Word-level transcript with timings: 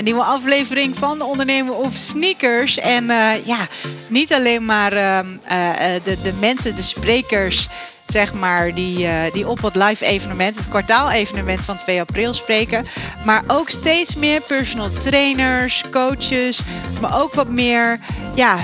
Een 0.00 0.06
nieuwe 0.06 0.24
aflevering 0.24 0.96
van 0.96 1.18
de 1.18 1.24
Ondernemer 1.24 1.74
op 1.74 1.92
Sneakers. 1.92 2.78
En 2.78 3.10
eh, 3.10 3.46
ja, 3.46 3.66
niet 4.08 4.34
alleen 4.34 4.64
maar 4.64 4.92
ehm, 4.92 5.26
eh, 5.44 5.94
eh, 5.94 6.04
de, 6.04 6.22
de 6.22 6.32
mensen, 6.40 6.76
de 6.76 6.82
sprekers, 6.82 7.68
zeg 8.06 8.32
maar, 8.32 8.74
die, 8.74 9.08
die 9.32 9.48
op 9.48 9.62
het 9.62 9.74
live 9.74 10.04
evenement, 10.04 10.56
het 10.56 10.68
kwartaal-evenement 10.68 11.64
van 11.64 11.76
2 11.76 12.00
april 12.00 12.34
spreken. 12.34 12.86
Maar 13.24 13.44
ook 13.46 13.68
steeds 13.68 14.14
meer 14.14 14.40
personal 14.40 14.90
trainers, 14.90 15.84
coaches, 15.90 16.60
maar 17.00 17.22
ook 17.22 17.34
wat 17.34 17.48
meer, 17.48 18.00
ja, 18.34 18.56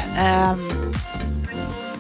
um, 0.51 0.61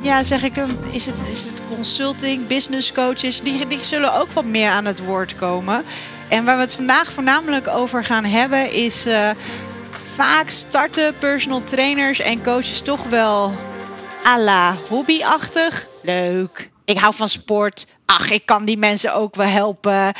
ja, 0.01 0.23
zeg 0.23 0.43
ik 0.43 0.55
hem, 0.55 0.79
is 0.91 1.07
het, 1.07 1.23
is 1.31 1.45
het 1.45 1.61
consulting, 1.75 2.47
business 2.47 2.93
coaches, 2.93 3.41
die, 3.41 3.67
die 3.67 3.79
zullen 3.79 4.15
ook 4.15 4.33
wat 4.33 4.45
meer 4.45 4.71
aan 4.71 4.85
het 4.85 5.05
woord 5.05 5.35
komen. 5.35 5.85
En 6.29 6.45
waar 6.45 6.57
we 6.57 6.63
het 6.63 6.75
vandaag 6.75 7.13
voornamelijk 7.13 7.69
over 7.69 8.05
gaan 8.05 8.25
hebben 8.25 8.73
is 8.73 9.07
uh, 9.07 9.31
vaak 10.15 10.51
starten 10.51 11.15
personal 11.19 11.61
trainers 11.61 12.19
en 12.19 12.43
coaches 12.43 12.81
toch 12.81 13.03
wel 13.03 13.55
à 14.27 14.39
la 14.39 14.75
hobbyachtig. 14.89 15.87
Leuk. 16.03 16.71
Ik 16.85 16.99
hou 16.99 17.15
van 17.15 17.29
sport. 17.29 17.87
Ach, 18.07 18.31
ik 18.31 18.47
kan 18.47 18.65
die 18.65 18.79
mensen 18.79 19.15
ook 19.15 19.35
wel 19.35 19.47
helpen. 19.47 20.13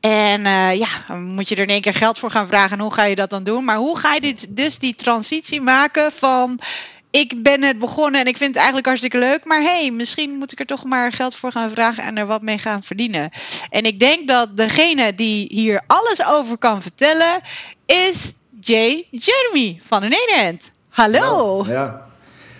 En 0.00 0.40
uh, 0.40 0.74
ja, 0.74 1.14
moet 1.14 1.48
je 1.48 1.54
er 1.54 1.62
in 1.62 1.68
één 1.68 1.80
keer 1.80 1.94
geld 1.94 2.18
voor 2.18 2.30
gaan 2.30 2.46
vragen. 2.46 2.76
En 2.76 2.82
hoe 2.82 2.92
ga 2.92 3.04
je 3.04 3.14
dat 3.14 3.30
dan 3.30 3.44
doen? 3.44 3.64
Maar 3.64 3.76
hoe 3.76 3.98
ga 3.98 4.14
je 4.14 4.20
dit, 4.20 4.56
dus 4.56 4.78
die 4.78 4.94
transitie 4.94 5.60
maken 5.60 6.12
van 6.12 6.60
ik 7.12 7.42
ben 7.42 7.62
het 7.62 7.78
begonnen 7.78 8.20
en 8.20 8.26
ik 8.26 8.36
vind 8.36 8.48
het 8.48 8.56
eigenlijk 8.56 8.86
hartstikke 8.86 9.18
leuk. 9.18 9.44
Maar 9.44 9.62
hey, 9.62 9.90
misschien 9.90 10.30
moet 10.30 10.52
ik 10.52 10.60
er 10.60 10.66
toch 10.66 10.84
maar 10.84 11.12
geld 11.12 11.34
voor 11.34 11.52
gaan 11.52 11.70
vragen 11.70 12.04
en 12.04 12.18
er 12.18 12.26
wat 12.26 12.42
mee 12.42 12.58
gaan 12.58 12.82
verdienen. 12.82 13.30
En 13.70 13.84
ik 13.84 13.98
denk 13.98 14.28
dat 14.28 14.56
degene 14.56 15.14
die 15.14 15.46
hier 15.48 15.82
alles 15.86 16.26
over 16.26 16.58
kan 16.58 16.82
vertellen 16.82 17.40
is 17.86 18.34
Jay 18.60 19.06
Jeremy 19.10 19.78
van 19.82 20.00
de 20.00 20.08
Nederland. 20.08 20.72
Hallo. 20.88 21.64
ja. 21.66 22.06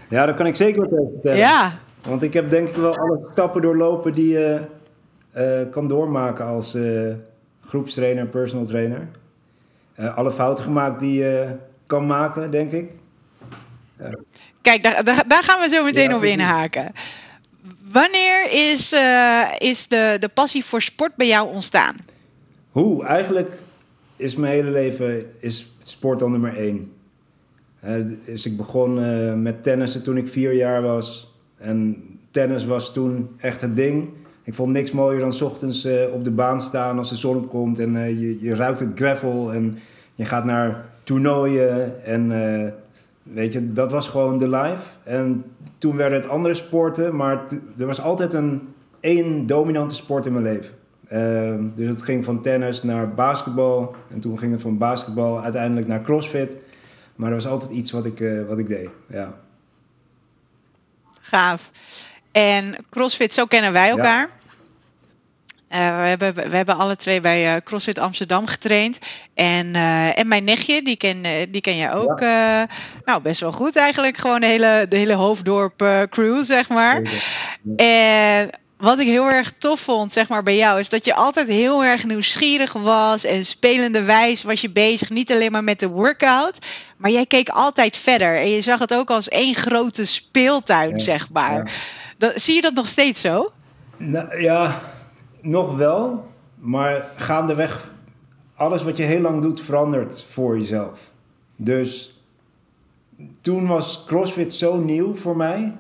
ja, 0.09 0.27
daar 0.27 0.35
kan 0.35 0.47
ik 0.47 0.57
zeker 0.57 0.81
wat 0.81 0.93
over 0.93 1.13
vertellen. 1.13 1.39
Ja. 1.39 1.79
Want 2.03 2.23
ik 2.23 2.33
heb 2.33 2.51
denk 2.51 2.69
ik 2.69 2.75
wel 2.75 2.97
alle 2.97 3.21
stappen 3.31 3.63
doorlopen 3.63 4.13
die 4.13 4.29
je 4.29 4.61
uh, 5.37 5.71
kan 5.71 5.89
doormaken 5.89 6.47
als 6.47 6.75
uh, 6.75 7.15
groepstrainer, 7.61 8.27
personal 8.27 8.67
trainer. 8.67 9.09
Uh, 9.97 10.17
alle 10.17 10.31
fouten 10.31 10.65
gemaakt 10.65 11.01
die 11.01 11.19
je 11.19 11.57
kan 11.87 12.07
maken, 12.07 12.51
denk 12.51 12.71
ik. 12.73 12.91
Kijk, 14.63 14.83
daar, 14.83 15.29
daar, 15.29 15.43
gaan 15.43 15.61
we 15.61 15.69
zo 15.69 15.85
meteen 15.85 16.15
op 16.15 16.23
inhaken. 16.23 16.93
Wanneer 17.93 18.51
is, 18.51 18.93
uh, 18.93 19.49
is 19.59 19.89
de, 19.89 20.17
de 20.21 20.29
passie 20.29 20.65
voor 20.65 20.83
sport 20.83 21.17
bij 21.17 21.27
jou 21.27 21.55
ontstaan? 21.55 21.97
Hoe? 22.71 23.05
Eigenlijk 23.05 23.59
is 24.17 24.37
mijn 24.37 24.53
hele 24.53 24.71
leven 24.71 25.33
is 25.41 25.73
sport 25.83 26.23
al 26.23 26.29
nummer 26.29 26.57
één. 26.57 26.93
dus 28.27 28.47
ik 28.47 28.57
begon 28.57 28.99
uh, 28.99 29.35
met 29.35 29.63
tennissen 29.63 30.03
toen 30.03 30.17
ik 30.17 30.29
vier 30.29 30.53
jaar 30.53 30.83
was. 30.83 31.35
En 31.57 32.03
tennis 32.31 32.65
was 32.65 32.93
toen 32.93 33.31
echt 33.39 33.61
het 33.61 33.77
ding. 33.77 34.09
Ik 34.45 34.55
vond 34.55 34.73
niks 34.73 34.91
mooier 34.91 35.21
dan 35.21 35.33
s 35.33 35.41
ochtends 35.41 35.87
uh, 35.87 36.13
op 36.13 36.25
de 36.25 36.31
baan 36.31 36.61
staan 36.61 36.99
als 36.99 37.09
de 37.09 37.17
zon 37.17 37.37
opkomt. 37.37 37.79
En 37.79 38.19
je, 38.21 38.43
je 38.43 38.55
ruikt 38.55 38.81
het 38.81 38.91
gravel 38.95 39.53
en 39.53 39.79
je 40.15 40.25
gaat 40.25 40.45
naar 40.45 40.85
toernooien. 41.03 42.05
En 42.05 42.33
Weet 43.23 43.53
je, 43.53 43.73
dat 43.73 43.93
was 43.93 44.09
gewoon 44.09 44.39
de 44.39 44.49
life. 44.49 44.97
En 45.03 45.45
toen 45.79 45.97
werden 45.97 46.21
het 46.21 46.29
andere 46.29 46.55
sporten, 46.55 47.17
maar 47.17 47.45
er 47.79 47.87
was 47.87 48.01
altijd 48.01 48.33
een 48.33 48.75
één 49.01 49.47
dominante 49.47 49.95
sport 49.95 50.27
in 50.27 50.33
mijn 50.33 50.45
leven. 50.45 50.75
Uh, 51.13 51.55
dus 51.75 51.89
het 51.89 52.03
ging 52.03 52.25
van 52.25 52.43
tennis 52.43 52.83
naar 52.83 53.15
basketbal. 53.15 53.95
En 54.11 54.21
toen 54.21 54.39
ging 54.39 54.53
het 54.53 54.61
van 54.61 54.79
basketbal 54.79 55.43
uiteindelijk 55.43 55.87
naar 55.87 56.03
crossfit. 56.03 56.57
Maar 57.17 57.29
er 57.29 57.35
was 57.35 57.47
altijd 57.47 57.71
iets 57.71 57.91
wat 57.91 58.05
ik, 58.05 58.21
uh, 58.21 58.47
wat 58.47 58.59
ik 58.59 58.69
deed. 58.69 58.89
Ja. 59.09 59.35
Gaaf. 61.21 61.71
En 62.33 62.75
crossfit, 62.91 63.35
zo 63.35 63.45
kennen 63.45 63.73
wij 63.73 63.89
elkaar. 63.89 64.29
Uh, 65.75 65.79
we, 65.79 66.09
hebben, 66.09 66.35
we 66.35 66.57
hebben 66.57 66.79
alle 66.79 66.97
twee 66.97 67.21
bij 67.21 67.55
uh, 67.55 67.61
CrossFit 67.65 67.99
Amsterdam 67.99 68.47
getraind. 68.47 68.99
En, 69.35 69.75
uh, 69.75 70.19
en 70.19 70.29
mijn 70.29 70.45
nichtje, 70.45 70.83
die 70.83 70.97
ken, 70.97 71.23
die 71.51 71.61
ken 71.61 71.77
je 71.77 71.93
ook 71.93 72.21
ja. 72.21 72.67
nou, 73.05 73.23
best 73.23 73.41
wel 73.41 73.53
goed 73.53 73.77
eigenlijk. 73.77 74.17
Gewoon 74.17 74.41
de 74.41 74.47
hele, 74.47 74.87
de 74.89 74.97
hele 74.97 75.15
Hoofddorp 75.15 76.07
crew, 76.11 76.45
zeg 76.45 76.69
maar. 76.69 77.03
Ja. 77.03 77.11
En 77.77 78.51
wat 78.83 78.99
ik 78.99 79.07
heel 79.07 79.31
erg 79.31 79.53
tof 79.59 79.81
vond, 79.81 80.13
zeg 80.13 80.29
maar, 80.29 80.43
bij 80.43 80.57
jou, 80.57 80.79
is 80.79 80.89
dat 80.89 81.05
je 81.05 81.15
altijd 81.15 81.49
heel 81.49 81.85
erg 81.85 82.05
nieuwsgierig 82.05 82.73
was 82.73 83.25
en 83.25 83.45
spelende 83.45 84.03
wijs 84.03 84.43
was 84.43 84.61
je 84.61 84.71
bezig. 84.71 85.11
Niet 85.11 85.33
alleen 85.33 85.53
maar 85.53 85.65
met 85.65 85.81
de 85.81 85.89
workout, 85.89 86.59
maar 86.97 87.11
jij 87.11 87.27
keek 87.27 87.49
altijd 87.49 87.97
verder. 87.97 88.37
En 88.37 88.51
je 88.51 88.61
zag 88.61 88.79
het 88.79 88.95
ook 88.95 89.11
als 89.11 89.29
één 89.29 89.55
grote 89.55 90.05
speeltuin, 90.05 91.01
zeg 91.01 91.31
maar. 91.31 91.73
Dat, 92.19 92.41
zie 92.41 92.55
je 92.55 92.61
dat 92.61 92.75
nog 92.75 92.89
steeds 92.89 93.21
zo? 93.21 93.53
Nou, 93.97 94.41
ja, 94.41 94.81
nog 95.43 95.77
wel, 95.77 96.25
maar 96.55 97.13
gaandeweg, 97.17 97.93
alles 98.55 98.83
wat 98.83 98.97
je 98.97 99.03
heel 99.03 99.21
lang 99.21 99.43
doet, 99.43 99.61
verandert 99.61 100.23
voor 100.23 100.59
jezelf. 100.59 101.13
Dus 101.57 102.23
toen 103.41 103.67
was 103.67 104.05
CrossFit 104.05 104.55
zo 104.55 104.79
nieuw 104.79 105.15
voor 105.15 105.37
mij. 105.37 105.77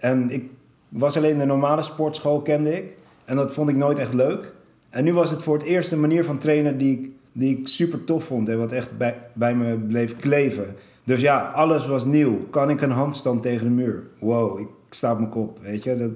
En 0.00 0.30
ik 0.30 0.50
was 0.88 1.16
alleen 1.16 1.38
de 1.38 1.44
normale 1.44 1.82
sportschool, 1.82 2.42
kende 2.42 2.76
ik. 2.76 2.96
En 3.24 3.36
dat 3.36 3.52
vond 3.52 3.68
ik 3.68 3.76
nooit 3.76 3.98
echt 3.98 4.14
leuk. 4.14 4.54
En 4.90 5.04
nu 5.04 5.12
was 5.12 5.30
het 5.30 5.42
voor 5.42 5.54
het 5.54 5.66
eerst 5.66 5.92
een 5.92 6.00
manier 6.00 6.24
van 6.24 6.38
trainen 6.38 6.78
die 6.78 6.98
ik, 6.98 7.10
die 7.32 7.58
ik 7.58 7.68
super 7.68 8.04
tof 8.04 8.24
vond. 8.24 8.48
En 8.48 8.58
wat 8.58 8.72
echt 8.72 8.98
bij, 8.98 9.18
bij 9.32 9.54
me 9.54 9.78
bleef 9.78 10.16
kleven. 10.16 10.76
Dus 11.04 11.20
ja, 11.20 11.50
alles 11.50 11.86
was 11.86 12.04
nieuw. 12.04 12.38
Kan 12.50 12.70
ik 12.70 12.82
een 12.82 12.90
handstand 12.90 13.42
tegen 13.42 13.66
de 13.66 13.72
muur? 13.72 14.02
Wow, 14.18 14.60
ik 14.60 14.68
sta 14.90 15.12
op 15.12 15.18
mijn 15.18 15.30
kop, 15.30 15.58
weet 15.62 15.82
je. 15.82 15.96
Dat, 15.96 16.10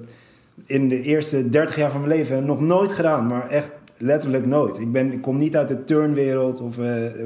in 0.65 0.89
de 0.89 1.01
eerste 1.01 1.49
30 1.49 1.75
jaar 1.75 1.91
van 1.91 2.01
mijn 2.01 2.19
leven 2.19 2.45
nog 2.45 2.61
nooit 2.61 2.91
gedaan, 2.91 3.27
maar 3.27 3.49
echt 3.49 3.71
letterlijk 3.97 4.45
nooit. 4.45 4.79
Ik, 4.79 4.91
ben, 4.91 5.11
ik 5.11 5.21
kom 5.21 5.37
niet 5.37 5.57
uit 5.57 5.67
de 5.67 5.83
turnwereld 5.83 6.61
of 6.61 6.77
uh, 6.77 6.85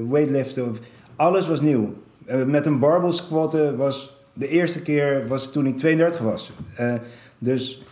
weightliften. 0.09 0.69
Of, 0.69 0.79
alles 1.15 1.47
was 1.47 1.61
nieuw. 1.61 1.93
Uh, 2.27 2.43
met 2.43 2.65
een 2.65 2.79
barbell 2.79 3.11
squatten 3.11 3.77
was 3.77 4.17
de 4.33 4.47
eerste 4.47 4.81
keer 4.81 5.27
was 5.27 5.51
toen 5.51 5.65
ik 5.65 5.77
32 5.77 6.19
was. 6.19 6.51
Uh, 6.79 6.93
dus 7.37 7.83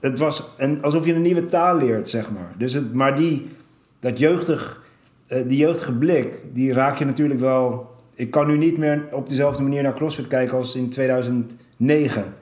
het 0.00 0.18
was 0.18 0.52
een, 0.58 0.82
alsof 0.82 1.06
je 1.06 1.14
een 1.14 1.22
nieuwe 1.22 1.46
taal 1.46 1.76
leert, 1.76 2.08
zeg 2.08 2.30
maar. 2.30 2.54
Dus 2.58 2.72
het, 2.72 2.94
maar 2.94 3.16
die, 3.16 3.48
dat 4.00 4.18
jeugdig, 4.18 4.82
die 5.26 5.58
jeugdige 5.58 5.92
blik, 5.92 6.42
die 6.52 6.72
raak 6.72 6.98
je 6.98 7.04
natuurlijk 7.04 7.40
wel... 7.40 7.88
Ik 8.14 8.30
kan 8.30 8.46
nu 8.46 8.56
niet 8.56 8.78
meer 8.78 9.08
op 9.10 9.28
dezelfde 9.28 9.62
manier 9.62 9.82
naar 9.82 9.94
CrossFit 9.94 10.26
kijken 10.26 10.56
als 10.56 10.76
in 10.76 10.90
2009. 10.90 12.34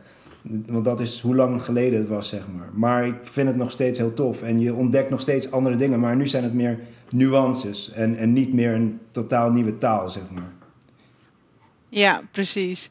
Want 0.67 0.85
dat 0.85 1.01
is 1.01 1.21
hoe 1.21 1.35
lang 1.35 1.63
geleden 1.63 1.99
het 1.99 2.09
was, 2.09 2.29
zeg 2.29 2.49
maar. 2.57 2.69
Maar 2.73 3.07
ik 3.07 3.15
vind 3.23 3.49
het 3.49 3.57
nog 3.57 3.71
steeds 3.71 3.99
heel 3.99 4.15
tof. 4.15 4.43
En 4.43 4.61
je 4.61 4.75
ontdekt 4.75 5.11
nog 5.11 5.21
steeds 5.21 5.51
andere 5.51 5.77
dingen. 5.77 6.01
Maar 6.01 6.17
nu 6.17 6.27
zijn 6.27 6.45
het 6.45 6.55
meer 6.55 6.79
nuances. 7.11 7.93
En, 7.93 8.17
en 8.17 8.33
niet 8.33 8.53
meer 8.53 8.75
een 8.75 9.01
totaal 9.11 9.51
nieuwe 9.51 9.79
taal, 9.79 10.09
zeg 10.09 10.23
maar. 10.31 10.53
Ja, 11.89 12.23
precies. 12.31 12.91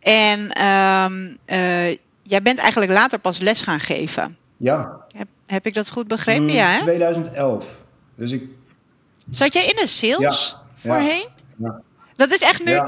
En 0.00 0.66
um, 0.66 1.38
uh, 1.46 1.90
jij 2.22 2.42
bent 2.42 2.58
eigenlijk 2.58 2.92
later 2.92 3.18
pas 3.18 3.38
les 3.38 3.62
gaan 3.62 3.80
geven. 3.80 4.36
Ja. 4.56 5.04
Heb, 5.16 5.28
heb 5.46 5.66
ik 5.66 5.74
dat 5.74 5.90
goed 5.90 6.08
begrepen? 6.08 6.42
Mm, 6.42 6.48
ja, 6.48 6.70
hè? 6.70 6.80
2011. 6.80 7.66
Dus 8.14 8.30
ik... 8.30 8.42
Zat 9.30 9.52
jij 9.52 9.64
in 9.64 9.76
de 9.76 9.86
sales 9.86 10.56
ja. 10.76 10.88
voorheen? 10.88 11.28
Ja. 11.56 11.80
Dat 12.12 12.30
is 12.30 12.42
echt 12.42 12.64
nu... 12.64 12.70
Ja 12.70 12.84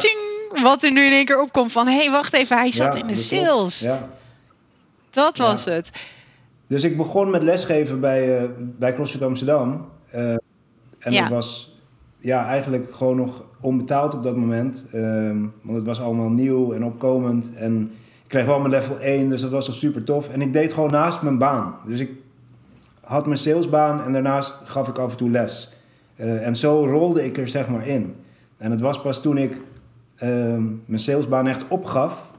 wat 0.63 0.83
er 0.83 0.93
nu 0.93 1.05
in 1.05 1.13
één 1.13 1.25
keer 1.25 1.41
opkomt 1.41 1.73
van... 1.73 1.87
hé, 1.87 1.97
hey, 1.97 2.11
wacht 2.11 2.33
even, 2.33 2.57
hij 2.57 2.73
zat 2.73 2.95
in 2.95 3.07
de 3.07 3.17
sales. 3.17 3.79
Ja. 3.79 4.09
Dat 5.11 5.37
was 5.37 5.65
het. 5.65 5.91
Dus 6.67 6.85
ik 6.85 6.97
begon 6.97 7.31
met 7.31 7.43
lesgeven 7.43 8.01
bij, 8.01 8.43
uh, 8.43 8.49
bij 8.59 8.93
CrossFit 8.93 9.23
Amsterdam. 9.23 9.89
Uh, 10.15 10.31
en 10.99 11.13
dat 11.13 11.29
was 11.29 11.77
ja, 12.19 12.47
eigenlijk 12.47 12.95
gewoon 12.95 13.17
nog 13.17 13.45
onbetaald 13.61 14.15
op 14.15 14.23
dat 14.23 14.37
moment. 14.37 14.85
Uh, 14.93 15.31
want 15.63 15.77
het 15.77 15.87
was 15.87 16.01
allemaal 16.01 16.31
nieuw 16.31 16.73
en 16.73 16.85
opkomend. 16.85 17.55
En 17.55 17.91
ik 18.23 18.29
kreeg 18.29 18.45
wel 18.45 18.59
mijn 18.59 18.71
level 18.71 18.99
1, 18.99 19.29
dus 19.29 19.41
dat 19.41 19.51
was 19.51 19.69
al 19.69 19.75
super 19.75 20.05
tof. 20.05 20.29
En 20.29 20.41
ik 20.41 20.53
deed 20.53 20.73
gewoon 20.73 20.91
naast 20.91 21.23
mijn 21.23 21.39
baan. 21.39 21.77
Dus 21.87 22.01
ik 22.01 22.11
had 23.01 23.27
mijn 23.27 23.39
salesbaan 23.39 24.03
en 24.03 24.13
daarnaast 24.13 24.57
gaf 24.65 24.89
ik 24.89 24.99
af 24.99 25.11
en 25.11 25.17
toe 25.17 25.31
les. 25.31 25.73
Uh, 26.17 26.47
en 26.47 26.57
zo 26.57 26.87
rolde 26.87 27.25
ik 27.25 27.39
er 27.39 27.49
zeg 27.49 27.69
maar 27.69 27.87
in. 27.87 28.15
En 28.57 28.71
het 28.71 28.81
was 28.81 29.01
pas 29.01 29.23
toen 29.23 29.39
ik 29.39 29.61
Ehm, 30.17 30.65
mijn 30.85 31.01
salesbaan 31.01 31.47
echt 31.47 31.69
opgaf. 31.69 32.33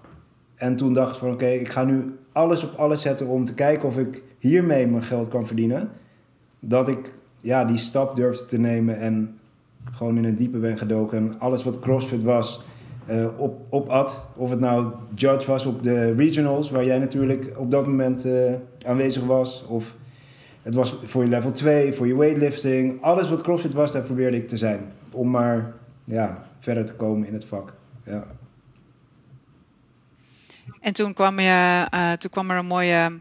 En 0.56 0.76
toen 0.76 0.94
dacht 0.94 1.18
van 1.18 1.32
oké, 1.32 1.48
ik 1.48 1.70
ga 1.70 1.84
nu 1.84 2.18
alles 2.32 2.64
op 2.64 2.78
alles 2.78 3.02
zetten 3.02 3.28
om 3.28 3.46
te 3.46 3.54
kijken 3.54 3.88
of 3.88 3.98
ik 3.98 4.24
hiermee 4.38 4.88
mijn 4.88 5.04
geld 5.04 5.28
kan 5.28 5.48
verdienen. 5.48 5.90
Dat 6.60 6.88
ik 6.88 7.12
ja, 7.42 7.66
die 7.66 7.78
stap 7.78 8.16
durfde 8.16 8.46
te 8.46 8.58
nemen 8.58 9.00
en 9.00 9.40
gewoon 9.92 10.18
in 10.18 10.24
het 10.24 10.38
diepe 10.38 10.58
ben 10.58 10.78
gedoken. 10.78 11.18
En 11.18 11.40
alles 11.40 11.64
wat 11.64 11.80
CrossFit 11.80 12.24
was, 12.24 12.62
uh, 13.10 13.28
op, 13.38 13.62
op 13.70 13.90
at. 13.90 14.26
Of 14.36 14.50
het 14.50 14.60
nou 14.60 14.92
judge 15.16 15.52
was 15.52 15.66
op 15.66 15.84
de 15.84 16.14
regionals, 16.14 16.72
waar 16.72 16.86
jij 16.86 17.00
natuurlijk 17.00 17.54
op 17.58 17.72
dat 17.72 17.88
moment 17.88 18.26
uh, 18.26 18.54
aanwezig 18.86 19.24
was. 19.26 19.66
Of 19.68 19.96
het 20.62 20.74
was 20.74 21.00
voor 21.04 21.24
je 21.24 21.30
level 21.30 21.52
2, 21.52 21.94
voor 21.94 22.08
je 22.08 22.18
weightlifting. 22.18 23.02
Alles 23.02 23.30
wat 23.30 23.42
CrossFit 23.42 23.74
was, 23.74 23.92
daar 23.92 24.02
probeerde 24.02 24.38
ik 24.38 24.48
te 24.48 24.58
zijn. 24.58 24.80
Om 25.12 25.30
maar 25.30 25.74
ja, 26.04 26.47
verder 26.60 26.86
te 26.86 26.94
komen 26.94 27.28
in 27.28 27.34
het 27.34 27.46
vak. 27.46 27.74
Ja. 28.06 28.26
En 30.82 30.94
toen 30.94 31.14
kwam, 31.14 31.40
je, 31.40 31.88
uh, 31.94 32.12
toen 32.12 32.32
kwam 32.32 32.52
er 32.52 32.58
een 32.58 32.66
mooie, 32.66 33.20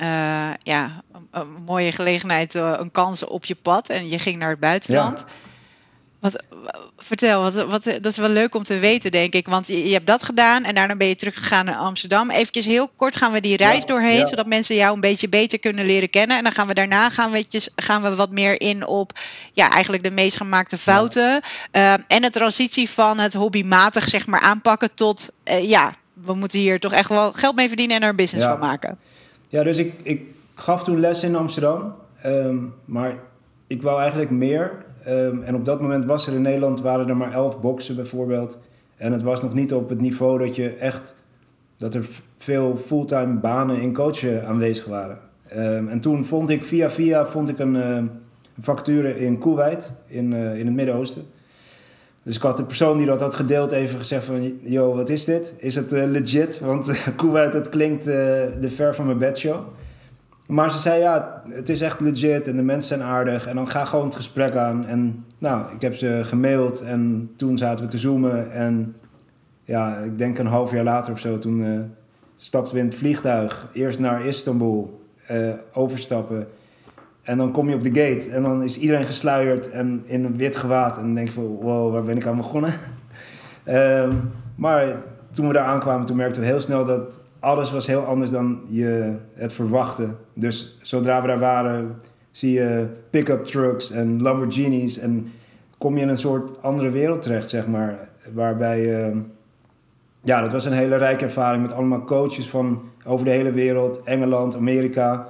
uh, 0.00 0.50
ja, 0.62 1.02
een, 1.30 1.48
mooie 1.64 1.92
gelegenheid, 1.92 2.54
uh, 2.54 2.74
een 2.78 2.90
kans 2.90 3.24
op 3.24 3.44
je 3.44 3.54
pad. 3.54 3.88
En 3.88 4.08
je 4.08 4.18
ging 4.18 4.38
naar 4.38 4.50
het 4.50 4.60
buitenland. 4.60 5.18
Ja. 5.18 5.32
Wat, 6.24 6.42
vertel, 6.96 7.42
wat, 7.42 7.54
wat, 7.54 7.84
dat 7.84 8.06
is 8.06 8.16
wel 8.16 8.28
leuk 8.28 8.54
om 8.54 8.62
te 8.62 8.78
weten, 8.78 9.12
denk 9.12 9.34
ik. 9.34 9.46
Want 9.46 9.66
je, 9.66 9.86
je, 9.86 9.92
hebt 9.92 10.06
dat 10.06 10.22
gedaan 10.22 10.64
en 10.64 10.74
daarna 10.74 10.96
ben 10.96 11.06
je 11.06 11.16
teruggegaan 11.16 11.64
naar 11.64 11.76
Amsterdam. 11.76 12.30
Even 12.30 12.62
heel 12.62 12.88
kort 12.96 13.16
gaan 13.16 13.32
we 13.32 13.40
die 13.40 13.56
reis 13.56 13.80
ja, 13.80 13.86
doorheen, 13.86 14.18
ja. 14.18 14.26
zodat 14.26 14.46
mensen 14.46 14.74
jou 14.74 14.94
een 14.94 15.00
beetje 15.00 15.28
beter 15.28 15.58
kunnen 15.58 15.86
leren 15.86 16.10
kennen. 16.10 16.36
En 16.36 16.42
dan 16.42 16.52
gaan 16.52 16.66
we 16.66 16.74
daarna 16.74 17.10
gaan 17.10 17.30
we, 17.30 17.68
gaan 17.76 18.02
we 18.02 18.14
wat 18.14 18.30
meer 18.30 18.60
in 18.60 18.86
op 18.86 19.12
ja, 19.52 19.70
eigenlijk 19.70 20.02
de 20.02 20.10
meest 20.10 20.36
gemaakte 20.36 20.78
fouten. 20.78 21.40
Ja. 21.72 21.98
Uh, 21.98 22.04
en 22.08 22.22
de 22.22 22.30
transitie 22.30 22.90
van 22.90 23.18
het 23.18 23.34
hobbymatig 23.34 24.08
zeg 24.08 24.26
maar, 24.26 24.40
aanpakken 24.40 24.94
tot 24.94 25.32
uh, 25.44 25.68
ja, 25.68 25.94
we 26.12 26.34
moeten 26.34 26.58
hier 26.58 26.80
toch 26.80 26.92
echt 26.92 27.08
wel 27.08 27.32
geld 27.32 27.54
mee 27.54 27.68
verdienen 27.68 27.96
en 27.96 28.02
er 28.02 28.08
een 28.08 28.16
business 28.16 28.46
van 28.46 28.58
maken. 28.58 28.98
Ja, 29.48 29.62
dus 29.62 29.76
ik, 29.76 29.92
ik 30.02 30.22
gaf 30.54 30.84
toen 30.84 31.00
les 31.00 31.22
in 31.22 31.36
Amsterdam. 31.36 31.94
Um, 32.26 32.74
maar 32.84 33.18
ik 33.66 33.82
wou 33.82 34.00
eigenlijk 34.00 34.30
meer. 34.30 34.84
Um, 35.08 35.42
en 35.42 35.54
op 35.54 35.64
dat 35.64 35.80
moment 35.80 36.04
was 36.04 36.26
er 36.26 36.34
in 36.34 36.42
Nederland 36.42 36.80
waren 36.80 37.08
er 37.08 37.16
maar 37.16 37.32
elf 37.32 37.60
boksen 37.60 37.96
bijvoorbeeld. 37.96 38.58
En 38.96 39.12
het 39.12 39.22
was 39.22 39.42
nog 39.42 39.54
niet 39.54 39.74
op 39.74 39.88
het 39.88 40.00
niveau 40.00 40.38
dat 40.38 40.56
je 40.56 40.74
echt 40.74 41.14
dat 41.76 41.94
er 41.94 42.06
veel 42.38 42.76
fulltime 42.76 43.34
banen 43.34 43.80
in 43.80 43.92
coachen 43.92 44.46
aanwezig 44.46 44.84
waren. 44.84 45.18
Um, 45.56 45.88
en 45.88 46.00
toen 46.00 46.24
vond 46.24 46.50
ik 46.50 46.64
via 46.64 46.90
via 46.90 47.26
vond 47.26 47.48
ik 47.48 47.58
een, 47.58 47.74
uh, 47.74 49.22
in 49.22 49.38
Kuwait 49.38 49.92
in, 50.06 50.32
uh, 50.32 50.58
in 50.58 50.66
het 50.66 50.74
Midden-Oosten. 50.74 51.22
Dus 52.22 52.36
ik 52.36 52.42
had 52.42 52.56
de 52.56 52.64
persoon 52.64 52.96
die 52.96 53.06
dat 53.06 53.20
had 53.20 53.34
gedeeld 53.34 53.72
even 53.72 53.98
gezegd 53.98 54.24
van... 54.24 54.58
Yo, 54.62 54.94
wat 54.94 55.08
is 55.08 55.24
dit? 55.24 55.54
Is 55.58 55.74
het 55.74 55.92
uh, 55.92 56.04
legit? 56.04 56.60
Want 56.60 57.02
Kuwait, 57.16 57.52
dat 57.52 57.68
klinkt 57.68 58.04
de 58.04 58.68
ver 58.68 58.94
van 58.94 59.06
mijn 59.06 59.18
bedshow. 59.18 59.60
Maar 60.46 60.70
ze 60.70 60.78
zei 60.78 61.00
ja, 61.00 61.42
het 61.48 61.68
is 61.68 61.80
echt 61.80 62.00
legit 62.00 62.48
en 62.48 62.56
de 62.56 62.62
mensen 62.62 62.98
zijn 62.98 63.08
aardig. 63.08 63.46
En 63.46 63.56
dan 63.56 63.68
ga 63.68 63.84
gewoon 63.84 64.04
het 64.04 64.16
gesprek 64.16 64.56
aan. 64.56 64.86
En 64.86 65.24
nou, 65.38 65.74
ik 65.74 65.80
heb 65.80 65.94
ze 65.94 66.20
gemaild 66.22 66.82
en 66.82 67.30
toen 67.36 67.58
zaten 67.58 67.84
we 67.84 67.90
te 67.90 67.98
zoomen. 67.98 68.52
En 68.52 68.96
ja, 69.64 69.96
ik 69.96 70.18
denk 70.18 70.38
een 70.38 70.46
half 70.46 70.72
jaar 70.72 70.84
later 70.84 71.12
of 71.12 71.18
zo, 71.18 71.38
toen 71.38 71.60
uh, 71.60 71.80
stapten 72.36 72.74
we 72.74 72.80
in 72.80 72.86
het 72.86 72.94
vliegtuig. 72.94 73.70
Eerst 73.72 73.98
naar 73.98 74.26
Istanbul, 74.26 75.00
uh, 75.30 75.52
overstappen. 75.72 76.46
En 77.22 77.38
dan 77.38 77.52
kom 77.52 77.68
je 77.68 77.74
op 77.74 77.82
de 77.82 78.00
gate 78.00 78.30
en 78.30 78.42
dan 78.42 78.62
is 78.62 78.78
iedereen 78.78 79.06
gesluierd 79.06 79.70
en 79.70 80.02
in 80.04 80.24
een 80.24 80.36
wit 80.36 80.56
gewaad. 80.56 80.98
En 80.98 81.14
denk 81.14 81.26
je 81.26 81.32
van, 81.32 81.44
wow, 81.44 81.92
waar 81.92 82.02
ben 82.02 82.16
ik 82.16 82.26
aan 82.26 82.36
begonnen? 82.36 82.74
um, 83.68 84.30
maar 84.54 84.96
toen 85.30 85.46
we 85.46 85.52
daar 85.52 85.66
aankwamen, 85.66 86.06
toen 86.06 86.16
merkten 86.16 86.42
we 86.42 86.48
heel 86.48 86.60
snel 86.60 86.84
dat 86.84 87.20
alles 87.44 87.72
was 87.72 87.86
heel 87.86 88.04
anders 88.04 88.30
dan 88.30 88.60
je 88.68 89.16
het 89.32 89.52
verwachtte. 89.52 90.14
Dus 90.34 90.78
zodra 90.82 91.20
we 91.20 91.26
daar 91.26 91.38
waren, 91.38 91.96
zie 92.30 92.52
je 92.52 92.86
pick-up 93.10 93.44
trucks 93.44 93.90
en 93.90 94.22
Lamborghinis. 94.22 94.98
En 94.98 95.32
kom 95.78 95.96
je 95.96 96.02
in 96.02 96.08
een 96.08 96.16
soort 96.16 96.62
andere 96.62 96.90
wereld 96.90 97.22
terecht, 97.22 97.50
zeg 97.50 97.66
maar. 97.66 98.08
Waarbij, 98.32 99.08
uh, 99.08 99.16
ja, 100.20 100.40
dat 100.40 100.52
was 100.52 100.64
een 100.64 100.72
hele 100.72 100.96
rijke 100.96 101.24
ervaring 101.24 101.62
met 101.62 101.72
allemaal 101.72 102.04
coaches 102.04 102.48
van 102.48 102.82
over 103.04 103.24
de 103.24 103.30
hele 103.30 103.52
wereld. 103.52 104.02
Engeland, 104.02 104.56
Amerika. 104.56 105.26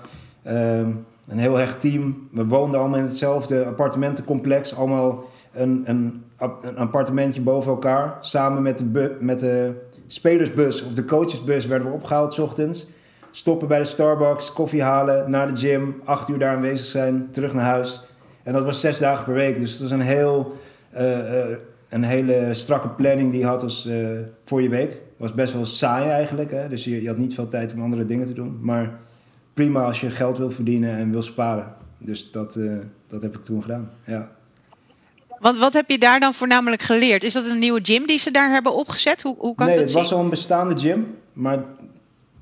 Um, 0.47 1.05
een 1.29 1.39
heel 1.39 1.57
hecht 1.57 1.81
team. 1.81 2.29
We 2.33 2.47
woonden 2.47 2.81
allemaal 2.81 2.99
in 2.99 3.05
hetzelfde 3.05 3.65
appartementencomplex. 3.65 4.77
Allemaal 4.77 5.25
een, 5.53 5.83
een, 5.85 6.25
een 6.61 6.77
appartementje 6.77 7.41
boven 7.41 7.71
elkaar. 7.73 8.17
Samen 8.21 8.63
met 8.63 8.79
de, 8.79 9.17
met 9.21 9.41
de 9.41 9.75
spelersbus 10.07 10.83
of 10.83 10.93
de 10.93 11.05
coachesbus 11.05 11.67
werden 11.67 11.89
we 11.89 11.95
opgehaald 11.95 12.35
s 12.35 12.39
ochtends. 12.39 12.91
Stoppen 13.31 13.69
bij 13.69 13.79
de 13.79 13.85
Starbucks, 13.85 14.53
koffie 14.53 14.83
halen, 14.83 15.31
naar 15.31 15.55
de 15.55 15.61
gym. 15.61 16.01
Acht 16.05 16.29
uur 16.29 16.39
daar 16.39 16.57
aanwezig 16.57 16.87
zijn, 16.87 17.29
terug 17.31 17.55
naar 17.55 17.65
huis. 17.65 18.09
En 18.43 18.53
dat 18.53 18.65
was 18.65 18.81
zes 18.81 18.99
dagen 18.99 19.25
per 19.25 19.35
week. 19.35 19.59
Dus 19.59 19.71
het 19.71 19.81
was 19.81 19.91
een, 19.91 20.01
heel, 20.01 20.57
uh, 20.95 21.19
uh, 21.19 21.57
een 21.89 22.05
hele 22.05 22.55
strakke 22.55 22.89
planning 22.89 23.31
die 23.31 23.41
je 23.41 23.47
had 23.47 23.63
als, 23.63 23.87
uh, 23.87 24.09
voor 24.45 24.63
je 24.63 24.69
week. 24.69 25.01
Was 25.17 25.35
best 25.35 25.53
wel 25.53 25.67
saai 25.67 26.11
eigenlijk. 26.11 26.51
Hè? 26.51 26.69
Dus 26.69 26.85
je, 26.85 27.03
je 27.03 27.09
had 27.09 27.17
niet 27.17 27.35
veel 27.35 27.49
tijd 27.49 27.73
om 27.73 27.83
andere 27.83 28.05
dingen 28.05 28.27
te 28.27 28.33
doen. 28.33 28.59
Maar 28.61 28.99
prima 29.55 29.85
als 29.85 30.01
je 30.01 30.11
geld 30.11 30.39
wil 30.39 30.51
verdienen 30.51 30.97
en 30.97 31.11
wil 31.11 31.23
sparen. 31.23 31.75
Dus 31.99 32.31
dat, 32.31 32.59
dat 33.07 33.23
heb 33.23 33.35
ik 33.35 33.45
toen 33.45 33.63
gedaan. 33.63 33.91
Ja. 34.05 34.31
Want 35.45 35.59
wat 35.59 35.73
heb 35.73 35.91
je 35.91 35.99
daar 35.99 36.21
dan 36.21 36.35
voornamelijk 36.35 36.83
geleerd? 36.83 37.25
Is 37.25 37.33
dat 37.33 37.47
een 37.47 37.59
nieuwe 37.59 37.81
gym 37.83 38.07
die 38.07 38.19
ze 38.19 38.31
daar 38.31 38.51
hebben 38.51 38.75
opgezet? 38.75 39.23
Hoe, 39.23 39.37
hoe 39.39 39.55
kan 39.55 39.67
nee, 39.67 39.77
dat 39.77 39.85
het 39.85 39.95
was 39.95 40.13
al 40.13 40.21
een 40.21 40.31
bestaande 40.31 40.79
gym. 40.79 41.17
Maar 41.33 41.65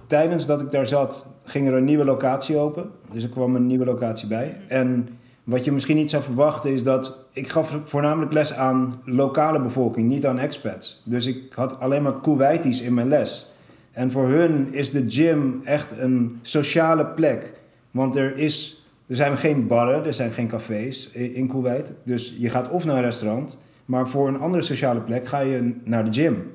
tijdens 0.06 0.46
dat 0.46 0.60
ik 0.60 0.70
daar 0.70 0.86
zat, 0.86 1.26
ging 1.44 1.66
er 1.66 1.74
een 1.74 1.84
nieuwe 1.84 2.04
locatie 2.04 2.56
open. 2.56 2.90
Dus 3.12 3.22
er 3.22 3.28
kwam 3.28 3.56
een 3.56 3.66
nieuwe 3.66 3.84
locatie 3.84 4.28
bij. 4.28 4.60
En 4.68 5.08
wat 5.44 5.64
je 5.64 5.72
misschien 5.72 5.96
niet 5.96 6.10
zou 6.10 6.22
verwachten 6.22 6.72
is 6.72 6.82
dat... 6.82 7.16
Ik 7.32 7.48
gaf 7.48 7.78
voornamelijk 7.84 8.32
les 8.32 8.52
aan 8.52 9.02
lokale 9.04 9.60
bevolking, 9.60 10.08
niet 10.08 10.26
aan 10.26 10.38
expats. 10.38 11.02
Dus 11.04 11.26
ik 11.26 11.52
had 11.52 11.80
alleen 11.80 12.02
maar 12.02 12.20
Kuwaitis 12.20 12.80
in 12.80 12.94
mijn 12.94 13.08
les. 13.08 13.52
En 13.92 14.10
voor 14.10 14.28
hun 14.28 14.74
is 14.74 14.90
de 14.90 15.04
gym 15.08 15.60
echt 15.64 15.92
een 15.98 16.38
sociale 16.42 17.06
plek. 17.06 17.52
Want 17.90 18.16
er, 18.16 18.36
is, 18.36 18.81
er 19.12 19.18
zijn 19.18 19.36
geen 19.36 19.66
barren, 19.66 20.04
er 20.04 20.14
zijn 20.14 20.32
geen 20.32 20.48
cafés 20.48 21.10
in 21.10 21.48
Kuwait. 21.48 21.94
Dus 22.04 22.34
je 22.38 22.48
gaat 22.48 22.70
of 22.70 22.84
naar 22.84 22.96
een 22.96 23.02
restaurant, 23.02 23.58
maar 23.84 24.08
voor 24.08 24.28
een 24.28 24.38
andere 24.38 24.62
sociale 24.62 25.00
plek 25.00 25.26
ga 25.26 25.40
je 25.40 25.74
naar 25.84 26.04
de 26.04 26.12
gym. 26.12 26.50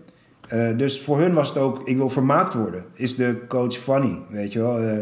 Uh, 0.54 0.78
dus 0.78 1.02
voor 1.02 1.20
hun 1.20 1.34
was 1.34 1.48
het 1.48 1.58
ook, 1.58 1.88
ik 1.88 1.98
wil 1.98 2.10
vermaakt 2.10 2.54
worden. 2.54 2.86
Is 2.94 3.16
de 3.16 3.42
coach 3.48 3.74
funny, 3.74 4.22
weet 4.30 4.54
je 4.54 4.60
wel. 4.60 4.84
Uh, 4.84 5.00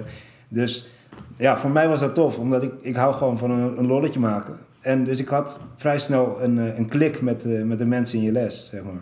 dus 0.47 0.91
ja, 1.35 1.57
voor 1.57 1.69
mij 1.69 1.87
was 1.87 1.99
dat 1.99 2.15
tof, 2.15 2.37
omdat 2.37 2.63
ik, 2.63 2.73
ik 2.81 2.95
hou 2.95 3.13
gewoon 3.13 3.37
van 3.37 3.51
een, 3.51 3.77
een 3.77 3.87
lolletje 3.87 4.19
maken. 4.19 4.57
En 4.79 5.03
dus 5.03 5.19
ik 5.19 5.27
had 5.27 5.59
vrij 5.75 5.99
snel 5.99 6.37
een, 6.41 6.57
een 6.57 6.87
klik 6.87 7.21
met, 7.21 7.65
met 7.65 7.79
de 7.79 7.85
mensen 7.85 8.17
in 8.17 8.23
je 8.23 8.31
les, 8.31 8.67
zeg 8.71 8.83
maar. 8.83 9.01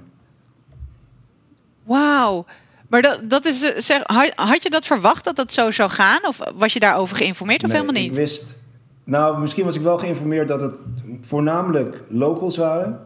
Wauw. 1.84 2.46
Maar 2.88 3.01
dat, 3.01 3.19
dat 3.24 3.45
is, 3.45 3.59
zeg, 3.75 4.01
had 4.35 4.63
je 4.63 4.69
dat 4.69 4.85
verwacht 4.85 5.24
dat 5.24 5.35
dat 5.35 5.53
zo 5.53 5.71
zou 5.71 5.89
gaan? 5.89 6.27
Of 6.27 6.39
was 6.56 6.74
je 6.74 6.80
daarover 6.80 7.15
geïnformeerd 7.15 7.63
of 7.63 7.69
nee, 7.69 7.80
helemaal 7.80 8.01
niet? 8.01 8.12
Ik 8.12 8.18
wist, 8.18 8.57
nou, 9.03 9.39
misschien 9.39 9.65
was 9.65 9.75
ik 9.75 9.81
wel 9.81 9.97
geïnformeerd 9.97 10.47
dat 10.47 10.62
het 10.62 10.75
voornamelijk 11.21 12.03
locals 12.09 12.57
waren. 12.57 13.00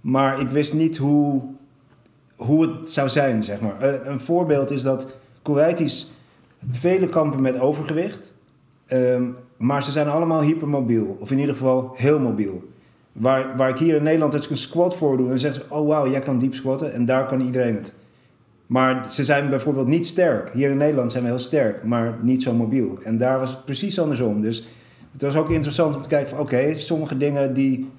Maar 0.00 0.40
ik 0.40 0.48
wist 0.48 0.72
niet 0.72 0.96
hoe, 0.96 1.42
hoe 2.36 2.62
het 2.62 2.92
zou 2.92 3.08
zijn, 3.08 3.44
zeg 3.44 3.60
maar. 3.60 3.82
Een 4.06 4.20
voorbeeld 4.20 4.70
is 4.70 4.82
dat 4.82 5.06
Kuwaitis 5.42 6.10
vele 6.70 7.08
kampen 7.08 7.40
met 7.40 7.58
overgewicht. 7.60 8.34
Um, 8.88 9.36
maar 9.56 9.82
ze 9.82 9.90
zijn 9.90 10.08
allemaal 10.08 10.40
hypermobiel. 10.40 11.16
Of 11.20 11.30
in 11.30 11.38
ieder 11.38 11.54
geval 11.54 11.92
heel 11.94 12.18
mobiel. 12.18 12.68
Waar, 13.12 13.56
waar 13.56 13.68
ik 13.68 13.78
hier 13.78 13.94
in 13.94 14.02
Nederland 14.02 14.34
als 14.34 14.44
ik 14.44 14.50
een 14.50 14.56
squat 14.56 14.96
voor 14.96 15.16
doe... 15.16 15.30
en 15.30 15.38
zeggen 15.38 15.62
ze, 15.62 15.74
oh 15.74 15.88
wauw, 15.88 16.10
jij 16.10 16.20
kan 16.20 16.38
diep 16.38 16.54
squatten. 16.54 16.92
En 16.92 17.04
daar 17.04 17.26
kan 17.26 17.40
iedereen 17.40 17.74
het. 17.74 17.92
Maar 18.68 19.12
ze 19.12 19.24
zijn 19.24 19.48
bijvoorbeeld 19.48 19.86
niet 19.86 20.06
sterk. 20.06 20.50
Hier 20.52 20.70
in 20.70 20.76
Nederland 20.76 21.12
zijn 21.12 21.22
we 21.22 21.28
heel 21.28 21.38
sterk, 21.38 21.84
maar 21.84 22.14
niet 22.20 22.42
zo 22.42 22.52
mobiel. 22.52 22.98
En 23.04 23.18
daar 23.18 23.38
was 23.38 23.50
het 23.50 23.64
precies 23.64 24.00
andersom. 24.00 24.40
Dus 24.40 24.68
het 25.12 25.22
was 25.22 25.36
ook 25.36 25.50
interessant 25.50 25.96
om 25.96 26.02
te 26.02 26.08
kijken 26.08 26.28
van... 26.28 26.38
oké, 26.38 26.74
sommige 26.74 27.16
dingen 27.16 27.54
die, 27.54 27.90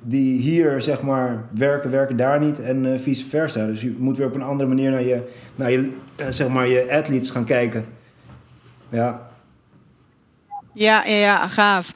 die 0.00 0.40
hier 0.40 0.80
zeg 0.80 1.02
maar 1.02 1.44
werken, 1.50 1.90
werken 1.90 2.16
daar 2.16 2.40
niet. 2.40 2.60
En 2.60 2.84
uh, 2.84 2.98
vice 2.98 3.28
versa. 3.28 3.66
Dus 3.66 3.80
je 3.80 3.94
moet 3.98 4.16
weer 4.16 4.26
op 4.26 4.34
een 4.34 4.42
andere 4.42 4.68
manier 4.68 4.90
naar 4.90 5.02
je, 5.02 5.22
naar 5.54 5.70
je, 5.70 5.92
uh, 6.20 6.26
zeg 6.28 6.48
maar 6.48 6.68
je 6.68 6.86
athletes 6.90 7.30
gaan 7.30 7.44
kijken. 7.44 7.84
Ja. 8.88 9.28
Ja, 10.72 11.04
ja, 11.04 11.16
ja 11.16 11.48
gaaf. 11.48 11.92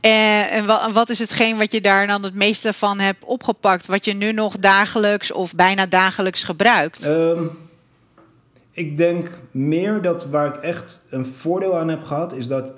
En, 0.00 0.48
en 0.48 0.92
wat 0.92 1.08
is 1.08 1.18
hetgeen 1.18 1.58
wat 1.58 1.72
je 1.72 1.80
daar 1.80 2.06
dan 2.06 2.22
het 2.22 2.34
meeste 2.34 2.72
van 2.72 3.00
hebt 3.00 3.24
opgepakt? 3.24 3.86
Wat 3.86 4.04
je 4.04 4.14
nu 4.14 4.32
nog 4.32 4.58
dagelijks 4.58 5.32
of 5.32 5.54
bijna 5.54 5.86
dagelijks 5.86 6.44
gebruikt? 6.44 7.06
Um, 7.06 7.50
ik 8.70 8.96
denk 8.96 9.38
meer 9.50 10.02
dat 10.02 10.26
waar 10.26 10.46
ik 10.46 10.54
echt 10.54 11.06
een 11.10 11.26
voordeel 11.26 11.76
aan 11.76 11.88
heb 11.88 12.02
gehad, 12.02 12.32
is 12.32 12.48
dat. 12.48 12.72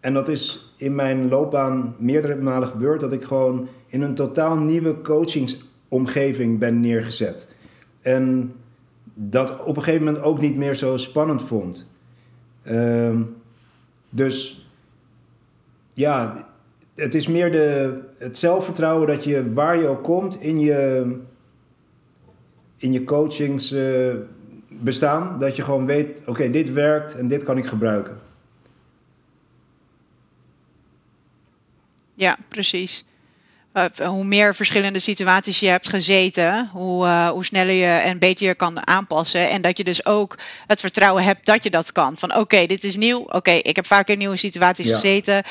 En 0.00 0.14
dat 0.14 0.28
is 0.28 0.74
in 0.76 0.94
mijn 0.94 1.28
loopbaan 1.28 1.94
meerdere 1.98 2.34
malen 2.34 2.68
gebeurd, 2.68 3.00
dat 3.00 3.12
ik 3.12 3.24
gewoon 3.24 3.68
in 3.86 4.02
een 4.02 4.14
totaal 4.14 4.56
nieuwe 4.56 5.00
coachingsomgeving 5.00 6.58
ben 6.58 6.80
neergezet. 6.80 7.48
En 8.02 8.54
dat 9.14 9.64
op 9.64 9.76
een 9.76 9.82
gegeven 9.82 10.04
moment 10.04 10.24
ook 10.24 10.40
niet 10.40 10.56
meer 10.56 10.74
zo 10.74 10.96
spannend 10.96 11.42
vond. 11.42 11.86
Um, 12.68 13.36
dus 14.08 14.65
ja, 15.96 16.46
het 16.94 17.14
is 17.14 17.26
meer 17.26 17.52
de, 17.52 17.98
het 18.18 18.38
zelfvertrouwen 18.38 19.06
dat 19.06 19.24
je 19.24 19.52
waar 19.52 19.78
je 19.78 19.86
ook 19.86 20.04
komt 20.04 20.40
in 20.40 20.60
je, 20.60 21.12
in 22.76 22.92
je 22.92 23.04
coachings 23.04 23.72
uh, 23.72 24.14
bestaan, 24.68 25.38
dat 25.38 25.56
je 25.56 25.62
gewoon 25.62 25.86
weet: 25.86 26.20
oké, 26.20 26.30
okay, 26.30 26.50
dit 26.50 26.72
werkt 26.72 27.16
en 27.16 27.28
dit 27.28 27.42
kan 27.42 27.58
ik 27.58 27.66
gebruiken. 27.66 28.18
Ja, 32.14 32.36
precies. 32.48 33.04
uh, 33.76 33.84
hoe 34.08 34.24
meer 34.24 34.54
verschillende 34.54 34.98
situaties 34.98 35.60
je 35.60 35.68
hebt 35.68 35.88
gezeten, 35.88 36.68
hoe, 36.72 37.06
uh, 37.06 37.28
hoe 37.28 37.44
sneller 37.44 37.74
je 37.74 37.86
en 37.86 38.18
beter 38.18 38.46
je 38.46 38.54
kan 38.54 38.86
aanpassen. 38.86 39.50
En 39.50 39.62
dat 39.62 39.78
je 39.78 39.84
dus 39.84 40.06
ook 40.06 40.38
het 40.66 40.80
vertrouwen 40.80 41.24
hebt 41.24 41.46
dat 41.46 41.62
je 41.62 41.70
dat 41.70 41.92
kan. 41.92 42.16
Van 42.16 42.36
oké, 42.36 42.66
dit 42.66 42.84
is 42.84 42.96
nieuw. 42.96 43.18
Oké, 43.18 43.50
ik 43.50 43.76
heb 43.76 43.86
vaak 43.86 44.08
in 44.08 44.18
nieuwe 44.18 44.36
situaties 44.36 44.90
gezeten. 44.90 45.42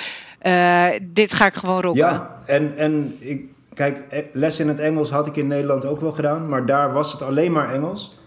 Uh, 0.45 0.87
dit 1.01 1.33
ga 1.33 1.45
ik 1.45 1.53
gewoon 1.53 1.81
rocken. 1.81 1.99
Ja, 1.99 2.39
en, 2.45 2.77
en 2.77 3.13
ik, 3.19 3.45
kijk, 3.73 4.27
les 4.33 4.59
in 4.59 4.67
het 4.67 4.79
Engels 4.79 5.09
had 5.09 5.27
ik 5.27 5.35
in 5.35 5.47
Nederland 5.47 5.85
ook 5.85 5.99
wel 5.99 6.11
gedaan. 6.11 6.49
Maar 6.49 6.65
daar 6.65 6.93
was 6.93 7.11
het 7.11 7.21
alleen 7.21 7.51
maar 7.51 7.73
Engels. 7.73 8.17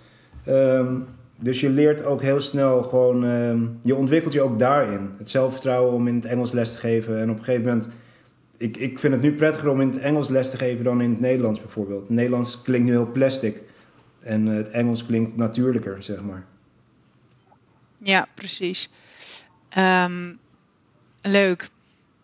Um, 0.48 1.06
dus 1.37 1.60
je 1.60 1.70
leert 1.70 2.04
ook 2.04 2.22
heel 2.22 2.40
snel 2.40 2.82
gewoon, 2.82 3.25
uh, 3.25 3.54
je 3.82 3.94
ontwikkelt 3.94 4.32
je 4.32 4.40
ook 4.40 4.58
daarin. 4.58 5.10
Het 5.18 5.30
zelfvertrouwen 5.30 5.92
om 5.92 6.06
in 6.06 6.14
het 6.14 6.25
Engels 6.25 6.52
les 6.52 6.72
te 6.72 6.78
geven. 6.78 7.20
En 7.20 7.30
op 7.30 7.38
een 7.38 7.44
gegeven 7.44 7.66
moment, 7.66 7.88
ik, 8.56 8.76
ik 8.76 8.98
vind 8.98 9.12
het 9.12 9.22
nu 9.22 9.34
prettiger 9.34 9.70
om 9.70 9.80
in 9.80 9.88
het 9.88 9.98
Engels 9.98 10.28
les 10.28 10.50
te 10.50 10.56
geven 10.56 10.84
dan 10.84 11.00
in 11.00 11.10
het 11.10 11.20
Nederlands 11.20 11.60
bijvoorbeeld. 11.60 12.00
Het 12.00 12.10
Nederlands 12.10 12.62
klinkt 12.62 12.87
nu 12.87 12.92
heel 12.92 13.12
plastic. 13.12 13.62
En 14.20 14.46
het 14.46 14.70
Engels 14.70 15.06
klinkt 15.06 15.37
natuurlijker, 15.37 16.02
zeg 16.02 16.22
maar. 16.22 16.44
Ja, 18.02 18.26
precies. 18.34 18.90
Um, 19.78 20.38
leuk. 21.22 21.68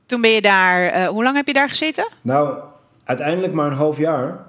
Toen 0.06 0.20
ben 0.20 0.30
je 0.30 0.40
daar, 0.40 0.96
uh, 0.96 1.06
hoe 1.06 1.22
lang 1.22 1.36
heb 1.36 1.46
je 1.46 1.52
daar 1.52 1.68
gezeten? 1.68 2.08
Nou, 2.22 2.58
uiteindelijk 3.04 3.52
maar 3.52 3.66
een 3.66 3.76
half 3.76 3.98
jaar. 3.98 4.46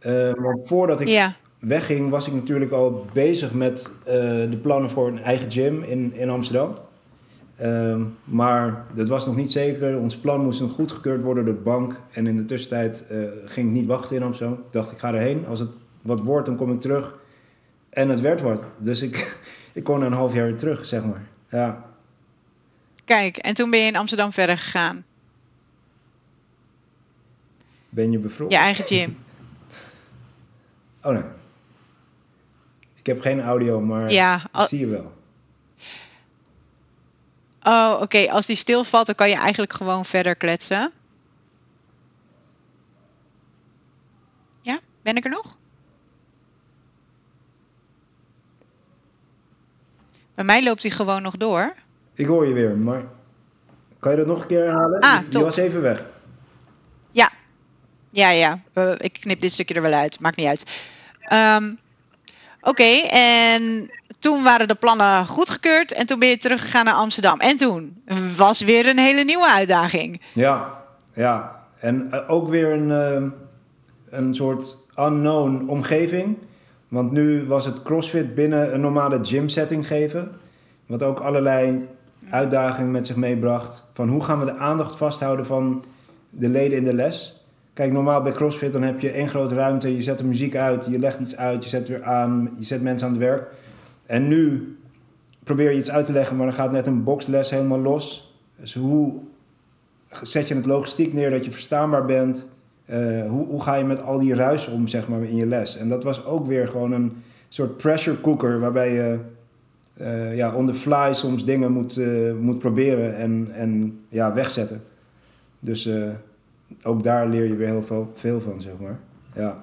Uh, 0.00 0.34
maar 0.34 0.58
voordat 0.64 1.00
ik 1.00 1.08
ja 1.08 1.34
wegging, 1.66 2.10
was 2.10 2.26
ik 2.26 2.32
natuurlijk 2.32 2.70
al 2.70 3.06
bezig 3.12 3.54
met 3.54 3.90
uh, 3.98 4.12
de 4.50 4.58
plannen 4.62 4.90
voor 4.90 5.08
een 5.08 5.22
eigen 5.22 5.50
gym 5.50 5.82
in, 5.82 6.12
in 6.14 6.30
Amsterdam. 6.30 6.74
Um, 7.62 8.16
maar 8.24 8.84
dat 8.94 9.08
was 9.08 9.26
nog 9.26 9.36
niet 9.36 9.52
zeker. 9.52 9.98
Ons 9.98 10.16
plan 10.16 10.40
moest 10.40 10.60
nog 10.60 10.72
goedgekeurd 10.72 11.22
worden 11.22 11.44
door 11.44 11.54
de 11.54 11.60
bank. 11.60 12.00
En 12.12 12.26
in 12.26 12.36
de 12.36 12.44
tussentijd 12.44 13.04
uh, 13.10 13.18
ging 13.44 13.68
ik 13.68 13.72
niet 13.72 13.86
wachten 13.86 14.16
in 14.16 14.22
Amsterdam. 14.22 14.54
Ik 14.54 14.72
dacht, 14.72 14.92
ik 14.92 14.98
ga 14.98 15.14
erheen. 15.14 15.46
Als 15.46 15.60
het 15.60 15.70
wat 16.02 16.20
wordt, 16.20 16.46
dan 16.46 16.56
kom 16.56 16.72
ik 16.72 16.80
terug. 16.80 17.14
En 17.90 18.08
het 18.08 18.20
werd 18.20 18.40
wat. 18.40 18.64
Dus 18.78 19.02
ik, 19.02 19.38
ik 19.72 19.84
kon 19.84 20.02
een 20.02 20.12
half 20.12 20.34
jaar 20.34 20.46
weer 20.46 20.56
terug, 20.56 20.84
zeg 20.84 21.04
maar. 21.04 21.22
Ja. 21.48 21.84
Kijk, 23.04 23.36
en 23.36 23.54
toen 23.54 23.70
ben 23.70 23.80
je 23.80 23.86
in 23.86 23.96
Amsterdam 23.96 24.32
verder 24.32 24.58
gegaan. 24.58 25.04
Ben 27.88 28.10
je 28.10 28.18
bevroren? 28.18 28.52
Je 28.52 28.58
eigen 28.58 28.84
gym. 28.84 29.24
oh 31.04 31.12
nee. 31.12 31.22
Ik 32.94 33.06
heb 33.06 33.20
geen 33.20 33.40
audio, 33.40 33.80
maar 33.80 34.10
ja, 34.10 34.42
al... 34.52 34.66
zie 34.66 34.78
je 34.78 34.86
wel. 34.86 35.12
Oh, 37.62 37.98
oké. 38.00 38.30
Als 38.30 38.46
die 38.46 38.56
stilvalt, 38.56 39.06
dan 39.06 39.14
kan 39.14 39.28
je 39.28 39.36
eigenlijk 39.36 39.72
gewoon 39.72 40.04
verder 40.04 40.36
kletsen. 40.36 40.92
Ja, 44.62 44.78
ben 45.02 45.16
ik 45.16 45.24
er 45.24 45.30
nog? 45.30 45.58
Bij 50.34 50.44
mij 50.44 50.62
loopt 50.62 50.82
hij 50.82 50.90
gewoon 50.90 51.22
nog 51.22 51.36
door. 51.36 51.74
Ik 52.14 52.26
hoor 52.26 52.46
je 52.46 52.54
weer, 52.54 52.76
maar 52.76 53.02
kan 53.98 54.10
je 54.10 54.18
dat 54.18 54.26
nog 54.26 54.40
een 54.40 54.46
keer 54.46 54.64
herhalen? 54.64 55.00
Ah, 55.00 55.20
je, 55.28 55.38
was 55.38 55.56
even 55.56 55.82
weg. 55.82 56.06
Ja, 57.10 57.30
ja, 58.10 58.30
ja. 58.30 58.60
Ik 58.98 59.18
knip 59.20 59.40
dit 59.40 59.52
stukje 59.52 59.74
er 59.74 59.82
wel 59.82 59.92
uit. 59.92 60.20
Maakt 60.20 60.36
niet 60.36 60.46
uit. 60.46 60.64
Um, 61.32 61.78
Oké, 62.66 63.06
en 63.10 63.90
toen 64.18 64.42
waren 64.42 64.68
de 64.68 64.74
plannen 64.74 65.26
goedgekeurd 65.26 65.92
en 65.92 66.06
toen 66.06 66.18
ben 66.18 66.28
je 66.28 66.36
teruggegaan 66.36 66.84
naar 66.84 66.94
Amsterdam. 66.94 67.40
En 67.40 67.56
toen 67.56 68.02
was 68.36 68.60
weer 68.60 68.88
een 68.88 68.98
hele 68.98 69.24
nieuwe 69.24 69.52
uitdaging. 69.52 70.20
Ja, 70.32 70.82
ja. 71.14 71.62
En 71.78 72.08
eh, 72.10 72.30
ook 72.30 72.48
weer 72.48 72.72
een, 72.72 72.88
uh, 72.88 73.30
een 74.10 74.34
soort 74.34 74.76
unknown 74.98 75.68
omgeving. 75.68 76.36
Want 76.88 77.12
nu 77.12 77.46
was 77.46 77.64
het 77.64 77.82
CrossFit 77.82 78.34
binnen 78.34 78.74
een 78.74 78.80
normale 78.80 79.18
gym 79.22 79.48
setting 79.48 79.86
geven. 79.86 80.32
Wat 80.86 81.02
ook 81.02 81.20
allerlei 81.20 81.88
uitdagingen 82.30 82.90
met 82.90 83.06
zich 83.06 83.16
meebracht. 83.16 83.88
Van 83.92 84.08
hoe 84.08 84.24
gaan 84.24 84.38
we 84.38 84.44
de 84.44 84.56
aandacht 84.56 84.96
vasthouden 84.96 85.46
van 85.46 85.84
de 86.30 86.48
leden 86.48 86.78
in 86.78 86.84
de 86.84 86.94
les? 86.94 87.44
Kijk, 87.72 87.92
normaal 87.92 88.22
bij 88.22 88.32
CrossFit 88.32 88.72
dan 88.72 88.82
heb 88.82 89.00
je 89.00 89.10
één 89.10 89.28
grote 89.28 89.54
ruimte. 89.54 89.94
Je 89.94 90.02
zet 90.02 90.18
de 90.18 90.24
muziek 90.24 90.56
uit, 90.56 90.86
je 90.90 90.98
legt 90.98 91.20
iets 91.20 91.36
uit, 91.36 91.64
je 91.64 91.68
zet 91.68 91.88
weer 91.88 92.04
aan, 92.04 92.50
je 92.56 92.64
zet 92.64 92.82
mensen 92.82 93.06
aan 93.06 93.12
het 93.12 93.22
werk. 93.22 93.50
En 94.06 94.28
nu 94.28 94.76
probeer 95.44 95.70
je 95.70 95.78
iets 95.78 95.90
uit 95.90 96.06
te 96.06 96.12
leggen, 96.12 96.36
maar 96.36 96.46
dan 96.46 96.54
gaat 96.54 96.72
net 96.72 96.86
een 96.86 97.04
boxles 97.04 97.50
helemaal 97.50 97.78
los. 97.78 98.34
Dus 98.56 98.74
hoe 98.74 99.20
zet 100.22 100.48
je 100.48 100.54
het 100.54 100.66
logistiek 100.66 101.12
neer 101.12 101.30
dat 101.30 101.44
je 101.44 101.50
verstaanbaar 101.50 102.04
bent? 102.04 102.48
Uh, 102.86 103.30
hoe, 103.30 103.46
hoe 103.46 103.62
ga 103.62 103.74
je 103.74 103.84
met 103.84 104.02
al 104.02 104.18
die 104.18 104.34
ruis 104.34 104.68
om, 104.68 104.86
zeg 104.86 105.08
maar, 105.08 105.22
in 105.22 105.36
je 105.36 105.46
les? 105.46 105.76
En 105.76 105.88
dat 105.88 106.04
was 106.04 106.24
ook 106.24 106.46
weer 106.46 106.68
gewoon 106.68 106.92
een 106.92 107.12
soort 107.48 107.76
pressure 107.76 108.20
cooker, 108.20 108.60
waarbij 108.60 108.92
je 108.92 109.18
uh, 109.96 110.36
ja, 110.36 110.54
on 110.54 110.66
the 110.66 110.74
fly 110.74 111.12
soms 111.12 111.44
dingen 111.44 111.72
moet, 111.72 111.96
uh, 111.96 112.34
moet 112.34 112.58
proberen 112.58 113.16
en, 113.16 113.48
en 113.52 114.00
ja, 114.08 114.34
wegzetten. 114.34 114.84
Dus 115.60 115.88
ook 116.82 117.02
daar 117.02 117.28
leer 117.28 117.44
je 117.44 117.56
weer 117.56 117.68
heel 117.68 117.82
veel, 117.82 118.12
veel 118.14 118.40
van, 118.40 118.60
zeg 118.60 118.72
maar. 118.80 118.98
Ja. 119.34 119.62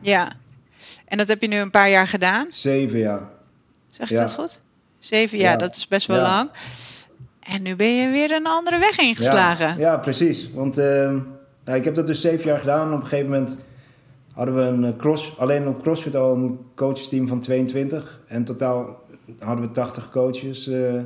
Ja. 0.00 0.32
En 1.04 1.18
dat 1.18 1.28
heb 1.28 1.42
je 1.42 1.48
nu 1.48 1.56
een 1.56 1.70
paar 1.70 1.90
jaar 1.90 2.08
gedaan? 2.08 2.46
Zeven 2.48 2.98
jaar. 2.98 3.28
Zeg 3.90 4.08
je 4.08 4.14
dat 4.14 4.34
goed? 4.34 4.60
Zeven 4.98 5.38
jaar, 5.38 5.58
dat 5.58 5.76
is 5.76 5.88
best 5.88 6.06
wel 6.06 6.20
lang. 6.20 6.50
En 7.40 7.62
nu 7.62 7.76
ben 7.76 7.94
je 7.94 8.08
weer 8.08 8.32
een 8.32 8.46
andere 8.46 8.78
weg 8.78 8.98
ingeslagen. 8.98 9.78
Ja, 9.78 9.96
precies. 9.96 10.52
Want 10.52 10.78
uh, 10.78 10.84
nou, 11.64 11.78
ik 11.78 11.84
heb 11.84 11.94
dat 11.94 12.06
dus 12.06 12.20
zeven 12.20 12.48
jaar 12.48 12.58
gedaan. 12.58 12.92
Op 12.92 13.00
een 13.00 13.06
gegeven 13.06 13.30
moment 13.30 13.58
hadden 14.32 14.54
we 14.54 14.60
een 14.60 14.84
eh, 14.84 14.96
cross, 14.96 15.38
alleen 15.38 15.68
op 15.68 15.82
CrossFit 15.82 16.16
al 16.16 16.34
een 16.34 16.58
coachesteam 16.74 17.28
van 17.28 17.40
22. 17.40 18.20
En 18.26 18.44
totaal 18.44 19.01
hadden 19.38 19.66
we 19.66 19.72
80 19.72 20.10
coaches. 20.10 20.68
Uh, 20.68 21.00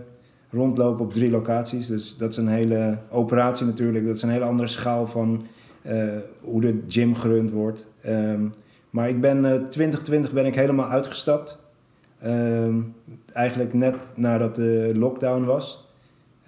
rondlopen 0.50 1.04
op 1.04 1.12
drie 1.12 1.30
locaties. 1.30 1.86
Dus 1.86 2.16
dat 2.16 2.30
is 2.30 2.36
een 2.36 2.48
hele 2.48 2.98
operatie 3.10 3.66
natuurlijk. 3.66 4.06
Dat 4.06 4.16
is 4.16 4.22
een 4.22 4.30
hele 4.30 4.44
andere 4.44 4.68
schaal 4.68 5.06
van 5.06 5.46
uh, 5.86 6.12
hoe 6.40 6.60
de 6.60 6.82
gym 6.88 7.14
gerund 7.14 7.50
wordt. 7.50 7.86
Um, 8.06 8.50
maar 8.90 9.08
ik 9.08 9.20
ben 9.20 9.44
uh, 9.44 9.54
eh, 9.54 9.62
2020 9.62 10.32
ben 10.32 10.46
ik 10.46 10.54
helemaal 10.54 10.88
uitgestapt. 10.88 11.62
Um, 12.24 12.94
eigenlijk 13.32 13.74
net 13.74 13.96
nadat 14.14 14.54
de 14.54 14.92
lockdown 14.94 15.44
was. 15.44 15.88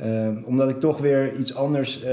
Um, 0.01 0.43
omdat 0.45 0.69
ik 0.69 0.81
toch 0.81 0.99
weer 0.99 1.35
iets 1.35 1.55
anders 1.55 2.05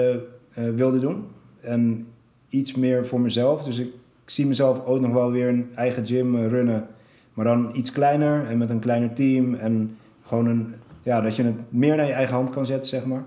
wilde 0.53 0.99
doen. 0.99 1.25
En 1.61 2.07
iets 2.49 2.75
meer 2.75 3.05
voor 3.05 3.19
mezelf. 3.19 3.63
Dus 3.63 3.77
ik, 3.79 3.89
zie 4.25 4.47
mezelf 4.47 4.85
ook 4.85 4.99
nog 4.99 5.11
wel 5.11 5.31
weer 5.31 5.47
een 5.47 5.71
eigen 5.75 6.05
gym 6.05 6.35
runnen. 6.35 6.87
Maar 7.35 7.45
dan 7.45 7.69
iets 7.73 7.91
kleiner 7.91 8.47
en 8.47 8.57
met 8.57 8.69
een 8.69 8.79
kleiner 8.79 9.13
team. 9.13 9.53
En 9.53 9.97
gewoon 10.23 10.45
een, 10.45 10.73
ja, 11.01 11.21
dat 11.21 11.35
je 11.35 11.43
het 11.43 11.59
meer 11.69 11.95
naar 11.95 12.05
je 12.05 12.13
eigen 12.13 12.35
hand 12.35 12.49
kan 12.49 12.65
zetten, 12.65 12.89
zeg 12.89 13.05
maar. 13.05 13.23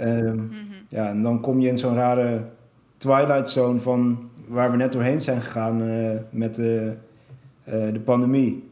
Um, 0.00 0.50
Ja, 0.88 1.08
en 1.08 1.22
dan 1.22 1.40
kom 1.40 1.60
je 1.60 1.68
in 1.68 1.78
zo'n 1.78 1.94
rare 1.94 2.44
twilight 2.96 3.50
zone 3.50 3.78
van 3.78 4.30
waar 4.46 4.70
we 4.70 4.76
net 4.76 4.92
doorheen 4.92 5.20
zijn 5.20 5.40
gegaan 5.40 5.82
uh, 5.82 6.10
met 6.30 6.54
de, 6.54 6.94
uh, 7.68 7.92
de 7.92 8.00
pandemie. 8.00 8.68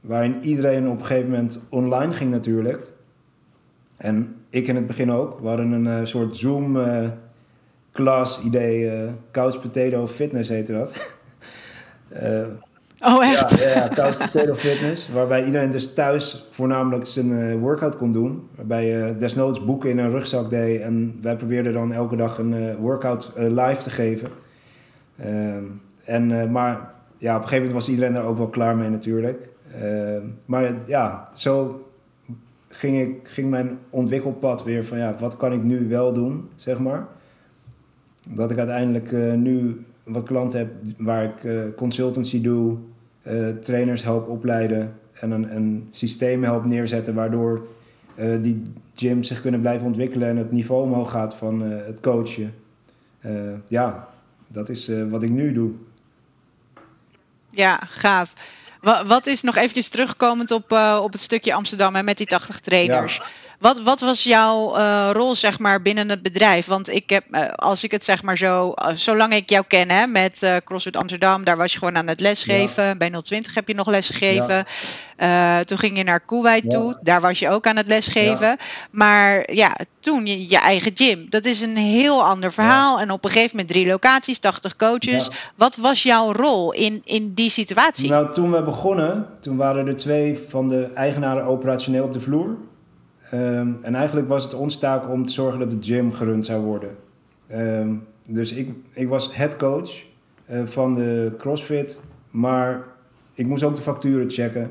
Waarin 0.00 0.42
iedereen 0.42 0.88
op 0.88 0.98
een 0.98 1.04
gegeven 1.04 1.30
moment 1.30 1.60
online 1.68 2.12
ging 2.12 2.30
natuurlijk. 2.30 2.92
En 3.96 4.36
ik 4.50 4.66
in 4.66 4.76
het 4.76 4.86
begin 4.86 5.10
ook. 5.10 5.40
We 5.40 5.48
hadden 5.48 5.72
een 5.72 5.86
uh, 5.86 6.04
soort 6.04 6.36
Zoom 6.36 6.78
class 7.92 8.42
idee. 8.42 9.08
couch 9.30 9.60
potato 9.60 10.06
fitness 10.06 10.48
heette 10.48 10.72
dat. 10.72 11.16
Oh, 13.04 13.24
echt? 13.26 13.50
Ja, 13.50 13.68
ja, 13.68 13.88
Couch 13.88 14.58
Fitness. 14.66 15.08
Waarbij 15.08 15.44
iedereen 15.44 15.70
dus 15.70 15.94
thuis 15.94 16.46
voornamelijk 16.50 17.06
zijn 17.06 17.30
uh, 17.30 17.54
workout 17.60 17.96
kon 17.96 18.12
doen. 18.12 18.48
Waarbij 18.54 18.86
je 18.86 19.16
desnoods 19.18 19.64
boeken 19.64 19.90
in 19.90 19.98
een 19.98 20.10
rugzak 20.10 20.50
deed. 20.50 20.80
En 20.80 21.18
wij 21.22 21.36
probeerden 21.36 21.72
dan 21.72 21.92
elke 21.92 22.16
dag 22.16 22.38
een 22.38 22.52
uh, 22.52 22.74
workout 22.74 23.32
live 23.36 23.82
te 23.82 23.90
geven. 23.90 24.28
Ehm, 25.16 25.64
en, 26.04 26.52
maar 26.52 26.90
ja, 27.16 27.36
op 27.36 27.42
een 27.42 27.48
gegeven 27.48 27.66
moment 27.66 27.72
was 27.72 27.88
iedereen 27.88 28.12
daar 28.12 28.24
ook 28.24 28.38
wel 28.38 28.48
klaar 28.48 28.76
mee 28.76 28.88
natuurlijk. 28.88 29.48
Ehm, 29.80 30.22
maar 30.44 30.74
ja, 30.86 31.28
zo 31.34 31.84
ging, 32.68 33.00
ik, 33.00 33.28
ging 33.28 33.50
mijn 33.50 33.78
ontwikkelpad 33.90 34.64
weer 34.64 34.84
van 34.84 34.98
ja, 34.98 35.14
wat 35.18 35.36
kan 35.36 35.52
ik 35.52 35.62
nu 35.62 35.88
wel 35.88 36.12
doen, 36.12 36.48
zeg 36.54 36.78
maar. 36.78 37.06
Dat 38.28 38.50
ik 38.50 38.58
uiteindelijk 38.58 39.12
nu 39.36 39.84
wat 40.04 40.22
klanten 40.22 40.58
heb 40.58 40.68
waar 40.98 41.24
ik 41.24 41.74
consultancy 41.76 42.40
doe, 42.40 42.78
uh, 43.26 43.48
trainers 43.48 44.02
help 44.02 44.28
opleiden 44.28 44.98
en 45.12 45.30
een, 45.30 45.56
een 45.56 45.88
systeem 45.90 46.42
help 46.42 46.64
neerzetten 46.64 47.14
waardoor 47.14 47.66
uh, 48.16 48.42
die 48.42 48.62
gyms 48.94 49.28
zich 49.28 49.40
kunnen 49.40 49.60
blijven 49.60 49.86
ontwikkelen 49.86 50.28
en 50.28 50.36
het 50.36 50.52
niveau 50.52 50.82
omhoog 50.82 51.10
gaat 51.10 51.34
van 51.34 51.62
uh, 51.62 51.86
het 51.86 52.00
coachen. 52.00 52.54
ja, 53.68 54.08
dat 54.48 54.68
is 54.68 54.90
wat 55.08 55.22
ik 55.22 55.30
nu 55.30 55.52
doe. 55.52 55.70
Ja, 57.48 57.80
gaaf. 57.84 58.32
Wat 59.06 59.26
is 59.26 59.42
nog 59.42 59.56
eventjes 59.56 59.88
terugkomend 59.88 60.50
op, 60.50 60.72
op 61.00 61.12
het 61.12 61.20
stukje 61.20 61.54
Amsterdam 61.54 61.96
en 61.96 62.04
met 62.04 62.16
die 62.16 62.26
80 62.26 62.60
trainers? 62.60 63.16
Ja. 63.16 63.24
Wat, 63.64 63.80
wat 63.82 64.00
was 64.00 64.22
jouw 64.22 64.76
uh, 64.76 65.10
rol 65.12 65.34
zeg 65.34 65.58
maar, 65.58 65.82
binnen 65.82 66.08
het 66.08 66.22
bedrijf? 66.22 66.66
Want 66.66 66.88
ik 66.88 67.10
heb, 67.10 67.24
uh, 67.30 67.52
als 67.52 67.84
ik 67.84 67.90
het 67.90 68.04
zeg 68.04 68.22
maar 68.22 68.36
zo, 68.36 68.72
uh, 68.76 68.88
zolang 68.94 69.34
ik 69.34 69.50
jou 69.50 69.64
ken 69.68 69.90
hè, 69.90 70.06
met 70.06 70.60
CrossFit 70.64 70.96
Amsterdam, 70.96 71.44
daar 71.44 71.56
was 71.56 71.72
je 71.72 71.78
gewoon 71.78 71.96
aan 71.96 72.06
het 72.06 72.20
lesgeven. 72.20 72.84
Ja. 72.84 72.96
Bij 72.96 73.10
020 73.10 73.54
heb 73.54 73.68
je 73.68 73.74
nog 73.74 73.86
lesgegeven. 73.86 74.64
Ja. 75.18 75.64
toen 75.64 75.78
ging 75.78 75.96
je 75.96 76.04
naar 76.04 76.20
Kuwait 76.20 76.62
ja. 76.62 76.68
toe, 76.68 76.98
daar 77.02 77.20
was 77.20 77.38
je 77.38 77.48
ook 77.48 77.66
aan 77.66 77.76
het 77.76 77.86
lesgeven. 77.86 78.56
Maar 78.90 79.52
ja, 79.52 79.76
toen 80.00 80.26
je, 80.26 80.48
je, 80.48 80.58
eigen 80.58 80.92
gym, 80.94 81.26
dat 81.28 81.44
is 81.44 81.62
een 81.62 81.76
heel 81.76 82.24
ander 82.24 82.52
verhaal. 82.52 83.00
En 83.00 83.10
op 83.10 83.24
een 83.24 83.30
gegeven 83.30 83.56
moment 83.56 83.68
drie 83.68 83.86
locaties, 83.86 84.38
80 84.38 84.76
coaches. 84.76 85.30
Wat 85.56 85.76
was 85.76 86.02
jouw 86.02 86.32
rol 86.32 86.72
in, 86.72 87.00
in 87.04 87.34
die 87.34 87.50
situatie? 87.50 88.10
Nou, 88.10 88.32
toen 88.32 88.52
we 88.52 88.62
begonnen, 88.62 89.26
toen 89.40 89.56
waren 89.56 89.86
er 89.86 89.96
twee 89.96 90.38
van 90.48 90.68
de 90.68 90.90
eigenaren 90.94 91.44
operationeel 91.44 92.04
op 92.04 92.12
de 92.12 92.20
vloer. 92.20 92.56
Um, 93.34 93.78
en 93.82 93.94
eigenlijk 93.94 94.28
was 94.28 94.44
het 94.44 94.54
ons 94.54 94.78
taak 94.78 95.10
om 95.10 95.26
te 95.26 95.32
zorgen 95.32 95.60
dat 95.60 95.70
de 95.70 95.78
gym 95.80 96.12
gerund 96.12 96.46
zou 96.46 96.62
worden. 96.62 96.96
Um, 97.52 98.06
dus 98.26 98.52
ik, 98.52 98.68
ik 98.92 99.08
was 99.08 99.36
head 99.36 99.56
coach 99.56 100.02
uh, 100.50 100.62
van 100.64 100.94
de 100.94 101.32
CrossFit, 101.38 102.00
maar 102.30 102.84
ik 103.34 103.46
moest 103.46 103.62
ook 103.62 103.76
de 103.76 103.82
facturen 103.82 104.30
checken. 104.30 104.70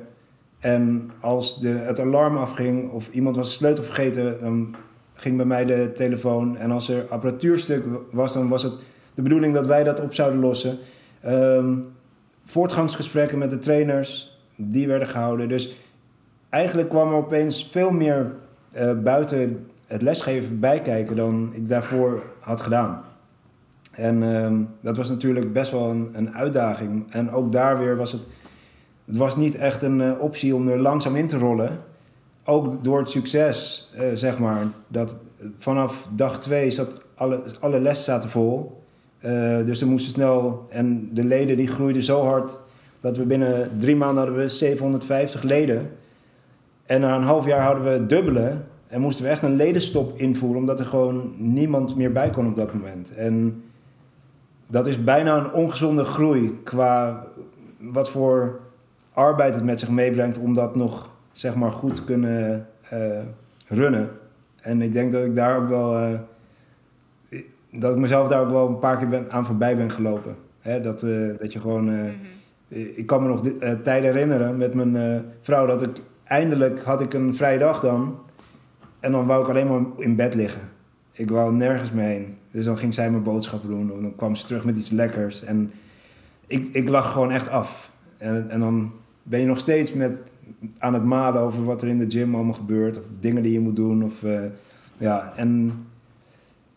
En 0.60 1.12
als 1.20 1.60
de, 1.60 1.70
het 1.70 2.00
alarm 2.00 2.38
afging 2.38 2.91
of 2.91 3.10
iemand 3.12 3.36
was 3.36 3.48
de 3.48 3.55
sleutel 3.55 3.84
vergeten, 3.84 4.38
dan 4.41 4.75
ging 5.13 5.38
bij 5.38 5.46
mij 5.46 5.65
de 5.65 5.91
telefoon. 5.93 6.58
En 6.58 6.72
als 6.72 6.89
er 6.89 7.05
apparatuurstuk 7.10 7.86
was, 8.12 8.34
dan 8.34 8.50
was 8.50 8.63
het 8.63 8.74
de 9.13 9.22
bedoeling 9.22 9.53
dat 9.53 9.65
wij 9.65 9.84
dat 9.84 10.00
op 10.00 10.13
zouden 10.13 10.39
lossen. 10.39 10.77
Um, 11.25 11.86
voortgangsgesprekken 12.46 13.38
met 13.38 13.50
de 13.50 13.60
trainers, 13.60 14.39
die 14.55 14.88
werden 14.88 15.08
gehouden. 15.08 15.50
Dus 15.50 15.75
eigenlijk 16.50 16.89
kwam 16.89 17.08
er 17.08 17.15
opeens 17.15 17.67
veel 17.72 17.91
meer 17.91 18.32
uh, 18.75 18.92
buiten 19.03 19.68
het 19.88 20.01
lesgeven 20.01 20.60
bijkijken 20.60 21.15
dan 21.15 21.51
ik 21.53 21.70
daarvoor 21.70 22.24
had 22.39 22.62
gedaan. 22.62 23.01
En 23.92 24.22
uh, 24.22 24.51
dat 24.82 24.98
was 24.98 25.10
natuurlijk 25.10 25.53
best 25.53 25.72
wel 25.72 25.89
een, 25.89 26.10
een, 26.13 26.34
uitdaging. 26.34 27.06
En 27.10 27.32
ook 27.32 27.51
daar 27.51 27.77
weer 27.77 27.98
was 27.98 28.12
het. 28.12 28.22
Het 29.06 29.18
was 29.18 29.36
niet 29.36 29.56
echt 29.56 29.82
een 29.82 30.00
uh, 30.00 30.22
optie 30.22 30.56
om 30.56 30.68
er 30.68 30.80
langzaam 30.80 31.15
in 31.15 31.27
te 31.27 31.38
rollen. 31.38 31.80
Ook 32.44 32.84
door 32.84 33.00
het 33.00 33.10
succes, 33.10 33.89
uh, 33.96 34.06
zeg 34.13 34.39
maar. 34.39 34.63
Dat 34.88 35.18
vanaf 35.58 36.08
dag 36.15 36.39
twee 36.39 36.72
zat 36.72 37.01
alle, 37.15 37.44
alle 37.60 37.80
lessen 37.80 38.06
zaten 38.06 38.30
vol. 38.30 38.82
dus 39.65 39.80
ze 39.80 39.88
moesten 39.88 40.12
snel. 40.12 40.65
En 40.70 41.10
de 41.13 41.24
leden 41.24 41.58
die 41.58 41.68
groeiden 41.68 42.03
zo 42.03 42.24
hard 42.24 42.60
dat 43.00 43.18
we 43.18 43.25
binnen 43.25 43.70
drie 43.77 43.96
maanden 43.96 44.24
hadden 44.24 44.42
we 44.42 44.50
750 44.50 45.44
leden. 45.44 45.89
En 46.94 47.02
na 47.02 47.16
een 47.16 47.24
half 47.24 47.46
jaar 47.46 47.62
hadden 47.62 47.84
we 47.84 48.06
dubbele. 48.06 48.58
En 48.88 49.02
moesten 49.02 49.26
we 49.26 49.32
echt 49.32 49.44
een 49.44 49.56
ledenstop 49.56 50.18
invoeren, 50.18 50.60
omdat 50.60 50.80
er 50.80 50.86
gewoon 50.86 51.34
niemand 51.38 51.96
meer 51.96 52.12
bij 52.12 52.30
kon 52.30 52.48
op 52.48 52.56
dat 52.56 52.74
moment. 52.74 53.16
En 53.16 53.64
dat 54.70 54.88
is 54.88 55.04
bijna 55.04 55.38
een 55.38 55.52
ongezonde 55.52 56.04
groei 56.04 56.60
qua 56.64 57.24
wat 57.80 58.10
voor 58.10 58.60
arbeid 59.14 59.56
het 59.56 59.64
met 59.64 59.80
zich 59.80 59.90
meebrengt 59.90 60.38
om 60.38 60.54
dat 60.54 60.76
nog 60.76 61.12
zeg 61.32 61.56
maar 61.56 61.72
goed 61.72 61.96
te 61.96 62.04
kunnen 62.04 62.68
uh, 62.94 63.20
runnen. 63.68 64.10
En 64.62 64.82
ik 64.82 64.94
denk 64.94 65.12
dat 65.12 65.24
ik 65.24 65.36
daar 65.36 65.58
ook 65.58 65.68
wel. 65.68 66.00
Uh, 66.00 66.20
dat 67.72 67.92
ik 67.92 67.98
mezelf 67.98 68.28
daar 68.28 68.42
ook 68.42 68.50
wel 68.50 68.68
een 68.68 68.80
paar 68.80 68.98
keer 68.98 69.10
ben, 69.10 69.32
aan 69.32 69.46
voorbij 69.46 69.76
ben 69.76 69.92
gelopen. 69.92 70.36
Dat, 70.82 71.04
uh, 71.04 71.38
dat 71.40 71.54
je 71.54 71.60
gewoon. 71.60 71.84
Mm 71.84 72.00
-hmm. 72.00 72.16
Ik 72.96 73.06
kan 73.06 73.22
me 73.22 73.28
nog 73.28 73.42
tijden 73.84 74.12
herinneren 74.12 74.58
met 74.58 74.74
mijn 74.74 75.26
vrouw 75.40 75.66
dat 75.66 75.82
ik 75.82 75.90
eindelijk 76.34 76.84
had 76.84 77.02
ik 77.02 77.13
een 77.13 77.36
vrije 77.36 77.58
dag 77.58 77.80
dan. 77.80 78.18
En 79.00 79.12
dan 79.12 79.25
wou 79.25 79.44
ik 79.44 79.50
alleen 79.50 79.68
maar 79.68 79.82
in 79.98 80.16
bed 80.16 80.34
liggen. 80.34 80.70
Ik 81.12 81.30
wou 81.30 81.54
nergens 81.54 81.92
mee 81.92 82.08
heen. 82.08 82.38
Dus 82.52 82.66
dan 82.66 82.78
ging 82.78 82.94
zij 82.94 83.12
mijn 83.12 83.24
boodschappen 83.24 83.70
doen. 83.70 83.92
En 83.92 84.02
dan 84.02 84.16
kwam 84.16 84.36
ze 84.36 84.46
terug 84.46 84.66
met 84.66 84.78
iets 84.78 84.90
lekkers. 84.90 85.44
En 85.44 85.72
ik, 86.48 86.70
ik 86.72 86.90
lag 86.90 87.12
gewoon 87.12 87.32
echt 87.32 87.50
af. 87.50 87.92
En, 88.18 88.50
en 88.50 88.60
dan 88.60 88.92
ben 89.24 89.40
je 89.40 89.46
nog 89.46 89.60
steeds 89.60 89.94
met, 89.94 90.22
aan 90.77 90.94
het 90.94 91.03
malen 91.03 91.42
over 91.42 91.64
wat 91.64 91.81
er 91.81 91.88
in 91.88 91.98
de 91.98 92.10
gym 92.10 92.36
allemaal 92.36 92.53
gebeurt. 92.53 92.98
Of 92.98 93.03
dingen 93.20 93.44
die 93.44 93.53
je 93.53 93.60
moet 93.60 93.75
doen. 93.75 94.03
Of, 94.03 94.22
uh, 94.22 94.42
ja, 94.98 95.34
en 95.36 95.72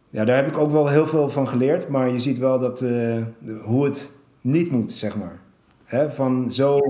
ja, 0.09 0.25
daar 0.25 0.37
heb 0.37 0.47
ik 0.47 0.57
ook 0.57 0.71
wel 0.71 0.89
heel 0.89 1.07
veel 1.07 1.31
van 1.31 1.49
geleerd. 1.49 1.89
Maar 1.89 2.11
je 2.11 2.21
ziet 2.21 2.39
wel 2.39 2.59
dat, 2.59 2.83
uh, 2.83 3.23
hoe 3.63 3.85
het 3.85 4.11
niet 4.41 4.71
moet, 4.71 4.93
zeg 4.93 5.17
maar. 5.17 5.39
Van 6.11 6.53
zo 6.53 6.81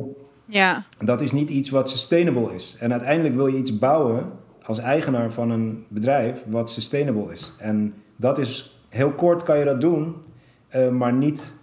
ja. 0.46 0.84
Dat 0.98 1.20
is 1.20 1.32
niet 1.32 1.50
iets 1.50 1.70
wat 1.70 1.90
sustainable 1.90 2.54
is. 2.54 2.76
En 2.80 2.92
uiteindelijk 2.92 3.34
wil 3.34 3.46
je 3.46 3.56
iets 3.56 3.78
bouwen 3.78 4.32
als 4.62 4.78
eigenaar 4.78 5.32
van 5.32 5.50
een 5.50 5.84
bedrijf 5.88 6.42
wat 6.46 6.70
sustainable 6.70 7.32
is. 7.32 7.52
En 7.58 7.94
dat 8.16 8.38
is 8.38 8.80
heel 8.88 9.12
kort 9.12 9.42
kan 9.42 9.58
je 9.58 9.64
dat 9.64 9.80
doen, 9.80 10.16
uh, 10.76 10.88
maar 10.88 11.12
niet 11.12 11.54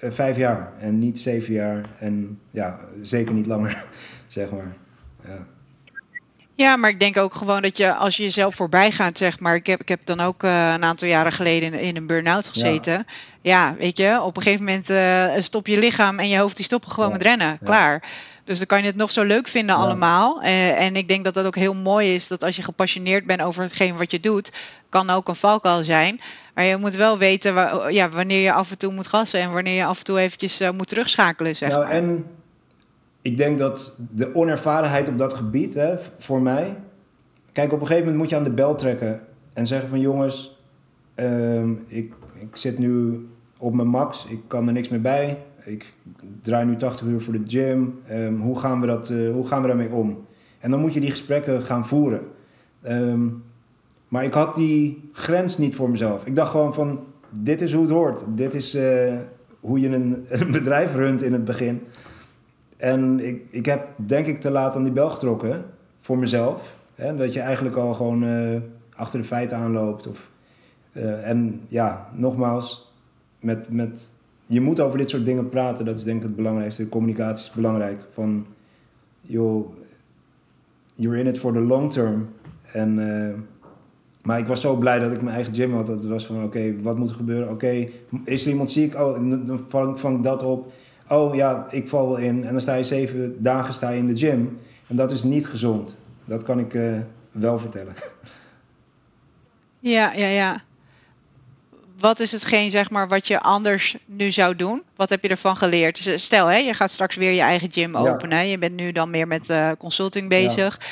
uh, 0.00 0.10
vijf 0.10 0.36
jaar 0.36 0.72
en 0.78 0.98
niet 0.98 1.18
zeven 1.18 1.52
jaar 1.52 1.84
en 1.98 2.38
ja, 2.50 2.80
zeker 3.02 3.34
niet 3.34 3.46
langer, 3.46 3.84
zeg 4.26 4.50
maar. 4.50 4.76
Ja. 5.24 5.46
Ja, 6.60 6.76
maar 6.76 6.90
ik 6.90 7.00
denk 7.00 7.16
ook 7.16 7.34
gewoon 7.34 7.62
dat 7.62 7.76
je 7.76 7.94
als 7.94 8.16
je 8.16 8.22
jezelf 8.22 8.54
voorbij 8.54 8.90
gaat, 8.90 9.18
zeg 9.18 9.40
maar. 9.40 9.54
Ik 9.54 9.66
heb, 9.66 9.80
ik 9.80 9.88
heb 9.88 10.00
dan 10.04 10.20
ook 10.20 10.42
uh, 10.42 10.72
een 10.72 10.84
aantal 10.84 11.08
jaren 11.08 11.32
geleden 11.32 11.72
in, 11.72 11.80
in 11.80 11.96
een 11.96 12.06
burn-out 12.06 12.48
gezeten. 12.48 12.92
Ja. 12.92 13.04
ja. 13.40 13.74
weet 13.78 13.96
je, 13.96 14.20
op 14.22 14.36
een 14.36 14.42
gegeven 14.42 14.64
moment 14.64 14.90
uh, 14.90 15.24
stop 15.38 15.66
je 15.66 15.78
lichaam 15.78 16.18
en 16.18 16.28
je 16.28 16.38
hoofd 16.38 16.56
die 16.56 16.64
stoppen 16.64 16.90
gewoon 16.90 17.08
ja. 17.08 17.16
met 17.16 17.26
rennen. 17.26 17.58
Klaar. 17.64 18.02
Dus 18.44 18.58
dan 18.58 18.66
kan 18.66 18.80
je 18.80 18.86
het 18.86 18.96
nog 18.96 19.10
zo 19.10 19.22
leuk 19.22 19.48
vinden 19.48 19.76
allemaal. 19.76 20.42
Uh, 20.42 20.80
en 20.80 20.96
ik 20.96 21.08
denk 21.08 21.24
dat 21.24 21.34
dat 21.34 21.46
ook 21.46 21.56
heel 21.56 21.74
mooi 21.74 22.14
is 22.14 22.28
dat 22.28 22.44
als 22.44 22.56
je 22.56 22.62
gepassioneerd 22.62 23.26
bent 23.26 23.42
over 23.42 23.62
hetgeen 23.62 23.96
wat 23.96 24.10
je 24.10 24.20
doet, 24.20 24.52
kan 24.88 25.10
ook 25.10 25.28
een 25.28 25.34
valkuil 25.34 25.84
zijn. 25.84 26.20
Maar 26.54 26.64
je 26.64 26.76
moet 26.76 26.94
wel 26.94 27.18
weten 27.18 27.54
waar, 27.54 27.92
ja, 27.92 28.08
wanneer 28.08 28.42
je 28.42 28.52
af 28.52 28.70
en 28.70 28.78
toe 28.78 28.92
moet 28.92 29.08
gassen 29.08 29.40
en 29.40 29.52
wanneer 29.52 29.76
je 29.76 29.84
af 29.84 29.98
en 29.98 30.04
toe 30.04 30.18
eventjes 30.18 30.60
moet 30.76 30.88
terugschakelen. 30.88 31.56
Zeg 31.56 31.68
nou, 31.68 31.84
maar. 31.84 31.92
en 31.92 32.26
ik 33.22 33.36
denk 33.36 33.58
dat 33.58 33.96
de 34.12 34.34
onervarenheid 34.34 35.08
op 35.08 35.18
dat 35.18 35.32
gebied, 35.32 35.74
hè, 35.74 35.94
voor 36.18 36.42
mij. 36.42 36.76
Kijk, 37.52 37.72
op 37.72 37.80
een 37.80 37.86
gegeven 37.86 38.04
moment 38.04 38.22
moet 38.22 38.30
je 38.30 38.36
aan 38.36 38.50
de 38.50 38.62
bel 38.62 38.74
trekken 38.74 39.20
en 39.52 39.66
zeggen 39.66 39.88
van 39.88 40.00
jongens, 40.00 40.62
um, 41.16 41.84
ik, 41.86 42.12
ik 42.34 42.56
zit 42.56 42.78
nu 42.78 43.26
op 43.58 43.74
mijn 43.74 43.88
max, 43.88 44.26
ik 44.26 44.40
kan 44.46 44.66
er 44.66 44.72
niks 44.72 44.88
meer 44.88 45.00
bij. 45.00 45.38
Ik 45.64 45.94
draai 46.42 46.64
nu 46.66 46.76
80 46.76 47.06
uur 47.06 47.20
voor 47.20 47.32
de 47.32 47.42
gym. 47.46 48.00
Um, 48.10 48.40
hoe, 48.40 48.58
gaan 48.58 48.80
we 48.80 48.86
dat, 48.86 49.10
uh, 49.10 49.32
hoe 49.32 49.46
gaan 49.46 49.60
we 49.62 49.68
daarmee 49.68 49.90
om? 49.90 50.24
En 50.58 50.70
dan 50.70 50.80
moet 50.80 50.94
je 50.94 51.00
die 51.00 51.10
gesprekken 51.10 51.62
gaan 51.62 51.86
voeren. 51.86 52.20
Um, 52.82 53.42
maar 54.08 54.24
ik 54.24 54.32
had 54.32 54.54
die 54.54 55.10
grens 55.12 55.58
niet 55.58 55.74
voor 55.74 55.90
mezelf. 55.90 56.26
Ik 56.26 56.34
dacht 56.34 56.50
gewoon 56.50 56.74
van, 56.74 57.00
dit 57.30 57.62
is 57.62 57.72
hoe 57.72 57.82
het 57.82 57.90
hoort. 57.90 58.24
Dit 58.28 58.54
is 58.54 58.74
uh, 58.74 59.18
hoe 59.60 59.80
je 59.80 59.88
een, 59.88 60.24
een 60.40 60.50
bedrijf 60.50 60.94
runt 60.94 61.22
in 61.22 61.32
het 61.32 61.44
begin. 61.44 61.82
En 62.80 63.20
ik, 63.26 63.42
ik 63.50 63.66
heb 63.66 63.88
denk 63.96 64.26
ik 64.26 64.40
te 64.40 64.50
laat 64.50 64.74
aan 64.74 64.82
die 64.82 64.92
bel 64.92 65.10
getrokken 65.10 65.64
voor 66.00 66.18
mezelf. 66.18 66.76
Hè? 66.94 67.16
Dat 67.16 67.32
je 67.32 67.40
eigenlijk 67.40 67.76
al 67.76 67.94
gewoon 67.94 68.22
uh, 68.22 68.60
achter 68.94 69.20
de 69.20 69.26
feiten 69.26 69.56
aanloopt. 69.56 70.06
Of, 70.06 70.30
uh, 70.92 71.28
en 71.28 71.60
ja, 71.68 72.08
nogmaals, 72.14 72.92
met, 73.40 73.70
met, 73.70 74.10
je 74.44 74.60
moet 74.60 74.80
over 74.80 74.98
dit 74.98 75.10
soort 75.10 75.24
dingen 75.24 75.48
praten. 75.48 75.84
Dat 75.84 75.96
is 75.98 76.04
denk 76.04 76.16
ik 76.16 76.22
het 76.22 76.36
belangrijkste. 76.36 76.88
Communicatie 76.88 77.48
is 77.48 77.54
belangrijk. 77.54 78.06
Van, 78.12 78.46
joh, 79.20 79.72
you're 80.94 81.18
in 81.18 81.26
it 81.26 81.38
for 81.38 81.52
the 81.52 81.60
long 81.60 81.92
term. 81.92 82.28
En, 82.72 82.98
uh, 82.98 83.34
maar 84.22 84.38
ik 84.38 84.46
was 84.46 84.60
zo 84.60 84.76
blij 84.76 84.98
dat 84.98 85.12
ik 85.12 85.22
mijn 85.22 85.34
eigen 85.34 85.54
gym 85.54 85.74
had. 85.74 85.86
Dat 85.86 85.98
het 85.98 86.08
was 86.08 86.26
van, 86.26 86.44
oké, 86.44 86.82
wat 86.82 86.98
moet 86.98 87.08
er 87.08 87.14
gebeuren? 87.14 87.50
Oké, 87.50 87.88
is 88.24 88.44
er 88.44 88.50
iemand 88.50 88.70
ziek? 88.70 88.94
Oh, 88.94 89.30
dan 89.46 89.98
vang 89.98 90.16
ik 90.16 90.22
dat 90.22 90.42
op 90.42 90.72
oh 91.10 91.34
ja, 91.34 91.66
ik 91.70 91.88
val 91.88 92.08
wel 92.08 92.16
in. 92.16 92.44
En 92.44 92.52
dan 92.52 92.60
sta 92.60 92.74
je 92.74 92.84
zeven 92.84 93.42
dagen 93.42 93.74
sta 93.74 93.90
je 93.90 93.98
in 93.98 94.06
de 94.06 94.16
gym. 94.16 94.58
En 94.86 94.96
dat 94.96 95.10
is 95.10 95.22
niet 95.22 95.46
gezond. 95.46 95.96
Dat 96.24 96.42
kan 96.42 96.58
ik 96.58 96.74
uh, 96.74 96.98
wel 97.30 97.58
vertellen. 97.58 97.94
Ja, 99.78 100.12
ja, 100.12 100.26
ja. 100.26 100.62
Wat 101.98 102.20
is 102.20 102.32
hetgeen, 102.32 102.70
zeg 102.70 102.90
maar, 102.90 103.08
wat 103.08 103.26
je 103.26 103.40
anders 103.40 103.96
nu 104.04 104.30
zou 104.30 104.56
doen? 104.56 104.82
Wat 104.96 105.10
heb 105.10 105.22
je 105.22 105.28
ervan 105.28 105.56
geleerd? 105.56 106.04
Dus 106.04 106.24
stel, 106.24 106.46
hè, 106.46 106.56
je 106.56 106.74
gaat 106.74 106.90
straks 106.90 107.16
weer 107.16 107.32
je 107.32 107.40
eigen 107.40 107.70
gym 107.70 107.96
openen. 107.96 108.38
Ja. 108.38 108.44
Je 108.44 108.58
bent 108.58 108.76
nu 108.76 108.92
dan 108.92 109.10
meer 109.10 109.26
met 109.26 109.50
uh, 109.50 109.70
consulting 109.78 110.28
bezig. 110.28 110.78
Ja. 110.78 110.86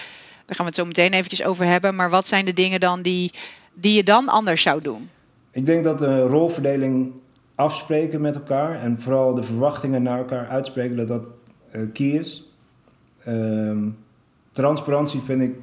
Daar 0.47 0.57
gaan 0.57 0.65
we 0.65 0.65
het 0.65 0.75
zo 0.75 0.85
meteen 0.85 1.13
eventjes 1.13 1.43
over 1.43 1.65
hebben. 1.65 1.95
Maar 1.95 2.11
wat 2.11 2.27
zijn 2.27 2.45
de 2.45 2.53
dingen 2.53 2.81
dan 2.81 3.03
die, 3.03 3.33
die 3.75 3.95
je 3.95 4.03
dan 4.03 4.29
anders 4.29 4.63
zou 4.63 4.83
doen? 4.83 5.11
Ik 5.51 5.67
denk 5.67 5.85
dat 5.85 5.99
de 5.99 6.21
rolverdeling 6.21 7.13
afspreken 7.59 8.21
met 8.21 8.35
elkaar 8.35 8.81
en 8.81 9.01
vooral 9.01 9.35
de 9.35 9.43
verwachtingen 9.43 10.03
naar 10.03 10.19
elkaar 10.19 10.47
uitspreken, 10.47 10.97
dat 10.97 11.09
dat 11.09 11.27
uh, 11.73 11.93
key 11.93 12.07
is. 12.07 12.57
Um, 13.29 13.97
transparantie 14.51 15.21
vind 15.21 15.43
ik 15.43 15.55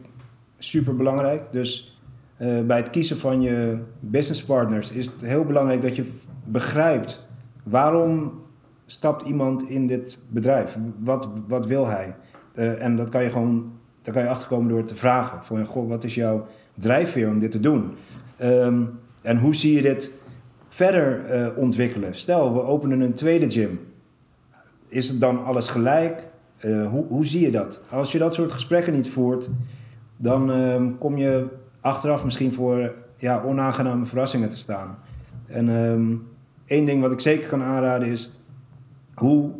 super 0.57 0.95
belangrijk. 0.95 1.51
Dus 1.51 1.99
uh, 2.39 2.61
bij 2.61 2.77
het 2.77 2.89
kiezen 2.89 3.17
van 3.17 3.41
je 3.41 3.77
businesspartners 3.99 4.91
is 4.91 5.05
het 5.05 5.21
heel 5.21 5.45
belangrijk 5.45 5.81
dat 5.81 5.95
je 5.95 6.11
begrijpt 6.43 7.25
waarom 7.63 8.41
stapt 8.85 9.25
iemand 9.25 9.69
in 9.69 9.87
dit 9.87 10.17
bedrijf? 10.27 10.77
Wat, 10.99 11.29
wat 11.47 11.65
wil 11.65 11.87
hij? 11.87 12.15
Uh, 12.55 12.81
en 12.83 12.95
dat 12.95 13.09
kan 13.09 13.23
je 13.23 13.29
gewoon 13.29 13.71
daar 14.01 14.13
kan 14.13 14.23
je 14.23 14.29
achterkomen 14.29 14.69
door 14.69 14.83
te 14.83 14.95
vragen. 14.95 15.43
Van, 15.43 15.65
goh, 15.65 15.89
wat 15.89 16.03
is 16.03 16.15
jouw 16.15 16.47
drijfveer 16.73 17.29
om 17.29 17.39
dit 17.39 17.51
te 17.51 17.59
doen? 17.59 17.91
Ehm, 18.37 18.83
en 19.21 19.37
hoe 19.37 19.55
zie 19.55 19.75
je 19.75 19.81
dit 19.81 20.11
verder 20.75 21.35
uh, 21.35 21.57
ontwikkelen? 21.57 22.15
Stel, 22.15 22.53
we 22.53 22.61
openen 22.61 22.99
een 22.99 23.13
tweede 23.13 23.51
gym. 23.51 23.79
Is 24.87 25.09
het 25.09 25.19
dan 25.19 25.45
alles 25.45 25.67
gelijk? 25.67 26.27
Uh, 26.61 26.89
hoe, 26.89 27.05
hoe 27.07 27.25
zie 27.25 27.41
je 27.41 27.51
dat? 27.51 27.81
Als 27.89 28.11
je 28.11 28.17
dat 28.17 28.35
soort 28.35 28.51
gesprekken 28.51 28.93
niet 28.93 29.09
voert, 29.09 29.49
dan 30.17 30.51
uh, 30.51 30.83
kom 30.99 31.17
je 31.17 31.47
achteraf 31.81 32.23
misschien 32.23 32.53
voor 32.53 32.93
ja, 33.17 33.41
onaangename 33.43 34.05
verrassingen 34.05 34.49
te 34.49 34.57
staan. 34.57 34.97
En 35.47 35.69
um, 35.69 36.27
één 36.65 36.85
ding 36.85 37.01
wat 37.01 37.11
ik 37.11 37.19
zeker 37.19 37.47
kan 37.47 37.61
aanraden 37.61 38.07
is 38.07 38.31
hoe 39.13 39.51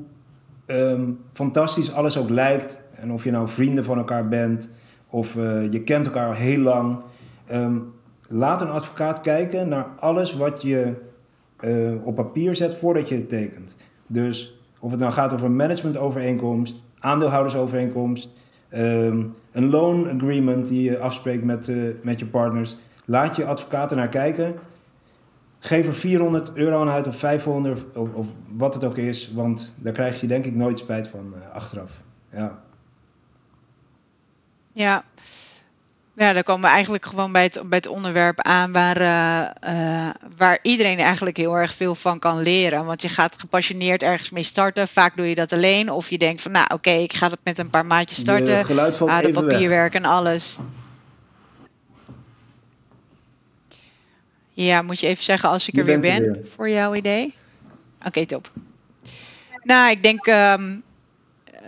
um, 0.67 1.19
fantastisch 1.33 1.93
alles 1.93 2.17
ook 2.17 2.29
lijkt. 2.29 2.83
En 2.95 3.11
of 3.11 3.23
je 3.23 3.31
nou 3.31 3.47
vrienden 3.47 3.83
van 3.83 3.97
elkaar 3.97 4.27
bent 4.27 4.69
of 5.07 5.35
uh, 5.35 5.71
je 5.71 5.83
kent 5.83 6.05
elkaar 6.05 6.27
al 6.27 6.33
heel 6.33 6.59
lang. 6.59 7.01
Laat 8.27 8.61
een 8.61 8.69
advocaat 8.69 9.21
kijken 9.21 9.67
naar 9.67 9.85
alles 9.99 10.35
wat 10.35 10.61
je 10.61 10.93
uh, 11.59 12.05
op 12.05 12.15
papier 12.15 12.55
zet 12.55 12.75
voordat 12.75 13.09
je 13.09 13.15
het 13.15 13.29
tekent. 13.29 13.77
Dus 14.07 14.59
of 14.79 14.91
het 14.91 14.99
nou 14.99 15.11
gaat 15.11 15.33
over 15.33 15.45
een 15.45 15.55
managementovereenkomst, 15.55 16.83
aandeelhoudersovereenkomst, 16.99 18.29
um, 18.73 19.35
een 19.51 19.69
loan 19.69 20.09
agreement 20.09 20.67
die 20.67 20.83
je 20.83 20.99
afspreekt 20.99 21.43
met, 21.43 21.67
uh, 21.67 21.93
met 22.03 22.19
je 22.19 22.25
partners. 22.25 22.77
Laat 23.05 23.35
je 23.35 23.45
advocaat 23.45 23.91
er 23.91 23.97
naar 23.97 24.09
kijken. 24.09 24.55
Geef 25.59 25.87
er 25.87 25.93
400 25.93 26.53
euro 26.53 26.81
aan 26.81 26.89
uit 26.89 27.07
of 27.07 27.15
500 27.15 27.97
of, 28.13 28.27
wat 28.47 28.73
het 28.73 28.83
ook 28.83 28.97
is, 28.97 29.31
want 29.33 29.75
daar 29.81 29.93
krijg 29.93 30.21
je 30.21 30.27
denk 30.27 30.45
ik 30.45 30.55
nooit 30.55 30.79
spijt 30.79 31.07
van 31.07 31.33
uh, 31.35 31.55
achteraf. 31.55 31.91
Ja. 32.31 32.63
Ja. 34.71 35.03
Ja, 36.17 36.33
daar 36.33 36.43
komen 36.43 36.61
we 36.61 36.75
eigenlijk 36.75 37.05
gewoon 37.05 37.31
bij 37.31 37.43
het, 37.43 37.61
bij 37.65 37.77
het 37.77 37.87
onderwerp 37.87 38.41
aan 38.41 38.71
waar, 38.71 39.01
uh, 39.01 39.73
uh, 39.73 40.09
waar 40.37 40.59
iedereen 40.61 40.99
eigenlijk 40.99 41.37
heel 41.37 41.53
erg 41.57 41.73
veel 41.73 41.95
van 41.95 42.19
kan 42.19 42.41
leren. 42.41 42.85
Want 42.85 43.01
je 43.01 43.09
gaat 43.09 43.39
gepassioneerd 43.39 44.03
ergens 44.03 44.29
mee 44.29 44.43
starten. 44.43 44.87
Vaak 44.87 45.15
doe 45.15 45.29
je 45.29 45.35
dat 45.35 45.53
alleen. 45.53 45.91
Of 45.91 46.09
je 46.09 46.17
denkt 46.17 46.41
van 46.41 46.51
nou 46.51 46.63
oké, 46.63 46.73
okay, 46.73 47.03
ik 47.03 47.13
ga 47.13 47.29
het 47.29 47.39
met 47.43 47.59
een 47.59 47.69
paar 47.69 47.85
maatjes 47.85 48.19
starten. 48.19 48.57
De 48.57 48.63
geluid 48.63 49.01
ah, 49.01 49.21
de 49.21 49.31
papierwerk 49.31 49.93
weg. 49.93 50.01
en 50.01 50.09
alles. 50.09 50.57
Ja, 54.53 54.81
moet 54.81 54.99
je 54.99 55.07
even 55.07 55.23
zeggen 55.23 55.49
als 55.49 55.67
ik 55.67 55.73
Je 55.73 55.79
er 55.79 55.85
weer 55.85 55.95
er 55.95 56.01
ben 56.01 56.21
weer. 56.21 56.45
voor 56.55 56.69
jouw 56.69 56.95
idee? 56.95 57.33
Oké, 58.05 58.25
top. 58.25 58.51
Nou, 59.63 59.91
ik 59.91 60.03
denk, 60.03 60.25
ehm, 60.25 60.71
eh, 60.71 60.75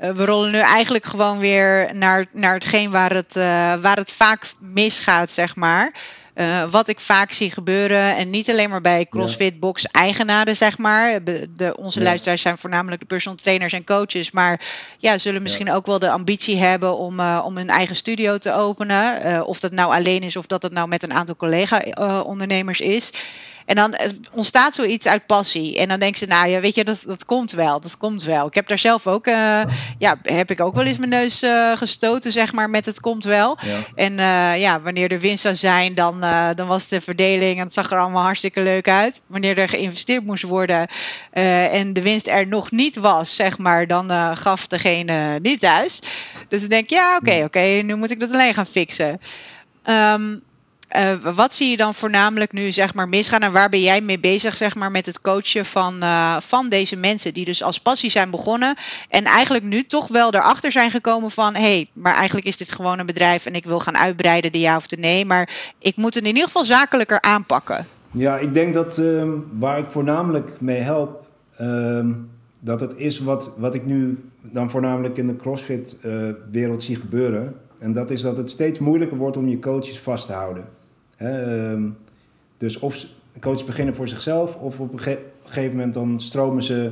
we 0.02 0.26
rollen 0.26 0.52
nu 0.52 0.58
eigenlijk 0.58 1.06
gewoon 1.06 1.38
weer 1.38 1.90
naar, 1.94 2.26
naar 2.32 2.54
hetgeen 2.54 2.92
waar 2.92 3.14
het, 3.14 3.36
eh, 3.36 3.44
waar 3.76 3.98
het 3.98 4.12
vaak 4.12 4.46
misgaat, 4.60 5.32
zeg 5.32 5.56
maar. 5.56 5.92
Eh, 6.34 6.64
wat 6.70 6.88
ik 6.88 7.00
vaak 7.00 7.32
zie 7.32 7.52
gebeuren, 7.52 8.16
en 8.16 8.30
niet 8.30 8.50
alleen 8.50 8.70
maar 8.70 8.82
bij 8.82 9.06
CrossFit 9.10 9.60
Box 9.60 9.86
eigenaren, 9.86 10.56
zeg 10.56 10.78
maar. 10.78 11.24
De, 11.24 11.50
de- 11.56 11.78
onze 11.78 12.00
Ja. 12.00 12.06
luisteraars 12.06 12.42
zijn 12.42 12.58
voornamelijk 12.58 13.02
de 13.02 13.08
personal 13.08 13.38
trainers 13.38 13.74
en 13.74 13.84
coaches, 13.84 14.32
maar 14.32 14.62
ja, 14.98 15.18
zullen 15.18 15.42
misschien 15.42 15.72
ook 15.72 15.86
wel 15.86 16.00
de 16.00 16.10
ambitie 16.10 16.58
hebben 16.60 16.98
om, 16.98 17.20
eh, 17.20 17.42
om 17.46 17.58
een 17.58 17.70
eigen 17.70 17.96
studio 17.96 18.38
te 18.38 18.54
openen. 18.54 19.22
Eh, 19.22 19.42
of 19.48 19.60
dat 19.60 19.72
nou 19.72 19.94
alleen 19.94 20.22
is 20.22 20.36
of 20.36 20.46
dat 20.46 20.62
het 20.64 20.72
nou 20.72 20.88
met 20.88 21.04
een 21.04 21.14
aantal 21.14 21.36
collega-ondernemers 21.36 22.80
is. 22.82 23.12
En 23.68 23.76
dan 23.76 23.94
eh, 23.94 24.10
ontstaat 24.32 24.76
zoiets 24.76 25.08
uit 25.08 25.26
passie. 25.26 25.78
En 25.78 25.88
dan 25.88 26.00
denken 26.00 26.18
ze, 26.18 26.26
nou 26.26 26.48
ja, 26.48 26.60
weet 26.60 26.76
je, 26.76 26.84
dat, 26.84 27.04
dat 27.06 27.26
komt 27.26 27.52
wel. 27.52 27.80
Dat 27.80 27.98
komt 27.98 28.24
wel. 28.24 28.48
Ik 28.48 28.54
heb 28.54 28.68
daar 28.68 28.78
zelf 28.78 29.08
ook, 29.08 29.28
eh, 29.28 29.62
ja, 29.98 30.18
heb 30.22 30.52
ik 30.52 30.62
ook 30.62 30.76
wel 30.76 30.86
eens 30.86 30.98
mijn 30.98 31.10
neus 31.10 31.42
eh, 31.42 31.78
gestoten, 31.78 32.32
zeg 32.32 32.54
maar, 32.54 32.70
met 32.70 32.86
het 32.86 33.00
komt 33.00 33.24
wel. 33.24 33.58
Ja. 33.62 33.80
En 33.96 34.16
ja, 34.60 34.82
wanneer 34.82 35.12
er 35.12 35.20
winst 35.20 35.42
zou 35.42 35.56
zijn, 35.56 35.96
dan, 35.96 36.20
dan 36.56 36.68
was 36.68 36.88
de 36.88 37.02
verdeling 37.02 37.58
en 37.58 37.64
het 37.64 37.74
zag 37.74 37.92
er 37.92 38.00
allemaal 38.00 38.24
hartstikke 38.24 38.62
leuk 38.62 38.90
uit. 38.90 39.22
Wanneer 39.28 39.58
er 39.58 39.70
geïnvesteerd 39.70 40.26
moest 40.26 40.44
worden 40.44 40.88
en 41.32 41.94
de 41.94 42.02
winst 42.02 42.28
er 42.28 42.48
nog 42.48 42.72
niet 42.72 42.96
was, 42.96 43.36
zeg 43.36 43.58
maar, 43.58 43.88
dan 43.88 44.38
gaf 44.38 44.68
degene 44.68 45.40
niet 45.40 45.60
thuis. 45.60 46.00
Dus 46.48 46.60
dan 46.60 46.70
denk 46.70 46.84
ik, 46.84 46.90
ja, 46.90 47.16
oké, 47.16 47.44
oké, 47.44 47.60
nu 47.60 47.96
moet 47.96 48.12
ik 48.12 48.20
dat 48.20 48.32
alleen 48.32 48.54
gaan 48.54 48.66
fixen. 48.66 49.20
Ehm, 49.84 50.36
eh, 50.88 51.36
wat 51.36 51.54
zie 51.54 51.70
je 51.70 51.78
dan 51.78 51.94
voornamelijk 51.94 52.52
nu 52.52 52.72
zeg 52.72 52.94
maar 52.94 53.10
misgaan 53.10 53.42
en 53.42 53.52
waar 53.52 53.70
ben 53.70 53.82
jij 53.82 54.02
mee 54.02 54.20
bezig 54.20 54.58
zeg 54.58 54.76
maar 54.76 54.92
met 54.92 55.06
het 55.06 55.22
coachen 55.22 55.66
van, 55.66 56.02
eh, 56.02 56.40
van 56.40 56.70
deze 56.70 56.96
mensen 56.96 57.34
die 57.34 57.46
dus 57.46 57.64
als 57.64 57.80
passie 57.80 58.10
zijn 58.10 58.30
begonnen 58.30 58.76
en 59.10 59.26
eigenlijk 59.26 59.66
nu 59.66 59.84
toch 59.84 60.08
wel 60.08 60.34
erachter 60.34 60.72
zijn 60.72 60.92
gekomen 60.92 61.32
van 61.32 61.54
hé, 61.54 61.62
hey, 61.62 61.88
maar 61.94 62.14
eigenlijk 62.14 62.48
is 62.48 62.58
dit 62.58 62.72
gewoon 62.72 63.00
een 63.00 63.06
bedrijf 63.06 63.46
en 63.46 63.56
ik 63.56 63.66
wil 63.66 63.80
gaan 63.80 63.98
uitbreiden 63.98 64.52
de 64.52 64.60
ja 64.60 64.76
of 64.76 64.88
de 64.88 64.98
nee, 64.98 65.26
maar 65.26 65.74
ik 65.80 65.96
moet 65.96 66.14
het 66.14 66.24
in 66.24 66.30
ieder 66.30 66.44
geval 66.44 66.66
zakelijker 66.66 67.22
aanpakken. 67.22 67.88
Ja, 68.12 68.38
ik 68.38 68.54
denk 68.54 68.74
dat 68.74 68.98
ehm, 68.98 69.30
waar 69.60 69.78
ik 69.78 69.92
voornamelijk 69.92 70.52
mee 70.60 70.80
help, 70.80 71.28
ehm, 71.56 72.12
dat 72.60 72.80
het 72.80 72.94
is 72.96 73.20
wat, 73.20 73.52
wat 73.58 73.76
ik 73.76 73.86
nu 73.86 74.30
dan 74.42 74.70
voornamelijk 74.70 75.18
in 75.18 75.28
de 75.28 75.36
CrossFit-wereld 75.36 76.84
zie 76.84 76.96
gebeuren. 76.96 77.56
En 77.80 77.94
dat 77.94 78.10
is 78.10 78.22
dat 78.22 78.38
het 78.38 78.50
steeds 78.50 78.80
moeilijker 78.80 79.18
wordt 79.18 79.38
om 79.38 79.48
je 79.48 79.60
coaches 79.60 80.00
vast 80.00 80.26
te 80.26 80.34
houden. 80.34 80.77
Ehm, 81.18 81.90
dus 82.58 82.80
of 82.80 83.06
coaches 83.40 83.64
beginnen 83.66 83.96
voor 83.96 84.08
zichzelf, 84.08 84.56
of 84.56 84.80
op 84.80 84.94
een 84.94 85.00
ge- 85.00 85.26
gegeven 85.44 85.76
moment 85.76 85.94
dan 85.94 86.20
stromen 86.20 86.64
ze 86.64 86.92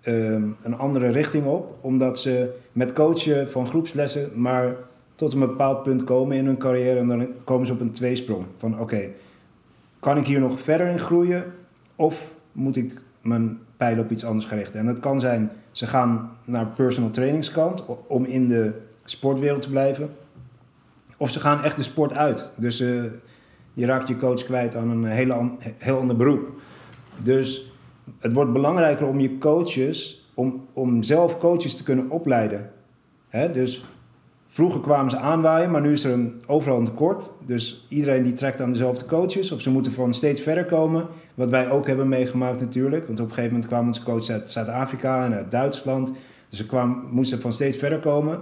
ehm, 0.00 0.48
een 0.62 0.74
andere 0.76 1.08
richting 1.08 1.46
op, 1.46 1.74
omdat 1.80 2.18
ze 2.18 2.54
met 2.72 2.92
coachen 2.92 3.50
van 3.50 3.66
groepslessen 3.66 4.30
maar 4.34 4.76
tot 5.14 5.32
een 5.32 5.38
bepaald 5.38 5.82
punt 5.82 6.04
komen 6.04 6.36
in 6.36 6.46
hun 6.46 6.56
carrière 6.58 6.98
en 6.98 7.06
dan 7.08 7.28
komen 7.44 7.66
ze 7.66 7.72
op 7.72 7.80
een 7.80 7.90
tweesprong. 7.90 8.44
Van 8.58 8.80
oké, 8.80 9.10
kan 10.00 10.18
ik 10.18 10.26
hier 10.26 10.40
nog 10.40 10.60
verder 10.60 10.86
in 10.86 10.98
groeien? 10.98 11.44
Of 11.96 12.34
moet 12.52 12.76
ik 12.76 13.00
mijn 13.20 13.58
pijl 13.76 13.98
op 13.98 14.10
iets 14.10 14.24
anders 14.24 14.46
gaan 14.46 14.58
richten? 14.58 14.80
En 14.80 14.86
dat 14.86 15.00
kan 15.00 15.20
zijn, 15.20 15.50
ze 15.70 15.86
gaan 15.86 16.30
naar 16.44 16.66
personal 16.66 17.10
trainingskant 17.10 17.84
om 18.06 18.24
in 18.24 18.48
de 18.48 18.72
sportwereld 19.04 19.62
te 19.62 19.70
blijven. 19.70 20.10
Of 21.16 21.30
ze 21.30 21.40
gaan 21.40 21.62
echt 21.62 21.76
de 21.76 21.82
sport 21.82 22.12
uit. 22.12 22.52
Dus 22.56 22.80
eh, 22.80 23.02
je 23.74 23.86
raakt 23.86 24.08
je 24.08 24.16
coach 24.16 24.44
kwijt 24.44 24.76
aan 24.76 24.90
een 24.90 25.04
hele 25.04 25.50
heel 25.78 25.98
ander 25.98 26.16
beroep. 26.16 26.48
Dus 27.24 27.72
het 28.18 28.32
wordt 28.32 28.52
belangrijker 28.52 29.06
om 29.06 29.20
je 29.20 29.38
coaches, 29.38 30.28
om, 30.34 30.66
om 30.72 31.02
zelf 31.02 31.38
coaches 31.38 31.76
te 31.76 31.82
kunnen 31.82 32.10
opleiden. 32.10 32.70
Dus 33.52 33.84
Vroeger 34.54 34.80
kwamen 34.80 35.10
ze 35.10 35.16
aanwaaien, 35.16 35.70
maar 35.70 35.80
nu 35.80 35.92
is 35.92 36.04
er 36.04 36.12
een, 36.12 36.42
overal 36.46 36.78
een 36.78 36.84
tekort. 36.84 37.30
Dus 37.46 37.86
iedereen 37.88 38.22
die 38.22 38.32
trekt 38.32 38.60
aan 38.60 38.70
dezelfde 38.70 39.04
coaches. 39.04 39.52
Of 39.52 39.60
ze 39.60 39.70
moeten 39.70 39.92
van 39.92 40.14
steeds 40.14 40.40
verder 40.40 40.64
komen. 40.64 41.06
Wat 41.34 41.50
wij 41.50 41.70
ook 41.70 41.86
hebben 41.86 42.08
meegemaakt 42.08 42.60
natuurlijk. 42.60 43.06
Want 43.06 43.20
op 43.20 43.26
een 43.26 43.32
gegeven 43.32 43.52
moment 43.52 43.68
kwamen 43.68 43.86
onze 43.86 44.02
coaches 44.02 44.30
uit 44.30 44.50
Zuid-Afrika 44.50 45.24
en 45.24 45.34
uit 45.34 45.50
Duitsland. 45.50 46.12
Dus 46.48 46.58
ze 46.58 46.94
moesten 47.10 47.40
van 47.40 47.52
steeds 47.52 47.76
verder 47.76 47.98
komen. 47.98 48.40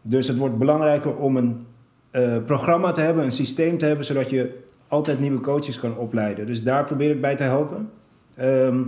Dus 0.00 0.28
het 0.28 0.38
wordt 0.38 0.58
belangrijker 0.58 1.16
om 1.16 1.36
een 1.36 1.66
eh, 2.10 2.36
programma 2.46 2.92
te 2.92 3.00
hebben, 3.00 3.24
een 3.24 3.32
systeem 3.32 3.78
te 3.78 3.86
hebben... 3.86 4.04
zodat 4.04 4.30
je 4.30 4.64
altijd 4.92 5.20
nieuwe 5.20 5.40
coaches 5.40 5.78
kan 5.78 5.96
opleiden. 5.96 6.46
Dus 6.46 6.62
daar 6.62 6.84
probeer 6.84 7.10
ik 7.10 7.20
bij 7.20 7.36
te 7.36 7.42
helpen. 7.42 7.90
Ehm, 8.34 8.82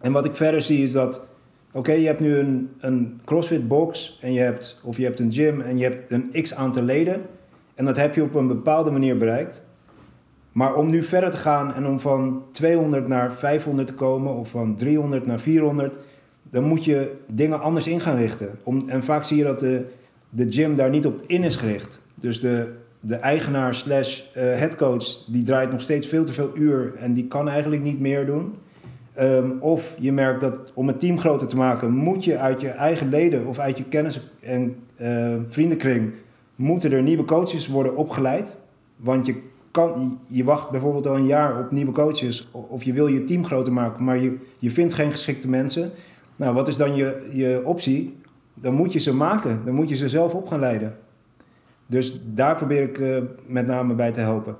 en 0.00 0.12
wat 0.12 0.24
ik 0.24 0.36
verder 0.36 0.62
zie 0.62 0.82
is 0.82 0.92
dat... 0.92 1.26
Oké, 1.72 1.92
je 1.92 2.06
hebt 2.06 2.20
nu 2.20 2.36
een, 2.36 2.70
een 2.78 3.20
CrossFit 3.24 3.68
box 3.68 4.18
en 4.20 4.32
je 4.32 4.40
hebt, 4.40 4.80
of 4.84 4.96
je 4.96 5.04
hebt 5.04 5.20
een 5.20 5.32
gym 5.32 5.60
en 5.60 5.78
je 5.78 5.84
hebt 5.84 6.12
een 6.12 6.42
x 6.42 6.54
aantal 6.54 6.82
leden. 6.82 7.22
En 7.74 7.84
dat 7.84 7.96
heb 7.96 8.14
je 8.14 8.22
op 8.22 8.34
een 8.34 8.46
bepaalde 8.46 8.90
manier 8.90 9.16
bereikt. 9.16 9.62
Maar 10.52 10.74
om 10.74 10.90
nu 10.90 11.02
verder 11.02 11.30
te 11.30 11.36
gaan 11.36 11.74
en 11.74 11.86
om 11.86 12.00
van 12.00 12.42
200 12.52 13.08
naar 13.08 13.32
500 13.32 13.88
te 13.88 13.94
komen 13.94 14.34
of 14.34 14.48
van 14.50 14.76
300 14.76 15.26
naar 15.26 15.40
400, 15.40 15.98
dan 16.42 16.64
moet 16.64 16.84
je 16.84 17.16
dingen 17.26 17.60
anders 17.60 17.86
in 17.86 18.00
gaan 18.00 18.16
richten. 18.16 18.58
Om, 18.62 18.88
en 18.88 19.04
vaak 19.04 19.24
zie 19.24 19.36
je 19.36 19.44
dat 19.44 19.60
de, 19.60 19.86
de 20.30 20.52
gym 20.52 20.74
daar 20.74 20.90
niet 20.90 21.06
op 21.06 21.22
in 21.26 21.42
is 21.42 21.56
gericht. 21.56 22.02
Dus 22.14 22.40
de, 22.40 22.72
de 23.00 23.14
eigenaar 23.14 23.74
slash 23.74 24.22
eh, 24.34 24.42
headcoach 24.42 25.24
die 25.26 25.42
draait 25.42 25.70
nog 25.70 25.80
steeds 25.80 26.06
veel 26.06 26.24
te 26.24 26.32
veel 26.32 26.56
uur 26.56 26.94
en 26.94 27.12
die 27.12 27.26
kan 27.26 27.48
eigenlijk 27.48 27.82
niet 27.82 28.00
meer 28.00 28.26
doen. 28.26 28.54
Ehm, 29.14 29.50
of 29.60 29.94
je 29.98 30.12
merkt 30.12 30.40
dat 30.40 30.72
om 30.74 30.86
het 30.86 31.00
team 31.00 31.18
groter 31.18 31.46
te 31.46 31.56
maken, 31.56 31.92
moet 31.92 32.24
je 32.24 32.38
uit 32.38 32.60
je 32.60 32.68
eigen 32.68 33.08
leden 33.08 33.46
of 33.46 33.58
uit 33.58 33.78
je 33.78 33.84
kennis- 33.84 34.20
en 34.40 34.76
eh, 34.96 35.36
vriendenkring, 35.48 36.12
moeten 36.54 36.92
er 36.92 37.02
nieuwe 37.02 37.24
coaches 37.24 37.68
worden 37.68 37.96
opgeleid. 37.96 38.58
Want 38.96 39.26
je, 39.26 39.42
kan, 39.70 40.18
je 40.28 40.44
wacht 40.44 40.70
bijvoorbeeld 40.70 41.06
al 41.06 41.16
een 41.16 41.26
jaar 41.26 41.58
op 41.58 41.70
nieuwe 41.70 41.92
coaches, 41.92 42.48
of 42.50 42.82
je 42.82 42.92
wil 42.92 43.06
je 43.06 43.24
team 43.24 43.44
groter 43.44 43.72
maken, 43.72 44.04
maar 44.04 44.18
je, 44.18 44.36
je 44.58 44.70
vindt 44.70 44.94
geen 44.94 45.10
geschikte 45.10 45.48
mensen. 45.48 45.90
Nou, 46.36 46.54
wat 46.54 46.68
is 46.68 46.76
dan 46.76 46.94
je, 46.94 47.28
je 47.30 47.62
optie? 47.64 48.16
Dan 48.54 48.74
moet 48.74 48.92
je 48.92 48.98
ze 48.98 49.14
maken, 49.14 49.62
dan 49.64 49.74
moet 49.74 49.88
je 49.88 49.96
ze 49.96 50.08
zelf 50.08 50.34
op 50.34 50.48
gaan 50.48 50.60
leiden. 50.60 50.96
Dus 51.90 52.18
daar 52.22 52.56
probeer 52.56 52.82
ik 52.82 52.98
eh, 52.98 53.16
met 53.46 53.66
name 53.66 53.94
bij 53.94 54.12
te 54.12 54.20
helpen. 54.20 54.56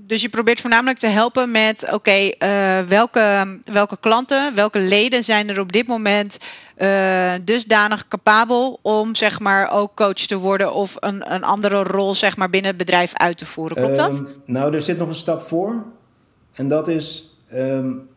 Dus 0.00 0.22
je 0.22 0.28
probeert 0.28 0.60
voornamelijk 0.60 0.98
te 0.98 1.06
helpen 1.06 1.50
met, 1.50 1.92
oké, 1.92 2.10
eh, 2.10 2.80
welke, 2.80 3.58
welke 3.72 3.96
klanten, 4.00 4.54
welke 4.54 4.78
leden 4.78 5.24
zijn 5.24 5.48
er 5.48 5.60
op 5.60 5.72
dit 5.72 5.86
moment 5.86 6.38
uh, 6.78 7.32
dusdanig 7.44 8.08
capabel 8.08 8.78
om 8.82 9.14
zeg 9.14 9.40
maar 9.40 9.70
ook 9.70 9.94
coach 9.94 10.12
te 10.12 10.36
worden 10.36 10.72
of 10.72 10.96
een, 11.00 11.32
een 11.34 11.44
andere 11.44 11.82
rol 11.82 12.14
zeg 12.14 12.36
maar 12.36 12.50
binnen 12.50 12.70
het 12.70 12.78
bedrijf 12.78 13.14
uit 13.14 13.38
te 13.38 13.46
voeren. 13.46 13.76
Klopt 13.76 13.96
dat? 13.96 14.18
Um, 14.18 14.28
nou, 14.44 14.74
er 14.74 14.82
zit 14.82 14.98
nog 14.98 15.08
een 15.08 15.14
stap 15.14 15.40
voor. 15.40 15.84
En 16.52 16.68
dat 16.68 16.88
is, 16.88 17.36
um, 17.54 18.08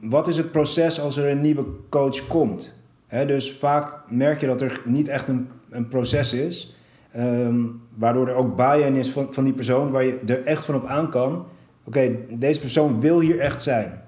wat 0.00 0.28
is 0.28 0.36
het 0.36 0.52
proces 0.52 1.00
als 1.00 1.16
er 1.16 1.30
een 1.30 1.40
nieuwe 1.40 1.64
coach 1.88 2.26
komt? 2.26 2.78
Dus 3.10 3.52
vaak 3.52 3.98
merk 4.08 4.40
je 4.40 4.46
dat 4.46 4.60
er 4.60 4.82
niet 4.84 5.08
echt 5.08 5.28
een, 5.28 5.48
een 5.70 5.88
proces 5.88 6.32
is. 6.32 6.74
Um, 7.16 7.80
waardoor 7.94 8.28
er 8.28 8.34
ook 8.34 8.56
buy-in 8.56 8.96
is 8.96 9.10
van, 9.10 9.28
van 9.30 9.44
die 9.44 9.52
persoon 9.52 9.90
waar 9.90 10.04
je 10.04 10.18
er 10.26 10.44
echt 10.44 10.64
van 10.64 10.74
op 10.74 10.86
aan 10.86 11.10
kan. 11.10 11.46
Oké, 11.84 12.12
deze 12.30 12.60
persoon 12.60 13.00
wil 13.00 13.20
hier 13.20 13.38
echt 13.38 13.62
zijn. 13.62 14.02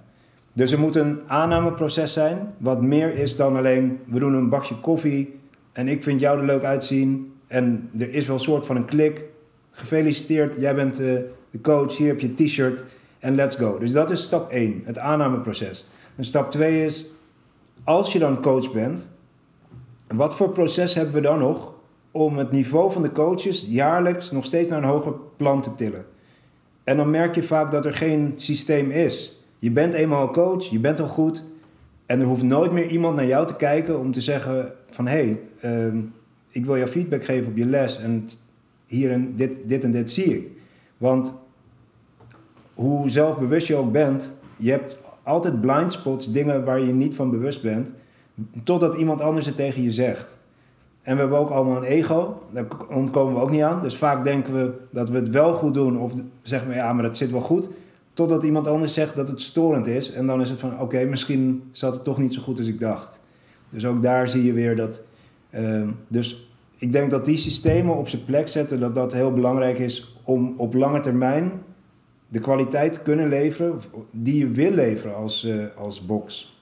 Dus 0.53 0.73
er 0.73 0.79
moet 0.79 0.97
een 0.97 1.21
aannameproces 1.27 2.13
zijn, 2.13 2.55
wat 2.59 2.83
meer 2.83 3.15
is 3.15 3.37
dan 3.37 3.57
alleen 3.57 3.99
we 4.07 4.19
doen 4.19 4.35
een 4.35 4.49
bakje 4.49 4.75
koffie 4.81 5.39
en 5.73 5.89
ik 5.89 6.03
vind 6.03 6.21
jou 6.21 6.39
er 6.39 6.45
leuk 6.45 6.63
uitzien 6.63 7.33
en 7.47 7.91
er 7.99 8.11
is 8.11 8.27
wel 8.27 8.37
een 8.37 8.43
soort 8.43 8.67
van 8.67 8.77
een 8.77 8.85
klik. 8.85 9.25
Gefeliciteerd, 9.71 10.61
jij 10.61 10.75
bent 10.75 11.01
uh, 11.01 11.07
de 11.51 11.61
coach, 11.63 11.97
hier 11.97 12.09
heb 12.09 12.21
je 12.21 12.35
t-shirt 12.35 12.85
en 13.19 13.35
let's 13.35 13.57
go. 13.57 13.79
Dus 13.79 13.93
dat 13.93 14.11
is 14.11 14.23
stap 14.23 14.51
1, 14.51 14.83
het 14.85 14.99
aannameproces. 14.99 15.89
En 16.17 16.25
stap 16.25 16.51
2 16.51 16.85
is, 16.85 17.07
als 17.85 18.13
je 18.13 18.19
dan 18.19 18.43
coach 18.43 18.73
bent, 18.73 19.09
wat 20.09 20.35
voor 20.35 20.51
proces 20.51 20.95
hebben 20.95 21.15
we 21.15 21.21
dan 21.21 21.39
nog 21.39 21.75
om 22.11 22.37
het 22.37 22.51
niveau 22.51 22.93
van 22.93 23.03
de 23.03 23.13
coaches 23.13 23.67
jaarlijks 23.69 24.31
nog 24.31 24.45
steeds 24.45 24.69
naar 24.69 24.79
een 24.79 24.89
hoger 24.89 25.15
plan 25.37 25.63
te 25.63 25.75
tillen? 25.75 26.05
En 26.85 26.97
dan 26.97 27.11
merk 27.11 27.35
je 27.35 27.43
vaak 27.43 27.71
dat 27.71 27.85
er 27.85 27.95
geen 27.95 28.33
systeem 28.37 28.91
is. 28.91 29.45
Je 29.59 29.71
bent 29.71 29.95
eenmaal 29.95 30.31
coach, 30.31 30.65
je 30.65 30.79
bent 30.79 31.01
al 31.01 31.07
goed. 31.07 31.45
En 32.07 32.21
er 32.21 32.27
hoeft 32.27 32.43
nooit 32.43 32.73
meer 32.73 32.87
iemand 32.87 33.17
naar 33.17 33.27
jou 33.27 33.47
te 33.47 33.57
kijken 33.57 33.99
om 33.99 34.13
te 34.13 34.21
zeggen 34.21 34.73
van... 34.91 35.07
hé, 35.07 35.39
hey, 35.61 35.91
uh, 35.91 36.03
ik 36.49 36.65
wil 36.65 36.77
jou 36.77 36.89
feedback 36.89 37.25
geven 37.25 37.51
op 37.51 37.57
je 37.57 37.67
les 37.67 37.99
en 37.99 38.29
hier 38.87 39.11
en 39.11 39.37
dit, 39.37 39.51
dit 39.65 39.85
en 39.85 39.91
dit 39.91 40.11
zie 40.11 40.37
ik. 40.37 40.51
Want 40.99 41.35
hoe 42.75 43.11
zelfbewust 43.11 43.67
je 43.67 43.77
ook 43.77 43.93
bent, 43.93 44.37
je 44.57 44.71
hebt 44.71 44.99
altijd 45.23 45.61
blind 45.61 45.93
spots, 45.93 46.33
dingen 46.33 46.65
waar 46.65 46.81
je 46.81 46.93
niet 46.93 47.15
van 47.15 47.31
bewust 47.31 47.63
bent... 47.63 47.93
totdat 48.65 48.95
iemand 48.95 49.21
anders 49.21 49.47
het 49.47 49.57
tegen 49.57 49.83
je 49.83 49.93
zegt. 49.93 50.39
En 51.03 51.15
we 51.15 51.21
hebben 51.21 51.39
ook 51.39 51.51
allemaal 51.51 51.77
een 51.77 51.83
ego, 51.83 52.43
daar 52.53 52.67
ontkomen 52.89 53.35
we 53.35 53.41
ook 53.41 53.51
niet 53.51 53.63
aan. 53.63 53.81
Dus 53.81 53.97
vaak 53.97 54.25
denken 54.25 54.55
we 54.55 54.73
dat 54.91 55.09
we 55.09 55.17
het 55.17 55.29
wel 55.31 55.55
goed 55.55 55.75
doen 55.75 55.99
of 55.99 56.13
zeggen 56.43 56.69
we 56.69 56.75
ja, 56.75 56.93
maar 56.93 57.03
dat 57.03 57.17
zit 57.17 57.31
wel 57.31 57.41
goed... 57.41 57.69
Totdat 58.15 58.43
iemand 58.43 58.67
anders 58.67 58.95
zegt 58.95 59.17
dat 59.17 59.29
het 59.29 59.41
storend 59.41 59.87
is. 59.87 60.13
En 60.13 60.27
dan 60.27 60.41
is 60.41 60.51
het 60.51 60.61
van, 60.61 60.81
oké, 60.81 61.05
misschien 61.05 61.63
zat 61.71 61.95
het 61.95 62.05
toch 62.05 62.19
niet 62.19 62.35
zo 62.35 62.43
goed 62.43 62.59
als 62.59 62.67
ik 62.67 62.81
dacht. 62.81 63.21
Dus 63.69 63.87
ook 63.87 64.03
daar 64.03 64.29
zie 64.29 64.45
je 64.45 64.53
weer 64.53 64.77
dat... 64.77 65.03
Uh, 65.55 65.89
dus 66.09 66.53
ik 66.77 66.93
denk 66.93 67.11
dat 67.11 67.25
die 67.25 67.39
systemen 67.39 67.97
op 67.97 68.09
zijn 68.09 68.25
plek 68.25 68.49
zetten... 68.49 68.81
dat 68.81 68.95
dat 68.95 69.13
heel 69.13 69.33
belangrijk 69.33 69.79
is 69.79 70.17
om 70.23 70.55
op 70.57 70.75
lange 70.75 71.01
termijn... 71.01 71.53
de 72.33 72.39
kwaliteit 72.39 72.93
te 72.93 73.01
kunnen 73.01 73.29
leveren 73.29 73.81
die 74.11 74.39
je 74.39 74.49
wil 74.49 74.71
leveren 74.71 75.17
als, 75.17 75.45
uh, 75.45 75.65
als 75.77 76.07
box. 76.07 76.57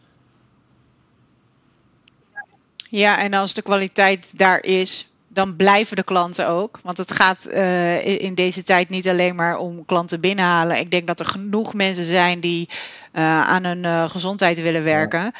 Ja, 2.89 3.19
en 3.19 3.35
als 3.35 3.55
de 3.55 3.63
kwaliteit 3.63 4.39
daar 4.39 4.63
is, 4.65 5.13
dan 5.29 5.57
blijven 5.57 5.97
de 5.97 6.03
klanten 6.03 6.49
ook. 6.49 6.79
Want 6.83 6.99
het 6.99 7.13
gaat 7.13 7.47
uh, 7.49 8.23
in 8.23 8.35
deze 8.35 8.63
tijd 8.63 8.89
niet 8.89 9.09
alleen 9.09 9.35
maar 9.35 9.57
om 9.57 9.85
klanten 9.85 10.21
binnenhalen. 10.21 10.79
Ik 10.79 10.91
denk 10.91 11.07
dat 11.07 11.21
er 11.21 11.27
genoeg 11.27 11.75
mensen 11.75 12.05
zijn 12.05 12.41
die 12.41 12.69
uh, 13.13 13.41
aan 13.41 13.65
hun 13.65 13.85
uh, 13.85 14.09
gezondheid 14.09 14.63
willen 14.63 14.85
werken. 14.85 15.33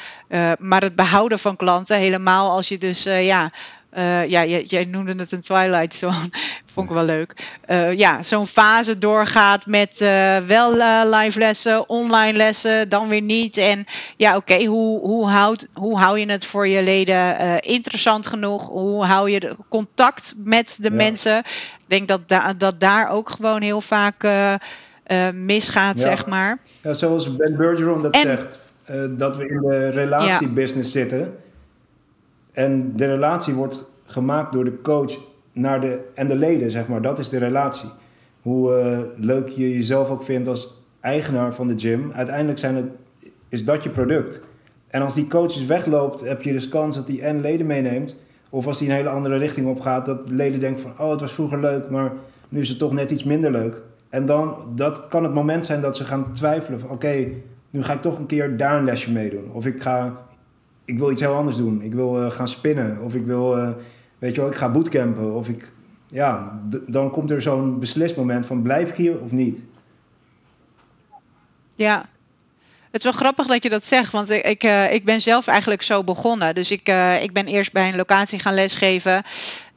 Maar 0.59 0.81
het 0.81 0.95
behouden 0.95 1.39
van 1.39 1.55
klanten, 1.55 1.97
helemaal 1.97 2.51
als 2.51 2.67
je 2.67 2.77
dus 2.77 3.03
ja, 3.03 3.51
uh, 3.97 4.27
ja, 4.27 4.45
jij, 4.45 4.63
jij, 4.63 4.85
noemde 4.85 5.13
het 5.17 5.31
een 5.31 5.41
Twilight 5.41 5.95
Zone. 5.95 6.29
Vond 6.73 6.89
ik 6.89 6.95
wel 6.95 7.03
leuk. 7.03 7.33
Uh, 7.67 7.93
ja, 7.93 8.23
zo'n 8.23 8.47
fase 8.47 8.97
doorgaat 8.97 9.65
met 9.65 10.01
uh, 10.01 10.37
wel 10.37 10.71
live 11.05 11.39
lessen, 11.39 11.89
online 11.89 12.37
lessen, 12.37 12.89
dan 12.89 13.07
weer 13.07 13.21
niet. 13.21 13.57
En 13.57 13.85
ja, 14.17 14.35
oké, 14.35 14.53
okay, 14.53 14.65
hoe, 14.65 14.99
hoe, 14.99 15.29
houd, 15.29 15.67
hoe 15.73 15.99
hou 15.99 16.19
je 16.19 16.31
het 16.31 16.45
voor 16.45 16.67
je 16.67 16.83
leden 16.83 17.59
interessant 17.59 18.27
genoeg? 18.27 18.67
Hoe 18.67 19.05
hou 19.05 19.29
je 19.29 19.39
de 19.39 19.55
contact 19.69 20.33
met 20.37 20.77
de 20.81 20.89
ja. 20.89 20.95
mensen? 20.95 21.37
Ik 21.37 21.85
denk 21.87 22.07
dat, 22.07 22.27
da 22.27 22.53
dat 22.53 22.79
daar 22.79 23.09
ook 23.09 23.29
gewoon 23.29 23.61
heel 23.61 23.81
vaak 23.81 24.27
misgaat, 25.33 25.99
ja. 25.99 26.05
zeg 26.05 26.25
maar. 26.25 26.59
Ja, 26.83 26.93
zoals 26.93 27.35
Ben 27.35 27.57
Bergeron 27.57 28.01
dat 28.01 28.13
en, 28.13 28.21
zegt, 28.21 28.59
dat 29.17 29.37
we 29.37 29.47
in 29.47 29.61
de 29.61 29.89
relatiebusiness 29.89 30.91
zitten 30.91 31.35
en 32.51 32.95
de 32.95 33.05
relatie 33.05 33.53
wordt 33.53 33.91
gemaakt 34.03 34.53
door 34.53 34.65
de 34.65 34.81
coach 34.81 35.17
naar 35.53 35.81
de, 35.81 36.01
en 36.13 36.27
de 36.27 36.35
leden, 36.35 36.71
zeg 36.71 36.87
maar. 36.87 37.01
Dat 37.01 37.19
is 37.19 37.29
de 37.29 37.37
relatie. 37.37 37.89
Hoe 38.41 38.79
uh, 38.79 38.99
leuk 39.25 39.49
je 39.49 39.73
jezelf 39.73 40.09
ook 40.09 40.23
vindt 40.23 40.47
als 40.47 40.83
eigenaar 40.99 41.53
van 41.53 41.67
de 41.67 41.79
gym. 41.79 42.11
Uiteindelijk 42.11 42.59
zijn 42.59 42.75
het, 42.75 42.85
is 43.49 43.65
dat 43.65 43.83
je 43.83 43.89
product. 43.89 44.41
En 44.87 45.01
als 45.01 45.13
die 45.13 45.27
coach 45.27 45.53
dus 45.53 45.65
wegloopt, 45.65 46.21
heb 46.21 46.41
je 46.41 46.51
dus 46.51 46.69
kans 46.69 46.95
dat 46.95 47.07
hij 47.07 47.19
en 47.19 47.41
leden 47.41 47.65
meeneemt. 47.65 48.17
Of 48.49 48.67
als 48.67 48.79
hij 48.79 48.89
een 48.89 48.95
hele 48.95 49.09
andere 49.09 49.37
richting 49.37 49.67
op 49.67 49.79
gaat, 49.79 50.05
dat 50.05 50.29
leden 50.29 50.59
denken 50.59 50.81
van... 50.81 50.93
oh, 50.97 51.11
het 51.11 51.19
was 51.19 51.33
vroeger 51.33 51.59
leuk, 51.59 51.89
maar 51.89 52.13
nu 52.49 52.59
is 52.59 52.69
het 52.69 52.77
toch 52.77 52.93
net 52.93 53.11
iets 53.11 53.23
minder 53.23 53.51
leuk. 53.51 53.81
En 54.09 54.25
dan, 54.25 54.57
dat 54.75 55.07
kan 55.07 55.23
het 55.23 55.33
moment 55.33 55.65
zijn 55.65 55.81
dat 55.81 55.97
ze 55.97 56.03
gaan 56.03 56.33
twijfelen 56.33 56.79
van... 56.79 56.89
oké, 56.89 57.27
nu 57.69 57.83
ga 57.83 57.93
ik 57.93 58.01
toch 58.01 58.17
een 58.17 58.25
keer 58.25 58.57
daar 58.57 58.77
een 58.77 58.83
lesje 58.83 59.11
meedoen. 59.11 59.51
Of 59.51 59.65
ik 59.65 59.81
ga 59.81 60.25
ik 60.85 60.97
wil 60.97 61.11
iets 61.11 61.21
heel 61.21 61.33
anders 61.33 61.57
doen. 61.57 61.81
Ik 61.81 61.93
wil 61.93 62.23
uh, 62.23 62.31
gaan 62.31 62.47
spinnen. 62.47 63.01
Of 63.01 63.15
ik 63.15 63.25
wil, 63.25 63.57
uh, 63.57 63.69
weet 64.19 64.35
je 64.35 64.41
wel, 64.41 64.49
ik 64.49 64.55
ga 64.55 64.71
bootcampen. 64.71 65.33
Of 65.33 65.49
ik, 65.49 65.73
ja, 66.07 66.61
dan 66.87 67.11
komt 67.11 67.31
er 67.31 67.41
zo'n 67.41 67.79
beslismoment 67.79 68.45
van 68.45 68.61
blijf 68.61 68.89
ik 68.89 68.95
hier 68.95 69.21
of 69.21 69.31
niet. 69.31 69.63
Ja, 71.75 72.09
het 72.91 73.03
is 73.03 73.03
wel 73.03 73.19
grappig 73.19 73.47
dat 73.47 73.63
je 73.63 73.69
dat 73.69 73.85
zegt, 73.85 74.11
want 74.11 74.29
ik, 74.29 74.45
ik, 74.45 74.63
uh, 74.63 74.93
ik 74.93 75.05
ben 75.05 75.21
zelf 75.21 75.47
eigenlijk 75.47 75.81
zo 75.81 76.03
begonnen. 76.03 76.55
Dus 76.55 76.71
ik, 76.71 76.89
uh, 76.89 77.23
ik 77.23 77.33
ben 77.33 77.45
eerst 77.45 77.71
bij 77.71 77.87
een 77.87 77.95
locatie 77.95 78.39
gaan 78.39 78.53
lesgeven. 78.53 79.23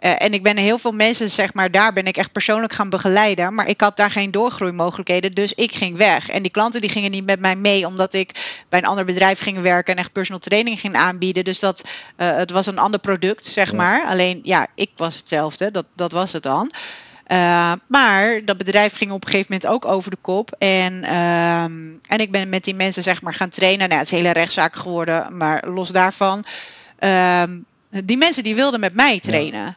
Uh, 0.01 0.23
en 0.23 0.35
ik 0.35 0.43
ben 0.43 0.57
heel 0.57 0.79
veel 0.79 0.93
mensen, 0.93 1.31
zeg 1.31 1.55
maar, 1.55 1.71
daar 1.71 1.93
ben 1.93 2.07
ik 2.07 2.17
echt 2.17 2.33
persoonlijk 2.33 2.73
gaan 2.73 2.91
begeleiden. 2.91 3.55
Maar 3.55 3.69
ik 3.69 3.81
had 3.81 3.97
daar 3.97 4.11
geen 4.11 4.31
doorgroeimogelijkheden, 4.31 5.33
dus 5.33 5.53
ik 5.53 5.75
ging 5.75 5.97
weg. 5.97 6.29
En 6.29 6.43
die 6.43 6.51
klanten 6.51 6.81
die 6.81 6.91
gingen 6.91 7.11
niet 7.11 7.27
met 7.27 7.41
mij 7.41 7.57
mee, 7.57 7.87
omdat 7.87 8.15
ik 8.15 8.63
bij 8.69 8.79
een 8.79 8.89
ander 8.89 9.05
bedrijf 9.05 9.41
ging 9.41 9.61
werken 9.61 9.95
en 9.95 9.99
echt 9.99 10.13
personal 10.13 10.41
training 10.41 10.81
ging 10.81 10.95
aanbieden. 10.95 11.45
Dus 11.45 11.61
dat, 11.61 11.89
het 12.17 12.51
was 12.51 12.67
een 12.67 12.79
ander 12.79 13.01
product, 13.01 13.47
zeg 13.47 13.71
ja. 13.71 13.77
maar. 13.77 14.07
Alleen, 14.07 14.41
ja, 14.43 14.67
ik 14.75 14.91
was 14.97 15.17
hetzelfde, 15.17 15.71
dat, 15.71 15.87
dat 15.95 16.13
was 16.13 16.33
het 16.33 16.43
dan. 16.43 16.71
Uh, 17.29 17.73
maar 17.87 18.45
dat 18.45 18.57
bedrijf 18.57 18.97
ging 18.97 19.11
op 19.11 19.25
een 19.25 19.31
gegeven 19.31 19.53
moment 19.53 19.71
ook 19.71 19.93
over 19.93 20.11
de 20.11 20.17
kop. 20.21 20.55
En, 20.59 20.93
uh, 21.03 21.63
en 21.63 22.19
ik 22.19 22.31
ben 22.31 22.49
met 22.49 22.65
die 22.65 22.75
mensen 22.75 23.03
zeg 23.03 23.23
maar 23.23 23.35
gaan 23.35 23.49
trainen. 23.49 23.89
Nou, 23.89 24.01
het 24.01 24.07
is 24.07 24.19
een 24.19 24.25
hele 24.25 24.33
rechtszaak 24.33 24.77
geworden, 24.77 25.37
maar 25.37 25.69
los 25.69 25.89
daarvan. 25.89 26.45
Uh, 27.01 27.43
die 28.05 28.17
mensen 28.17 28.43
die 28.43 28.55
wilden 28.55 28.81
met 28.81 28.95
mij 28.95 29.21
trainen. 29.21 29.65
Ja. 29.65 29.77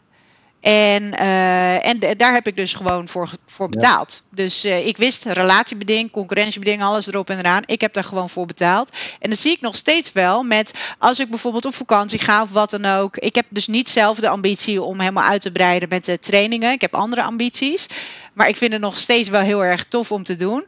En, 0.68 1.04
uh, 1.04 1.88
en 1.88 2.00
daar 2.18 2.34
heb 2.34 2.48
ik 2.48 2.56
dus 2.56 2.74
gewoon 2.74 3.08
voor, 3.08 3.30
voor 3.46 3.70
betaald. 3.70 4.24
Ja. 4.30 4.36
Dus 4.36 4.66
uh, 4.66 4.88
ik 4.88 4.98
wist 4.98 5.26
relatiebeding, 5.26 6.12
concurrentiebeding, 6.12 6.82
alles 6.82 7.08
erop 7.08 7.30
en 7.30 7.38
eraan. 7.38 7.64
Ik 7.66 7.82
heb 7.82 7.94
daar 7.94 8.04
gewoon 8.04 8.30
voor 8.30 8.46
betaald. 8.46 8.92
En 9.20 9.30
dat 9.30 9.40
zie 9.40 9.52
ik 9.52 9.62
nog 9.62 9.76
steeds 9.76 10.12
wel 10.12 10.44
met 10.44 10.74
als 10.98 11.20
ik 11.20 11.30
bijvoorbeeld 11.30 11.66
op 11.66 11.76
vakantie 11.76 12.20
ga 12.20 12.42
of 12.42 12.52
wat 12.52 12.70
dan 12.70 12.86
ook. 12.86 13.18
Ik 13.18 13.36
heb 13.36 13.46
dus 13.50 13.68
niet 13.68 13.90
zelf 13.90 14.20
de 14.20 14.30
ambitie 14.30 14.82
om 14.82 15.00
helemaal 15.00 15.30
uit 15.30 15.42
te 15.42 15.52
breiden 15.52 15.90
met 15.90 16.06
de 16.06 16.20
trainingen. 16.20 16.72
Ik 16.72 16.82
heb 16.82 16.96
andere 16.96 17.24
ambities. 17.24 17.88
Maar 18.34 18.48
ik 18.48 18.58
vind 18.58 18.72
het 18.72 18.82
nog 18.82 19.00
steeds 19.00 19.30
wel 19.30 19.42
heel 19.42 19.64
erg 19.64 19.86
tof 19.86 20.12
om 20.12 20.24
te 20.24 20.36
doen. 20.36 20.68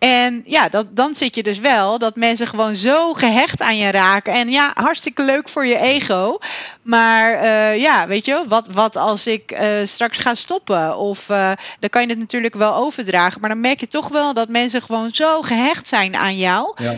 En 0.00 0.42
ja, 0.46 0.68
dat, 0.68 0.96
dan 0.96 1.14
zit 1.14 1.34
je 1.34 1.42
dus 1.42 1.58
wel 1.58 1.98
dat 1.98 2.16
mensen 2.16 2.46
gewoon 2.46 2.74
zo 2.74 3.12
gehecht 3.12 3.60
aan 3.62 3.76
je 3.76 3.90
raken. 3.90 4.32
En 4.32 4.48
ja, 4.48 4.70
hartstikke 4.74 5.22
leuk 5.22 5.48
voor 5.48 5.66
je 5.66 5.78
ego. 5.78 6.38
Maar 6.82 7.34
uh, 7.34 7.80
ja, 7.80 8.06
weet 8.06 8.24
je, 8.24 8.44
wat, 8.48 8.68
wat 8.68 8.96
als 8.96 9.26
ik 9.26 9.52
uh, 9.52 9.68
straks 9.84 10.18
ga 10.18 10.34
stoppen? 10.34 10.96
Of 10.96 11.28
uh, 11.28 11.52
dan 11.80 11.88
kan 11.90 12.02
je 12.02 12.08
het 12.08 12.18
natuurlijk 12.18 12.54
wel 12.54 12.74
overdragen. 12.74 13.40
Maar 13.40 13.50
dan 13.50 13.60
merk 13.60 13.80
je 13.80 13.86
toch 13.86 14.08
wel 14.08 14.34
dat 14.34 14.48
mensen 14.48 14.82
gewoon 14.82 15.10
zo 15.12 15.42
gehecht 15.42 15.88
zijn 15.88 16.16
aan 16.16 16.36
jou. 16.36 16.72
Ja. 16.76 16.94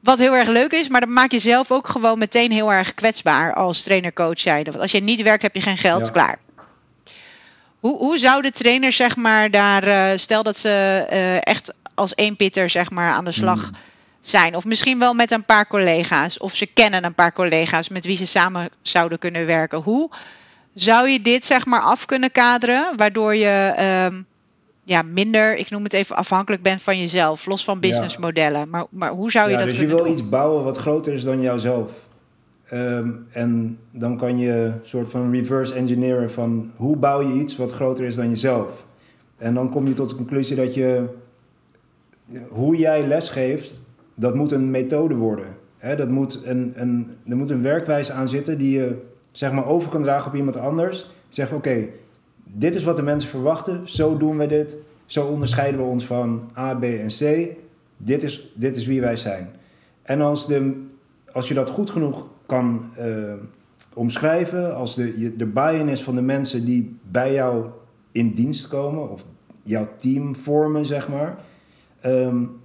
Wat 0.00 0.18
heel 0.18 0.36
erg 0.36 0.48
leuk 0.48 0.72
is, 0.72 0.88
maar 0.88 1.00
dan 1.00 1.12
maak 1.12 1.30
je 1.30 1.38
zelf 1.38 1.72
ook 1.72 1.88
gewoon 1.88 2.18
meteen 2.18 2.52
heel 2.52 2.72
erg 2.72 2.94
kwetsbaar 2.94 3.54
als 3.54 3.82
trainer-coach 3.82 4.40
zijnde. 4.40 4.70
Want 4.70 4.82
als 4.82 4.92
je 4.92 5.00
niet 5.00 5.22
werkt, 5.22 5.42
heb 5.42 5.54
je 5.54 5.62
geen 5.62 5.78
geld, 5.78 6.04
ja. 6.06 6.12
klaar. 6.12 6.38
Hoe, 7.80 7.96
hoe 7.98 8.18
zou 8.18 8.42
de 8.42 8.50
trainer, 8.50 8.92
zeg 8.92 9.16
maar, 9.16 9.50
daar, 9.50 10.18
stel 10.18 10.42
dat 10.42 10.58
ze 10.58 11.04
echt 11.42 11.72
als 12.00 12.14
één 12.14 12.36
pitter 12.36 12.70
zeg 12.70 12.90
maar 12.90 13.10
aan 13.10 13.24
de 13.24 13.32
slag 13.32 13.62
hmm. 13.62 13.76
zijn. 14.20 14.56
Of 14.56 14.64
misschien 14.64 14.98
wel 14.98 15.14
met 15.14 15.30
een 15.30 15.44
paar 15.44 15.66
collega's. 15.66 16.38
Of 16.38 16.54
ze 16.54 16.66
kennen 16.66 17.04
een 17.04 17.14
paar 17.14 17.32
collega's 17.32 17.88
met 17.88 18.04
wie 18.04 18.16
ze 18.16 18.26
samen 18.26 18.68
zouden 18.82 19.18
kunnen 19.18 19.46
werken. 19.46 19.78
Hoe 19.78 20.10
zou 20.74 21.08
je 21.08 21.20
dit 21.20 21.44
zeg 21.44 21.66
maar 21.66 21.80
af 21.80 22.06
kunnen 22.06 22.32
kaderen, 22.32 22.96
waardoor 22.96 23.36
je 23.36 23.74
um, 24.10 24.26
ja, 24.84 25.02
minder, 25.02 25.56
ik 25.56 25.70
noem 25.70 25.82
het 25.82 25.92
even, 25.92 26.16
afhankelijk 26.16 26.62
bent 26.62 26.82
van 26.82 26.98
jezelf, 26.98 27.46
los 27.46 27.64
van 27.64 27.80
businessmodellen. 27.80 28.60
Ja. 28.60 28.66
Maar, 28.66 28.86
maar 28.90 29.10
hoe 29.10 29.30
zou 29.30 29.46
je 29.46 29.52
ja, 29.52 29.58
dat 29.58 29.68
dus 29.68 29.78
kunnen 29.78 29.96
je 29.96 30.02
wil 30.02 30.12
doen? 30.12 30.20
iets 30.20 30.28
bouwen 30.28 30.64
wat 30.64 30.78
groter 30.78 31.12
is 31.12 31.22
dan 31.22 31.40
jouzelf. 31.40 31.92
Ehm, 32.66 33.10
en 33.30 33.78
dan 33.90 34.16
kan 34.16 34.38
je 34.38 34.52
een 34.52 34.80
soort 34.82 35.10
van 35.10 35.30
reverse 35.30 35.74
engineeren 35.74 36.30
van 36.30 36.70
hoe 36.76 36.96
bouw 36.96 37.20
je 37.20 37.40
iets 37.40 37.56
wat 37.56 37.72
groter 37.72 38.04
is 38.04 38.14
dan 38.14 38.30
jezelf. 38.30 38.84
En 39.36 39.54
dan 39.54 39.70
kom 39.70 39.86
je 39.86 39.92
tot 39.92 40.08
de 40.08 40.16
conclusie 40.16 40.56
dat 40.56 40.74
je 40.74 41.04
hoe 42.50 42.76
jij 42.76 43.06
lesgeeft, 43.06 43.80
dat 44.14 44.34
moet 44.34 44.52
een 44.52 44.70
methode 44.70 45.14
worden. 45.14 45.56
Dat 45.96 46.08
moet 46.08 46.40
een, 46.44 46.72
een, 46.74 47.10
er 47.28 47.36
moet 47.36 47.50
een 47.50 47.62
werkwijze 47.62 48.12
aan 48.12 48.28
zitten 48.28 48.58
die 48.58 48.78
je 48.78 48.96
zeg 49.32 49.52
maar, 49.52 49.66
over 49.66 49.90
kan 49.90 50.02
dragen 50.02 50.30
op 50.30 50.36
iemand 50.36 50.56
anders. 50.56 51.10
Zeg, 51.28 51.52
oké, 51.52 51.88
dit 52.44 52.74
is 52.74 52.84
wat 52.84 52.96
de 52.96 53.02
mensen 53.02 53.30
verwachten, 53.30 53.88
zo 53.88 54.16
doen 54.16 54.38
we 54.38 54.46
dit, 54.46 54.76
zo 55.06 55.26
onderscheiden 55.26 55.80
we 55.80 55.86
ons 55.86 56.06
van 56.06 56.50
A, 56.58 56.74
B 56.74 56.82
en 56.82 57.08
C. 57.18 57.48
Dit 57.96 58.22
is, 58.22 58.52
dit 58.54 58.76
is 58.76 58.86
wie 58.86 59.00
wij 59.00 59.16
zijn. 59.16 59.48
En 60.02 60.20
als, 60.20 60.46
de, 60.46 60.84
als 61.32 61.48
je 61.48 61.54
dat 61.54 61.70
goed 61.70 61.90
genoeg 61.90 62.28
kan 62.46 62.90
uh, 62.98 63.32
omschrijven, 63.94 64.74
als 64.76 64.94
de, 64.94 65.36
de 65.36 65.46
buy-in 65.46 65.96
van 65.96 66.14
de 66.14 66.22
mensen 66.22 66.64
die 66.64 66.98
bij 67.10 67.32
jou 67.32 67.66
in 68.12 68.32
dienst 68.32 68.68
komen, 68.68 69.10
of 69.10 69.24
jouw 69.62 69.88
team 69.96 70.36
vormen, 70.36 70.86
zeg 70.86 71.08
maar. 71.08 71.38
Um, 72.06 72.60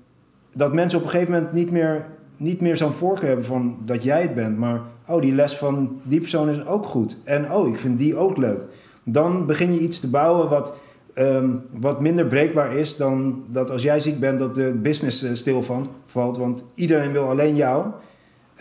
dat 0.53 0.73
mensen 0.73 0.99
op 0.99 1.05
een 1.05 1.11
gegeven 1.11 1.33
moment 1.33 1.53
niet 1.53 1.71
meer, 1.71 2.09
niet 2.37 2.61
meer 2.61 2.77
zo'n 2.77 2.91
voorkeur 2.91 3.27
hebben 3.27 3.45
van 3.45 3.77
dat 3.85 4.03
jij 4.03 4.21
het 4.21 4.35
bent, 4.35 4.57
maar 4.57 4.81
oh, 5.07 5.21
die 5.21 5.33
les 5.33 5.57
van 5.57 5.99
die 6.03 6.19
persoon 6.19 6.49
is 6.49 6.65
ook 6.65 6.85
goed. 6.85 7.21
En 7.23 7.51
oh, 7.51 7.67
ik 7.67 7.77
vind 7.77 7.97
die 7.97 8.15
ook 8.15 8.37
leuk. 8.37 8.61
Dan 9.03 9.45
begin 9.45 9.73
je 9.73 9.79
iets 9.79 9.99
te 9.99 10.09
bouwen 10.09 10.49
wat, 10.49 10.77
um, 11.15 11.61
wat 11.71 12.01
minder 12.01 12.25
breekbaar 12.25 12.73
is 12.73 12.97
dan 12.97 13.43
dat 13.47 13.71
als 13.71 13.81
jij 13.81 13.99
ziek 13.99 14.19
bent 14.19 14.39
dat 14.39 14.55
de 14.55 14.73
business 14.73 15.23
uh, 15.23 15.33
stilvalt. 15.33 15.89
Want 16.11 16.65
iedereen 16.73 17.11
wil 17.11 17.29
alleen 17.29 17.55
jou 17.55 17.85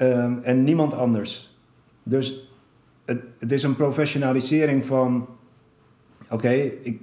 um, 0.00 0.40
en 0.42 0.64
niemand 0.64 0.94
anders. 0.94 1.58
Dus 2.02 2.52
het, 3.04 3.20
het 3.38 3.52
is 3.52 3.62
een 3.62 3.76
professionalisering 3.76 4.86
van 4.86 5.26
oké, 6.30 6.52
ik 6.82 7.00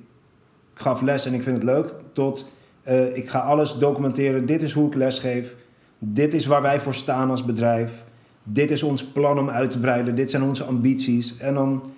gaf 0.73 1.01
les 1.01 1.25
en 1.25 1.33
ik 1.33 1.43
vind 1.43 1.55
het 1.55 1.65
leuk, 1.65 1.95
tot 2.13 2.51
uh, 2.87 3.15
ik 3.15 3.29
ga 3.29 3.39
alles 3.39 3.75
documenteren. 3.75 4.45
Dit 4.45 4.61
is 4.61 4.73
hoe 4.73 4.87
ik 4.87 4.95
lesgeef. 4.95 5.55
Dit 5.99 6.33
is 6.33 6.45
waar 6.45 6.61
wij 6.61 6.79
voor 6.79 6.93
staan 6.93 7.29
als 7.29 7.45
bedrijf. 7.45 7.91
Dit 8.43 8.71
is 8.71 8.83
ons 8.83 9.05
plan 9.05 9.39
om 9.39 9.49
uit 9.49 9.69
te 9.69 9.79
breiden. 9.79 10.15
Dit 10.15 10.29
zijn 10.29 10.43
onze 10.43 10.63
ambities. 10.63 11.37
En 11.37 11.53
dan, 11.53 11.93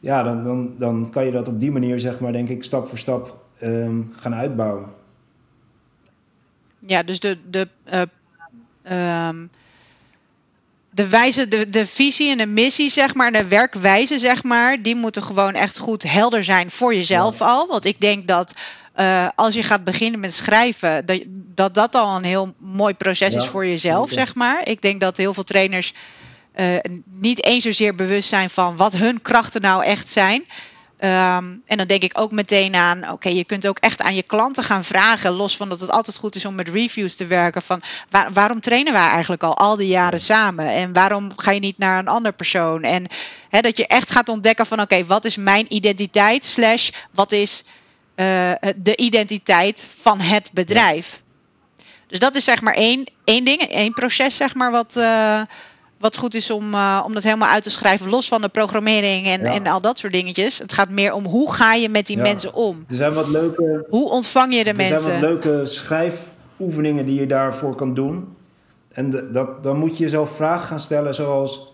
ja, 0.00 0.22
dan, 0.22 0.44
dan, 0.44 0.72
dan 0.76 1.10
kan 1.10 1.24
je 1.24 1.30
dat 1.30 1.48
op 1.48 1.60
die 1.60 1.70
manier, 1.70 2.00
zeg 2.00 2.20
maar, 2.20 2.32
denk 2.32 2.48
ik, 2.48 2.64
stap 2.64 2.86
voor 2.86 2.98
stap 2.98 3.38
um, 3.62 4.12
gaan 4.16 4.34
uitbouwen. 4.34 4.86
Ja, 6.86 7.02
dus 7.02 7.20
de, 7.20 7.38
de, 7.50 7.68
uh, 7.92 9.28
um, 9.28 9.50
de 10.90 11.08
wijze, 11.08 11.48
de, 11.48 11.68
de 11.68 11.86
visie 11.86 12.30
en 12.30 12.38
de 12.38 12.46
missie, 12.46 12.90
zeg 12.90 13.14
maar, 13.14 13.32
de 13.32 13.48
werkwijze, 13.48 14.18
zeg 14.18 14.42
maar, 14.42 14.82
die 14.82 14.94
moeten 14.94 15.22
gewoon 15.22 15.54
echt 15.54 15.78
goed 15.78 16.02
helder 16.02 16.44
zijn 16.44 16.70
voor 16.70 16.94
jezelf 16.94 17.38
ja. 17.38 17.46
al. 17.46 17.66
Want 17.66 17.84
ik 17.84 18.00
denk 18.00 18.28
dat 18.28 18.54
uh, 19.00 19.28
als 19.34 19.54
je 19.54 19.62
gaat 19.62 19.84
beginnen 19.84 20.20
met 20.20 20.34
schrijven, 20.34 21.06
dat, 21.06 21.22
dat 21.54 21.74
dat 21.74 21.94
al 21.94 22.16
een 22.16 22.24
heel 22.24 22.54
mooi 22.58 22.94
proces 22.94 23.32
ja, 23.32 23.40
is 23.40 23.46
voor 23.46 23.66
jezelf, 23.66 24.02
okay. 24.02 24.24
zeg 24.24 24.34
maar. 24.34 24.68
Ik 24.68 24.82
denk 24.82 25.00
dat 25.00 25.16
heel 25.16 25.34
veel 25.34 25.42
trainers 25.42 25.92
uh, 26.56 26.76
niet 27.04 27.44
eens 27.44 27.64
zozeer 27.64 27.94
bewust 27.94 28.28
zijn 28.28 28.50
van 28.50 28.76
wat 28.76 28.96
hun 28.96 29.22
krachten 29.22 29.60
nou 29.60 29.84
echt 29.84 30.08
zijn. 30.08 30.44
Um, 31.04 31.62
en 31.66 31.76
dan 31.76 31.86
denk 31.86 32.02
ik 32.02 32.18
ook 32.20 32.30
meteen 32.30 32.74
aan, 32.74 33.02
oké, 33.02 33.12
okay, 33.12 33.34
je 33.34 33.44
kunt 33.44 33.66
ook 33.66 33.78
echt 33.78 34.02
aan 34.02 34.14
je 34.14 34.22
klanten 34.22 34.64
gaan 34.64 34.84
vragen, 34.84 35.32
los 35.32 35.56
van 35.56 35.68
dat 35.68 35.80
het 35.80 35.90
altijd 35.90 36.16
goed 36.16 36.34
is 36.34 36.44
om 36.44 36.54
met 36.54 36.68
reviews 36.68 37.14
te 37.14 37.26
werken, 37.26 37.62
van 37.62 37.82
waar, 38.10 38.32
waarom 38.32 38.60
trainen 38.60 38.92
wij 38.92 39.08
eigenlijk 39.08 39.42
al 39.42 39.56
al 39.56 39.76
die 39.76 39.88
jaren 39.88 40.20
samen? 40.20 40.66
En 40.66 40.92
waarom 40.92 41.28
ga 41.36 41.50
je 41.50 41.60
niet 41.60 41.78
naar 41.78 41.98
een 41.98 42.08
ander 42.08 42.32
persoon? 42.32 42.82
En 42.82 43.06
dat 43.50 43.76
je 43.76 43.86
echt 43.86 44.10
gaat 44.10 44.28
ontdekken 44.28 44.66
van, 44.66 44.80
oké, 44.80 44.94
okay, 44.94 45.06
wat 45.06 45.24
is 45.24 45.36
mijn 45.36 45.66
identiteit, 45.68 46.44
slash, 46.44 46.90
wat 47.10 47.32
is 47.32 47.64
uh, 48.20 48.52
de 48.76 48.96
identiteit 48.96 49.84
van 49.96 50.20
het 50.20 50.50
bedrijf. 50.52 51.22
Ja. 51.76 51.84
Dus 52.06 52.18
dat 52.18 52.34
is 52.34 52.44
zeg 52.44 52.60
maar 52.60 52.74
één, 52.74 53.04
één 53.24 53.44
ding, 53.44 53.60
één 53.60 53.92
proces, 53.92 54.36
zeg 54.36 54.54
maar, 54.54 54.70
wat, 54.70 54.94
uh, 54.98 55.42
wat 55.98 56.16
goed 56.16 56.34
is 56.34 56.50
om, 56.50 56.74
uh, 56.74 57.02
om 57.06 57.14
dat 57.14 57.22
helemaal 57.22 57.48
uit 57.48 57.62
te 57.62 57.70
schrijven, 57.70 58.08
los 58.08 58.28
van 58.28 58.40
de 58.40 58.48
programmering 58.48 59.26
en, 59.26 59.40
ja. 59.40 59.52
en 59.52 59.66
al 59.66 59.80
dat 59.80 59.98
soort 59.98 60.12
dingetjes. 60.12 60.58
Het 60.58 60.72
gaat 60.72 60.90
meer 60.90 61.12
om 61.12 61.24
hoe 61.24 61.52
ga 61.52 61.74
je 61.74 61.88
met 61.88 62.06
die 62.06 62.16
ja. 62.16 62.22
mensen 62.22 62.54
om? 62.54 62.84
Er 62.88 62.96
zijn 62.96 63.12
wat 63.12 63.28
leuke. 63.28 63.86
Hoe 63.88 64.10
ontvang 64.10 64.54
je 64.54 64.64
de 64.64 64.70
er 64.70 64.76
mensen? 64.76 64.94
Er 64.94 65.00
zijn 65.00 65.20
wat 65.20 65.30
leuke 65.44 65.66
schrijfoefeningen 65.66 67.06
die 67.06 67.20
je 67.20 67.26
daarvoor 67.26 67.74
kan 67.74 67.94
doen. 67.94 68.36
En 68.92 69.10
de, 69.10 69.30
dat, 69.30 69.62
dan 69.62 69.78
moet 69.78 69.96
je 69.96 70.04
jezelf 70.04 70.36
vragen 70.36 70.66
gaan 70.66 70.80
stellen 70.80 71.14
zoals... 71.14 71.68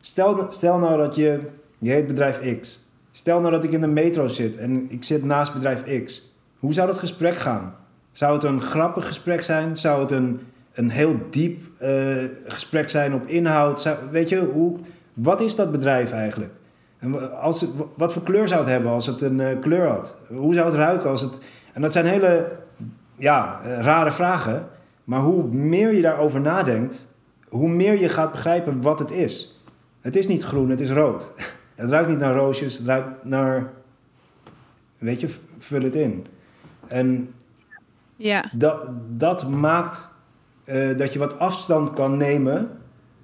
Stel, 0.00 0.46
stel 0.50 0.78
nou 0.78 0.96
dat 0.96 1.14
je... 1.14 1.38
Je 1.78 1.90
heet 1.90 2.06
bedrijf 2.06 2.60
X. 2.60 2.79
Stel 3.10 3.40
nou 3.40 3.52
dat 3.52 3.64
ik 3.64 3.72
in 3.72 3.80
de 3.80 3.86
metro 3.86 4.28
zit 4.28 4.56
en 4.56 4.90
ik 4.90 5.04
zit 5.04 5.24
naast 5.24 5.52
bedrijf 5.52 6.04
X. 6.04 6.34
Hoe 6.58 6.72
zou 6.72 6.86
dat 6.86 6.98
gesprek 6.98 7.36
gaan? 7.36 7.74
Zou 8.12 8.34
het 8.34 8.44
een 8.44 8.62
grappig 8.62 9.06
gesprek 9.06 9.42
zijn? 9.42 9.76
Zou 9.76 10.00
het 10.00 10.10
een, 10.10 10.40
een 10.72 10.90
heel 10.90 11.16
diep 11.30 11.62
uh, 11.82 11.88
gesprek 12.44 12.90
zijn 12.90 13.14
op 13.14 13.26
inhoud? 13.26 13.96
Weet 14.10 14.28
je, 14.28 14.38
hoe, 14.38 14.78
wat 15.12 15.40
is 15.40 15.56
dat 15.56 15.72
bedrijf 15.72 16.12
eigenlijk? 16.12 16.52
En 16.98 17.40
als 17.40 17.60
het, 17.60 17.70
wat 17.94 18.12
voor 18.12 18.22
kleur 18.22 18.48
zou 18.48 18.60
het 18.60 18.70
hebben 18.70 18.90
als 18.90 19.06
het 19.06 19.20
een 19.22 19.38
uh, 19.38 19.60
kleur 19.60 19.88
had? 19.88 20.16
Hoe 20.28 20.54
zou 20.54 20.66
het 20.66 20.74
ruiken 20.74 21.10
als 21.10 21.20
het... 21.20 21.38
En 21.72 21.82
dat 21.82 21.92
zijn 21.92 22.06
hele 22.06 22.58
ja, 23.16 23.60
uh, 23.64 23.80
rare 23.80 24.12
vragen. 24.12 24.66
Maar 25.04 25.20
hoe 25.20 25.46
meer 25.46 25.92
je 25.92 26.02
daarover 26.02 26.40
nadenkt, 26.40 27.06
hoe 27.48 27.68
meer 27.68 28.00
je 28.00 28.08
gaat 28.08 28.30
begrijpen 28.30 28.82
wat 28.82 28.98
het 28.98 29.10
is. 29.10 29.62
Het 30.00 30.16
is 30.16 30.28
niet 30.28 30.42
groen, 30.42 30.70
het 30.70 30.80
is 30.80 30.90
rood. 30.90 31.34
Het 31.80 31.90
ruikt 31.90 32.08
niet 32.08 32.18
naar 32.18 32.34
roosjes, 32.34 32.78
het 32.78 32.86
ruikt 32.86 33.24
naar. 33.24 33.72
Weet 34.98 35.20
je, 35.20 35.28
vul 35.58 35.82
het 35.82 35.94
in. 35.94 36.26
En 36.86 37.34
ja. 38.16 38.50
dat, 38.52 38.80
dat 39.08 39.48
maakt 39.48 40.08
uh, 40.64 40.96
dat 40.96 41.12
je 41.12 41.18
wat 41.18 41.38
afstand 41.38 41.92
kan 41.92 42.16
nemen 42.16 42.70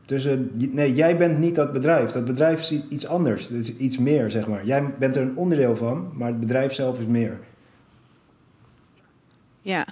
tussen. 0.05 0.51
Nee, 0.55 0.95
jij 0.95 1.17
bent 1.17 1.39
niet 1.39 1.55
dat 1.55 1.73
bedrijf. 1.73 2.11
Dat 2.11 2.25
bedrijf 2.25 2.61
is 2.61 2.83
iets 2.89 3.07
anders. 3.07 3.49
Het 3.49 3.59
is 3.59 3.77
iets 3.77 3.99
meer, 3.99 4.31
zeg 4.31 4.47
maar. 4.47 4.65
Jij 4.65 4.95
bent 4.99 5.17
er 5.17 5.23
een 5.23 5.37
onderdeel 5.37 5.77
van, 5.77 6.11
maar 6.13 6.29
het 6.29 6.41
bedrijf 6.41 6.73
zelf 6.73 6.99
is 6.99 7.07
meer. 7.07 7.39
Ja, 9.61 9.87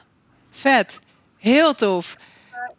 vet. 0.50 1.00
Heel 1.36 1.74
tof. 1.74 2.16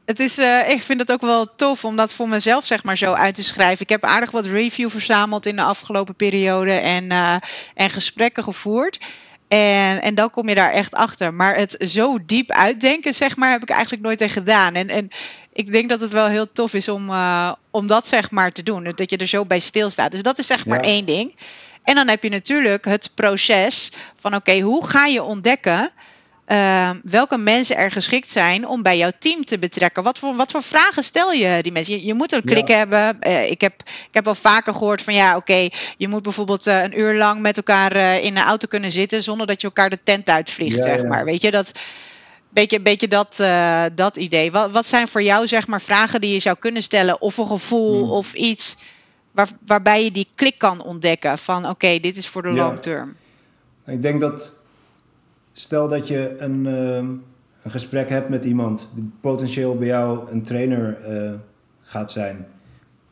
Het 0.05 0.19
is, 0.19 0.39
uh, 0.39 0.69
ik 0.69 0.81
vind 0.81 0.99
het 0.99 1.11
ook 1.11 1.21
wel 1.21 1.55
tof 1.55 1.85
om 1.85 1.95
dat 1.95 2.13
voor 2.13 2.29
mezelf 2.29 2.65
zeg 2.65 2.83
maar 2.83 2.97
zo 2.97 3.13
uit 3.13 3.35
te 3.35 3.43
schrijven. 3.43 3.81
Ik 3.81 3.89
heb 3.89 4.03
aardig 4.03 4.31
wat 4.31 4.45
review 4.45 4.89
verzameld 4.89 5.45
in 5.45 5.55
de 5.55 5.61
afgelopen 5.61 6.15
periode 6.15 6.71
en, 6.71 7.03
uh, 7.03 7.35
en 7.73 7.89
gesprekken 7.89 8.43
gevoerd. 8.43 8.99
En, 9.47 10.01
en 10.01 10.15
dan 10.15 10.29
kom 10.29 10.49
je 10.49 10.55
daar 10.55 10.71
echt 10.71 10.95
achter. 10.95 11.33
Maar 11.33 11.55
het 11.55 11.75
zo 11.79 12.17
diep 12.25 12.51
uitdenken, 12.51 13.13
zeg 13.13 13.35
maar, 13.35 13.51
heb 13.51 13.61
ik 13.61 13.69
eigenlijk 13.69 14.03
nooit 14.03 14.21
echt 14.21 14.33
gedaan. 14.33 14.73
En, 14.73 14.89
en 14.89 15.09
ik 15.53 15.71
denk 15.71 15.89
dat 15.89 16.01
het 16.01 16.11
wel 16.11 16.27
heel 16.27 16.51
tof 16.51 16.73
is 16.73 16.89
om, 16.89 17.09
uh, 17.09 17.51
om 17.71 17.87
dat 17.87 18.07
zeg 18.07 18.31
maar 18.31 18.51
te 18.51 18.63
doen. 18.63 18.83
Dat 18.95 19.09
je 19.09 19.17
er 19.17 19.27
zo 19.27 19.45
bij 19.45 19.59
stilstaat. 19.59 20.11
Dus 20.11 20.21
dat 20.21 20.37
is 20.37 20.47
zeg 20.47 20.65
maar 20.65 20.83
ja. 20.83 20.89
één 20.89 21.05
ding. 21.05 21.35
En 21.83 21.95
dan 21.95 22.07
heb 22.07 22.23
je 22.23 22.29
natuurlijk 22.29 22.85
het 22.85 23.11
proces 23.15 23.91
van 24.15 24.35
oké, 24.35 24.49
okay, 24.49 24.61
hoe 24.61 24.87
ga 24.87 25.05
je 25.05 25.23
ontdekken... 25.23 25.91
Uh, 26.47 26.89
welke 27.03 27.37
mensen 27.37 27.77
er 27.77 27.91
geschikt 27.91 28.29
zijn 28.29 28.67
om 28.67 28.81
bij 28.81 28.97
jouw 28.97 29.11
team 29.19 29.45
te 29.45 29.59
betrekken. 29.59 30.03
Wat 30.03 30.19
voor, 30.19 30.35
wat 30.35 30.51
voor 30.51 30.63
vragen 30.63 31.03
stel 31.03 31.31
je 31.31 31.61
die 31.61 31.71
mensen? 31.71 31.93
Je, 31.93 32.05
je 32.05 32.13
moet 32.13 32.31
een 32.31 32.43
klik 32.43 32.67
ja. 32.67 32.77
hebben. 32.77 33.17
Uh, 33.27 33.49
ik, 33.49 33.61
heb, 33.61 33.73
ik 33.85 34.13
heb 34.13 34.27
al 34.27 34.35
vaker 34.35 34.73
gehoord 34.73 35.01
van 35.01 35.13
ja, 35.13 35.29
oké, 35.29 35.37
okay, 35.37 35.71
je 35.97 36.07
moet 36.07 36.23
bijvoorbeeld 36.23 36.67
uh, 36.67 36.83
een 36.83 36.99
uur 36.99 37.15
lang 37.15 37.41
met 37.41 37.57
elkaar 37.57 37.95
uh, 37.95 38.23
in 38.23 38.37
een 38.37 38.43
auto 38.43 38.67
kunnen 38.67 38.91
zitten 38.91 39.23
zonder 39.23 39.47
dat 39.47 39.61
je 39.61 39.67
elkaar 39.67 39.89
de 39.89 39.99
tent 40.03 40.29
uitvliegt, 40.29 40.75
ja, 40.75 40.81
zeg 40.83 41.01
ja. 41.01 41.07
maar. 41.07 41.25
Weet 41.25 41.41
je, 41.41 41.51
dat 41.51 41.71
beetje, 42.49 42.81
beetje 42.81 43.07
dat, 43.07 43.35
dat 43.95 44.17
idee. 44.17 44.51
Wat, 44.51 44.71
wat 44.71 44.85
zijn 44.85 45.07
voor 45.07 45.21
jou, 45.23 45.47
zeg 45.47 45.67
maar, 45.67 45.81
vragen 45.81 46.21
die 46.21 46.33
je 46.33 46.39
zou 46.39 46.55
kunnen 46.59 46.83
stellen 46.83 47.21
of 47.21 47.37
een 47.37 47.47
gevoel 47.47 48.01
hmm. 48.01 48.11
of 48.11 48.33
iets 48.33 48.77
waar, 49.31 49.49
waarbij 49.65 50.03
je 50.03 50.11
die 50.11 50.27
klik 50.35 50.57
kan 50.57 50.83
ontdekken 50.83 51.37
van 51.37 51.61
oké, 51.63 51.71
okay, 51.71 51.99
dit 51.99 52.17
is 52.17 52.27
voor 52.27 52.41
de 52.41 52.51
long 52.51 52.79
term? 52.79 53.15
Ik 53.85 54.01
denk 54.01 54.21
dat 54.21 54.53
Stel 55.57 55.87
dat 55.87 56.07
je 56.07 56.35
een, 56.37 56.65
uh, 56.65 56.95
een 56.95 57.71
gesprek 57.71 58.09
hebt 58.09 58.29
met 58.29 58.45
iemand 58.45 58.91
die 58.95 59.11
potentieel 59.21 59.77
bij 59.77 59.87
jou 59.87 60.31
een 60.31 60.41
trainer 60.41 60.97
uh, 61.09 61.31
gaat 61.79 62.11
zijn. 62.11 62.47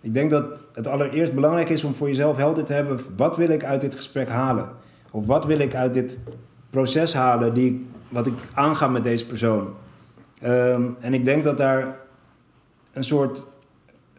Ik 0.02 0.14
denk 0.14 0.30
dat 0.30 0.66
het 0.74 0.88
allereerst 0.88 1.34
belangrijk 1.34 1.70
is 1.70 1.84
om 1.84 1.94
voor 1.94 2.08
jezelf 2.08 2.38
helder 2.38 2.64
te 2.64 2.74
hebben: 2.74 3.00
wat 3.16 3.38
wil 3.38 3.50
ik 3.50 3.64
uit 3.64 3.82
dit 3.82 3.96
gesprek 3.96 4.30
halen? 4.30 4.70
Of 5.12 5.26
wat 5.26 5.46
wil 5.46 5.60
ik 5.60 5.76
uit 5.76 5.94
dit 5.94 6.20
proces 6.70 7.14
halen 7.14 7.54
die, 7.54 7.88
wat 8.10 8.28
ik 8.28 8.34
aanga 8.54 8.88
met 8.88 9.04
deze 9.04 9.26
persoon? 9.26 9.74
Um, 10.44 10.96
en 11.00 11.14
ik 11.14 11.26
denk 11.26 11.44
dat 11.44 11.58
daar 11.58 12.00
een 12.94 13.04
soort 13.04 13.46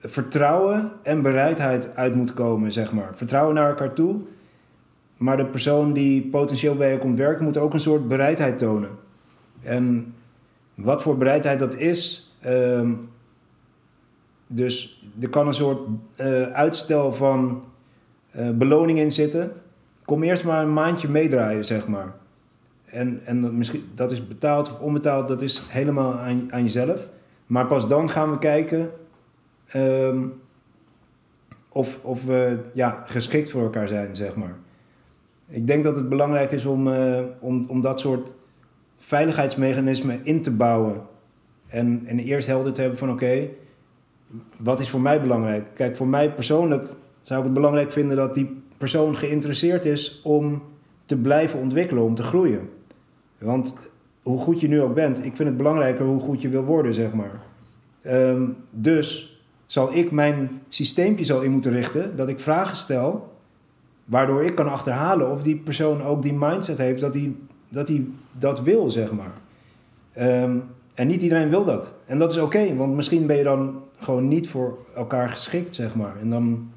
vertrouwen 0.01 0.93
en 1.03 1.23
bereidheid 1.23 1.97
uit 1.97 2.15
moet 2.15 2.35
komen, 2.35 2.73
zeg 2.73 2.93
maar. 2.93 3.11
Vertrouwen 3.13 3.55
naar 3.55 3.69
elkaar 3.69 3.93
toe 3.93 4.21
maar 5.25 5.37
de 5.37 5.47
persoon 5.47 5.93
die 5.93 6.23
potentieel 6.23 6.77
bij 6.77 6.93
je 6.93 6.99
komt 6.99 7.19
werken, 7.19 7.45
moet 7.45 7.59
ook 7.59 7.73
een 7.73 7.81
soort 7.81 8.09
bereidheid 8.09 8.59
tonen. 8.59 8.91
En 9.63 10.15
wat 10.75 11.03
voor 11.03 11.17
bereidheid 11.17 11.59
dat 11.59 11.77
is, 11.77 12.33
um, 12.47 13.09
dus 14.47 15.05
er 15.21 15.29
kan 15.29 15.47
een 15.47 15.55
soort 15.55 15.79
uh, 16.21 16.43
uitstel 16.43 17.13
van 17.13 17.65
uh, 18.37 18.51
beloning 18.51 18.99
in 18.99 19.13
zitten. 19.13 19.53
Kom 20.05 20.23
eerst 20.23 20.45
maar 20.45 20.63
een 20.63 20.73
maandje 20.73 21.09
meedraaien, 21.09 21.65
zeg 21.65 21.87
maar. 21.87 22.15
En, 22.85 23.21
en 23.25 23.41
dat, 23.41 23.53
misschien, 23.53 23.85
dat 23.95 24.11
is 24.11 24.27
betaald 24.29 24.71
of 24.71 24.81
onbetaald, 24.81 25.29
dat 25.29 25.43
is 25.43 25.67
helemaal 25.69 26.13
aan, 26.13 26.53
aan 26.53 26.63
jezelf. 26.63 27.09
Maar 27.47 27.67
pas 27.67 27.89
dan 27.89 28.11
gaan 28.11 28.31
we 28.31 28.39
kijken 28.39 28.91
um, 29.77 30.41
of, 31.69 31.99
of 32.03 32.25
we 32.25 32.59
ja, 32.73 33.03
geschikt 33.07 33.51
voor 33.51 33.63
elkaar 33.63 33.89
zijn, 33.89 34.17
zeg 34.17 34.35
maar. 34.35 34.63
Ik 35.49 35.67
denk 35.67 35.85
dat 35.85 35.97
het 35.97 36.09
belangrijk 36.09 36.53
is 36.53 36.67
om, 36.67 36.89
uh, 36.89 37.21
om, 37.41 37.65
om 37.69 37.81
dat 37.81 38.01
soort 38.01 38.35
veiligheidsmechanismen 38.97 40.21
in 40.25 40.43
te 40.43 40.51
bouwen. 40.51 41.03
En, 41.67 42.03
en 42.07 42.19
eerst 42.19 42.47
helder 42.47 42.73
te 42.73 42.81
hebben 42.81 42.99
van 42.99 43.11
oké, 43.11 43.49
wat 44.57 44.81
is 44.81 44.91
voor 44.91 45.01
mij 45.01 45.21
belangrijk? 45.21 45.67
Kijk, 45.75 45.97
voor 45.97 46.09
mij 46.09 46.33
persoonlijk 46.33 46.89
zou 47.21 47.39
ik 47.39 47.45
het 47.45 47.55
belangrijk 47.55 47.93
vinden 47.93 48.17
dat 48.17 48.35
die 48.35 48.63
persoon 48.79 49.17
geïnteresseerd 49.17 49.85
is 49.85 50.21
om 50.25 50.63
te 51.05 51.17
blijven 51.17 51.59
ontwikkelen, 51.59 52.03
om 52.03 52.15
te 52.15 52.23
groeien. 52.23 52.69
Want 53.39 53.75
hoe 54.23 54.39
goed 54.39 54.61
je 54.61 54.69
nu 54.69 54.81
ook 54.81 54.95
bent, 54.95 55.25
ik 55.25 55.37
vind 55.37 55.49
het 55.49 55.57
belangrijker 55.57 56.07
hoe 56.07 56.21
goed 56.21 56.43
je 56.43 56.49
wil 56.49 56.65
worden, 56.65 56.95
zeg 56.95 57.13
maar. 57.13 57.43
Um, 58.07 58.57
dus 58.71 59.39
zal 59.67 59.95
ik 59.95 60.11
mijn 60.11 60.61
systeempje 60.69 61.25
zo 61.25 61.41
in 61.41 61.51
moeten 61.51 61.73
richten 61.73 62.17
dat 62.17 62.29
ik 62.29 62.41
vragen 62.41 62.77
stel, 62.77 63.34
waardoor 64.05 64.45
ik 64.45 64.55
kan 64.55 64.69
achterhalen 64.69 65.31
of 65.31 65.43
die 65.43 65.57
persoon 65.57 66.03
ook 66.03 66.23
die 66.23 66.35
mindset 66.39 66.79
heeft 66.79 67.01
dat 67.01 67.15
hij 67.15 67.35
dat, 67.69 67.91
dat 68.39 68.63
wil, 68.63 68.91
zeg 68.91 69.13
maar. 69.13 69.33
Um, 70.19 70.63
en 70.95 71.07
niet 71.07 71.23
iedereen 71.23 71.49
wil 71.49 71.65
dat. 71.65 71.95
En 72.07 72.19
dat 72.19 72.33
is 72.33 72.39
oké, 72.39 72.77
want 72.77 72.95
misschien 72.95 73.27
ben 73.27 73.37
je 73.37 73.43
dan 73.43 73.83
gewoon 73.97 74.29
niet 74.29 74.49
voor 74.49 74.79
elkaar 74.95 75.29
geschikt, 75.29 75.75
zeg 75.75 75.95
maar. 75.95 76.17
En 76.21 76.31
dan 76.31 76.71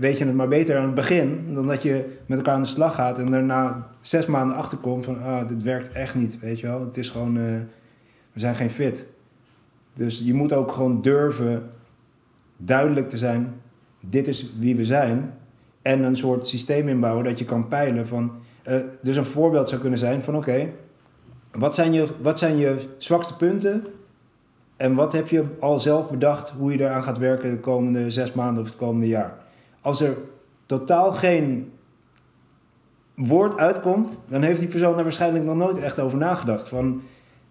weet 0.00 0.18
je 0.18 0.24
het 0.24 0.34
maar 0.34 0.48
beter 0.48 0.76
aan 0.76 0.84
het 0.84 0.94
begin 0.94 1.54
dan 1.54 1.66
dat 1.66 1.82
je 1.82 2.18
met 2.26 2.38
elkaar 2.38 2.54
aan 2.54 2.62
de 2.62 2.66
slag 2.66 2.94
gaat 2.94 3.18
en 3.18 3.30
daarna 3.30 3.88
zes 4.00 4.26
maanden 4.26 4.56
achterkomt 4.56 5.04
van, 5.04 5.22
ah, 5.22 5.48
dit 5.48 5.62
werkt 5.62 5.92
echt 5.92 6.14
niet, 6.14 6.38
weet 6.38 6.60
je 6.60 6.66
wel. 6.66 6.80
Het 6.80 6.96
is 6.96 7.08
gewoon, 7.08 7.36
uh, 7.36 7.42
we 8.32 8.40
zijn 8.40 8.54
geen 8.54 8.70
fit. 8.70 9.06
Dus 9.94 10.20
je 10.24 10.34
moet 10.34 10.52
ook 10.52 10.72
gewoon 10.72 11.02
durven 11.02 11.70
duidelijk 12.56 13.08
te 13.08 13.18
zijn, 13.18 13.54
dit 14.00 14.28
is 14.28 14.52
wie 14.58 14.76
we 14.76 14.84
zijn. 14.84 15.32
En 15.82 16.02
een 16.02 16.16
soort 16.16 16.48
systeem 16.48 16.88
inbouwen 16.88 17.24
dat 17.24 17.38
je 17.38 17.44
kan 17.44 17.68
peilen 17.68 18.06
van, 18.06 18.32
uh, 18.68 18.76
dus 19.02 19.16
een 19.16 19.24
voorbeeld 19.24 19.68
zou 19.68 19.80
kunnen 19.80 19.98
zijn 19.98 20.22
van, 20.22 20.36
oké, 20.36 20.70
wat, 21.52 21.74
zijn 21.74 21.92
je, 21.92 22.06
wat 22.20 22.38
zijn 22.38 22.56
je 22.56 22.76
zwakste 22.98 23.36
punten? 23.36 23.84
En 24.76 24.94
wat 24.94 25.12
heb 25.12 25.28
je 25.28 25.44
al 25.60 25.80
zelf 25.80 26.10
bedacht 26.10 26.50
hoe 26.50 26.72
je 26.72 26.80
eraan 26.80 27.02
gaat 27.02 27.18
werken 27.18 27.50
de 27.50 27.60
komende 27.60 28.10
zes 28.10 28.32
maanden 28.32 28.62
of 28.62 28.68
het 28.68 28.78
komende 28.78 29.08
jaar? 29.08 29.34
Als 29.80 30.00
er 30.00 30.16
totaal 30.66 31.12
geen 31.12 31.72
woord 33.14 33.56
uitkomt, 33.56 34.20
dan 34.28 34.42
heeft 34.42 34.58
die 34.58 34.68
persoon 34.68 34.94
daar 34.94 35.02
waarschijnlijk 35.02 35.44
nog 35.44 35.56
nooit 35.56 35.78
echt 35.78 36.00
over 36.00 36.18
nagedacht. 36.18 36.68
Van 36.68 37.02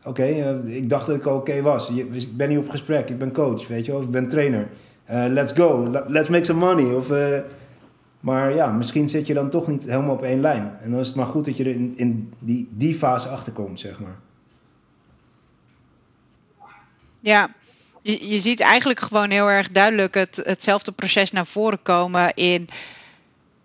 oké, 0.04 0.24
eh, 0.24 0.76
ik 0.76 0.90
dacht 0.90 1.08
dat 1.08 1.16
ik 1.16 1.26
oké 1.26 1.62
was. 1.62 1.90
Ik 1.90 2.38
ben 2.38 2.50
niet 2.50 2.58
op 2.58 2.70
gesprek, 2.70 3.10
ik 3.10 3.18
ben 3.18 3.32
coach, 3.32 3.68
weet 3.68 3.86
je 3.86 3.92
wel, 3.92 4.00
of 4.00 4.06
ik 4.06 4.12
ben 4.12 4.28
trainer. 4.28 4.68
Uh, 5.12 5.26
let's 5.30 5.52
go, 5.54 5.92
let's 6.08 6.30
make 6.30 6.44
some 6.44 6.60
money. 6.60 6.96
Of, 6.96 7.12
maar 8.20 8.56
ja, 8.56 8.72
misschien 8.72 9.10
zit 9.10 9.28
je 9.28 9.34
dan 9.34 9.50
toch 9.50 9.68
niet 9.68 9.84
helemaal 9.84 10.14
op 10.14 10.22
één 10.22 10.42
lijn. 10.42 10.78
En 10.82 10.92
dan 10.92 11.00
is 11.00 11.08
het 11.08 11.16
maar 11.16 11.26
goed 11.26 11.46
dat 11.46 11.58
je 11.58 11.64
er 11.64 11.72
in, 11.72 11.94
in 11.96 12.34
die, 12.40 12.70
die 12.72 12.96
fase 12.96 13.28
achterkomt, 13.28 13.80
zeg 13.80 14.00
maar. 14.00 14.20
Ja, 17.20 17.50
je, 18.02 18.30
je 18.30 18.40
ziet 18.40 18.60
eigenlijk 18.60 19.00
gewoon 19.00 19.30
heel 19.30 19.50
erg 19.50 19.72
duidelijk 19.72 20.14
het, 20.14 20.42
hetzelfde 20.44 20.92
proces 20.92 21.32
naar 21.32 21.46
voren 21.46 21.82
komen 21.82 22.34
in 22.34 22.70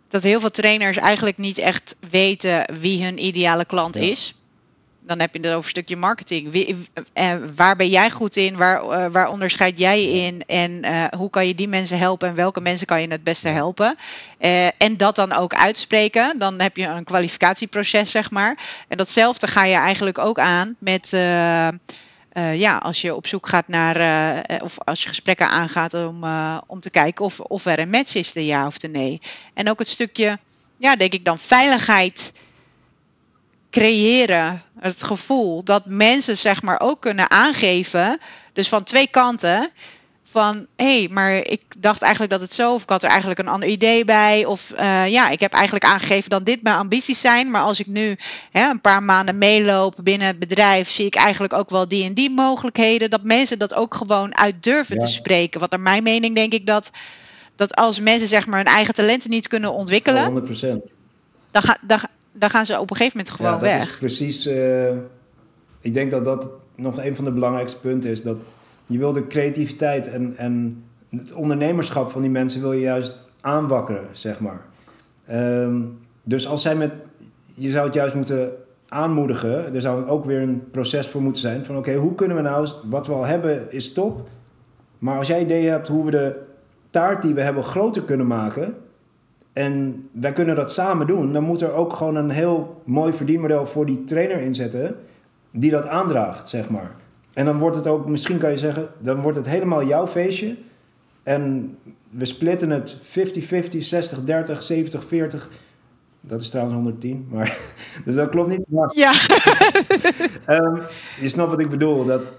dat 0.09 0.23
heel 0.23 0.41
veel 0.41 0.51
trainers 0.51 0.97
eigenlijk 0.97 1.39
niet 1.39 1.59
echt 1.59 1.97
weten 2.11 2.75
wie 2.79 3.05
hun 3.05 3.25
ideale 3.25 3.65
klant 3.65 3.97
is. 3.97 4.42
Dan 5.07 5.21
heb 5.21 5.35
je 5.35 5.41
het 5.41 5.49
over 5.49 5.63
een 5.63 5.69
stukje 5.69 5.97
marketing. 5.97 6.51
Wie, 6.51 6.77
uh, 7.15 7.35
waar 7.57 7.77
ben 7.77 7.89
jij 7.89 8.11
goed 8.11 8.37
in? 8.37 8.57
Waar, 8.57 8.83
uh, 8.83 9.07
waar 9.13 9.31
onderscheid 9.31 9.79
jij 9.79 10.05
in? 10.05 10.43
En 10.47 10.85
hoe 11.17 11.31
kan 11.31 11.47
je 11.47 11.55
die 11.55 11.69
mensen 11.69 11.99
helpen? 11.99 12.29
En 12.29 12.35
welke 12.35 12.61
mensen 12.61 12.87
kan 12.87 13.01
je 13.01 13.09
het 13.09 13.25
beste 13.25 13.49
helpen? 13.49 13.97
en 14.79 14.97
dat 14.97 15.17
dan 15.17 15.33
ook 15.33 15.55
uitspreken. 15.55 16.39
Dan 16.39 16.61
heb 16.61 16.77
je 16.77 16.87
een 16.87 17.05
kwalificatieproces, 17.05 18.11
zeg 18.11 18.31
maar. 18.31 18.59
En 18.89 18.97
datzelfde 18.97 19.47
ga 19.47 19.65
je 19.65 19.75
eigenlijk 19.75 20.19
ook 20.19 20.39
aan 20.39 20.77
met 20.79 21.13
uh, 22.33 22.59
ja, 22.59 22.77
als 22.77 23.01
je 23.01 23.15
op 23.15 23.27
zoek 23.27 23.49
gaat 23.49 23.69
naar, 23.69 24.01
uh, 24.51 24.63
of 24.63 24.79
als 24.79 25.03
je 25.03 25.09
gesprekken 25.09 25.49
aangaat 25.49 25.95
om, 25.95 26.25
uh, 26.25 26.59
om 26.67 26.81
te 26.81 26.91
kijken 26.91 27.25
of, 27.25 27.41
of 27.41 27.65
er 27.65 27.79
een 27.79 27.91
match 27.91 28.15
is, 28.15 28.33
de 28.33 28.47
ja 28.47 28.67
of 28.67 28.79
de 28.79 28.89
nee. 28.89 29.21
En 29.55 29.71
ook 29.71 29.79
het 29.79 29.89
stukje, 29.89 30.39
ja, 30.77 30.97
denk 30.97 31.13
ik 31.13 31.25
dan, 31.25 31.39
veiligheid 31.39 32.33
creëren. 33.71 34.63
Het 34.83 35.03
gevoel 35.03 35.65
dat 35.65 35.83
mensen, 35.87 36.37
zeg 36.39 36.63
maar, 36.63 36.81
ook 36.81 37.01
kunnen 37.01 37.31
aangeven, 37.31 38.21
dus 38.53 38.69
van 38.69 38.83
twee 38.83 39.07
kanten 39.07 39.71
van 40.33 40.67
hé, 40.77 40.99
hey, 40.99 41.09
maar 41.11 41.33
ik 41.33 41.63
dacht 41.79 42.03
eigenlijk 42.03 42.33
dat 42.33 42.41
het 42.41 42.55
zo, 42.55 42.75
of 42.75 42.83
ik 42.83 42.89
had 42.89 43.03
er 43.03 43.09
eigenlijk 43.09 43.39
een 43.39 43.49
ander 43.49 43.69
idee 43.69 44.05
bij, 44.05 44.45
of 44.45 44.73
uh, 44.79 45.09
ja, 45.09 45.29
ik 45.29 45.41
heb 45.41 45.53
eigenlijk 45.53 45.85
aangegeven 45.85 46.31
dat 46.31 46.47
dit 46.47 46.63
mijn 46.63 46.77
ambities 46.77 47.21
zijn, 47.21 47.51
maar 47.51 47.63
als 47.63 47.81
ik 47.81 47.87
nu 47.87 48.17
hè, 48.51 48.71
een 48.71 48.81
paar 48.81 49.03
maanden 49.03 49.39
meeloop 49.39 49.95
binnen 50.03 50.27
het 50.27 50.39
bedrijf, 50.39 50.89
zie 50.89 51.07
ik 51.07 51.15
eigenlijk 51.15 51.53
ook 51.53 51.71
wel 51.71 51.89
die 51.89 52.05
en 52.05 52.15
die 52.15 52.31
mogelijkheden, 52.31 53.11
dat 53.11 53.23
mensen 53.23 53.59
dat 53.59 53.75
ook 53.75 53.95
gewoon 53.95 54.37
uit 54.37 54.63
durven 54.63 54.99
te 54.99 55.07
spreken. 55.07 55.61
Want 55.61 55.73
naar 55.73 55.81
mijn 55.81 56.03
mening 56.03 56.35
denk 56.35 56.53
ik 56.53 56.67
dat, 56.67 56.91
dat 57.57 57.75
als 57.77 58.01
mensen 58.01 58.29
zeg 58.29 58.47
maar 58.47 58.59
hun 58.59 58.75
eigen 58.75 58.95
talenten 58.95 59.31
niet 59.31 59.49
kunnen 59.49 59.73
ontwikkelen, 59.73 60.45
100%. 60.47 60.93
Dan, 61.51 61.63
ga, 61.63 61.79
dan, 61.81 62.01
dan 62.33 62.51
gaan 62.51 62.67
ze 62.67 62.81
op 62.81 62.91
een 62.91 62.97
gegeven 62.97 63.19
moment 63.19 63.37
gewoon 63.37 63.53
ja, 63.53 63.59
dat 63.59 63.69
weg. 63.69 63.91
Is 63.91 63.99
precies, 63.99 64.47
uh, 64.47 64.89
ik 65.81 65.95
denk 65.95 66.11
dat 66.11 66.25
dat 66.25 66.51
nog 66.77 67.03
een 67.05 67.17
van 67.17 67.25
de 67.25 67.33
belangrijkste 67.33 67.81
punten 67.81 68.11
is, 68.11 68.23
dat 68.23 68.37
je 68.87 68.99
wil 68.99 69.13
de 69.13 69.27
creativiteit 69.27 70.09
en, 70.09 70.37
en 70.37 70.85
het 71.11 71.33
ondernemerschap 71.33 72.11
van 72.11 72.21
die 72.21 72.31
mensen 72.31 72.61
wil 72.61 72.73
je 72.73 72.81
juist 72.81 73.25
aanwakkeren, 73.41 74.07
zeg 74.13 74.41
maar. 74.41 74.61
Um, 75.31 75.99
dus 76.23 76.49
als 76.49 76.63
zij 76.63 76.77
met, 76.77 76.93
je 77.55 77.71
zou 77.71 77.87
het 77.87 77.95
juist 77.95 78.15
moeten 78.15 78.53
aanmoedigen. 78.89 79.75
Er 79.75 79.81
zou 79.81 80.07
ook 80.07 80.25
weer 80.25 80.41
een 80.41 80.71
proces 80.71 81.09
voor 81.09 81.23
moeten 81.23 81.43
zijn. 81.43 81.65
Van 81.65 81.77
oké, 81.77 81.95
hoe 81.95 82.15
kunnen 82.15 82.37
we 82.37 82.43
nou, 82.43 82.69
wat 82.85 83.07
we 83.07 83.13
al 83.13 83.27
hebben 83.27 83.73
is 83.73 83.93
top. 83.93 84.29
Maar 84.99 85.19
als 85.19 85.27
jij 85.27 85.41
ideeën 85.41 85.71
hebt 85.71 85.89
hoe 85.89 86.05
we 86.05 86.11
de 86.11 86.37
taart 86.91 87.23
die 87.23 87.35
we 87.35 87.41
hebben 87.41 87.63
groter 87.63 88.03
kunnen 88.03 88.27
maken. 88.27 88.75
En 89.53 90.09
wij 90.13 90.33
kunnen 90.33 90.57
dat 90.57 90.73
samen 90.73 91.07
doen. 91.07 91.33
Dan 91.33 91.43
moet 91.43 91.61
er 91.61 91.73
ook 91.73 91.93
gewoon 91.93 92.17
een 92.17 92.31
heel 92.31 92.83
mooi 92.85 93.13
verdienmodel 93.13 93.67
voor 93.67 93.87
die 93.87 94.05
trainer 94.05 94.41
inzetten. 94.41 94.97
Die 95.51 95.71
dat 95.71 95.87
aandraagt, 95.87 96.49
zeg 96.49 96.69
maar. 96.69 96.91
En 97.33 97.45
dan 97.45 97.59
wordt 97.59 97.77
het 97.77 97.87
ook, 97.87 98.09
misschien 98.09 98.39
kan 98.39 98.51
je 98.51 98.59
zeggen, 98.59 98.89
dan 98.99 99.21
wordt 99.21 99.39
het 99.39 99.49
helemaal 99.49 99.85
jouw 99.85 100.07
feestje. 100.07 100.57
En 101.23 101.77
we 102.11 102.25
splitten 102.25 102.71
het 102.71 102.97
50-50, 102.97 103.01
60-30, 103.01 103.03
70-40. 104.67 105.49
Dat 106.21 106.41
is 106.41 106.51
trouwens 106.51 106.77
110, 106.77 107.27
maar 107.31 107.59
dus 108.05 108.15
dat 108.15 108.29
klopt 108.29 108.49
niet. 108.49 108.65
Maar, 108.69 108.91
ja. 108.95 109.13
um, 110.47 110.83
je 111.21 111.29
snapt 111.29 111.51
wat 111.51 111.61
ik 111.61 111.71
bedoel. 111.71 112.05
Dat, 112.05 112.35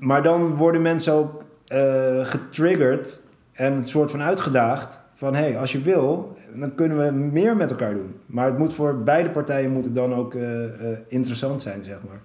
maar 0.00 0.22
dan 0.22 0.56
worden 0.56 0.82
mensen 0.82 1.12
ook 1.12 1.44
uh, 1.68 2.24
getriggerd 2.24 3.20
en 3.52 3.76
het 3.76 3.88
soort 3.88 4.10
van 4.10 4.22
uitgedaagd. 4.22 5.04
Van 5.18 5.34
hé, 5.34 5.40
hey, 5.40 5.58
als 5.58 5.72
je 5.72 5.80
wil, 5.80 6.36
dan 6.54 6.74
kunnen 6.74 7.04
we 7.04 7.10
meer 7.12 7.56
met 7.56 7.70
elkaar 7.70 7.94
doen. 7.94 8.20
Maar 8.26 8.46
het 8.46 8.58
moet 8.58 8.74
voor 8.74 9.02
beide 9.02 9.30
partijen 9.30 9.72
moet 9.72 9.84
het 9.84 9.94
dan 9.94 10.14
ook 10.14 10.34
uh, 10.34 10.42
uh, 10.42 10.68
interessant 11.08 11.62
zijn, 11.62 11.84
zeg 11.84 11.98
maar. 12.08 12.20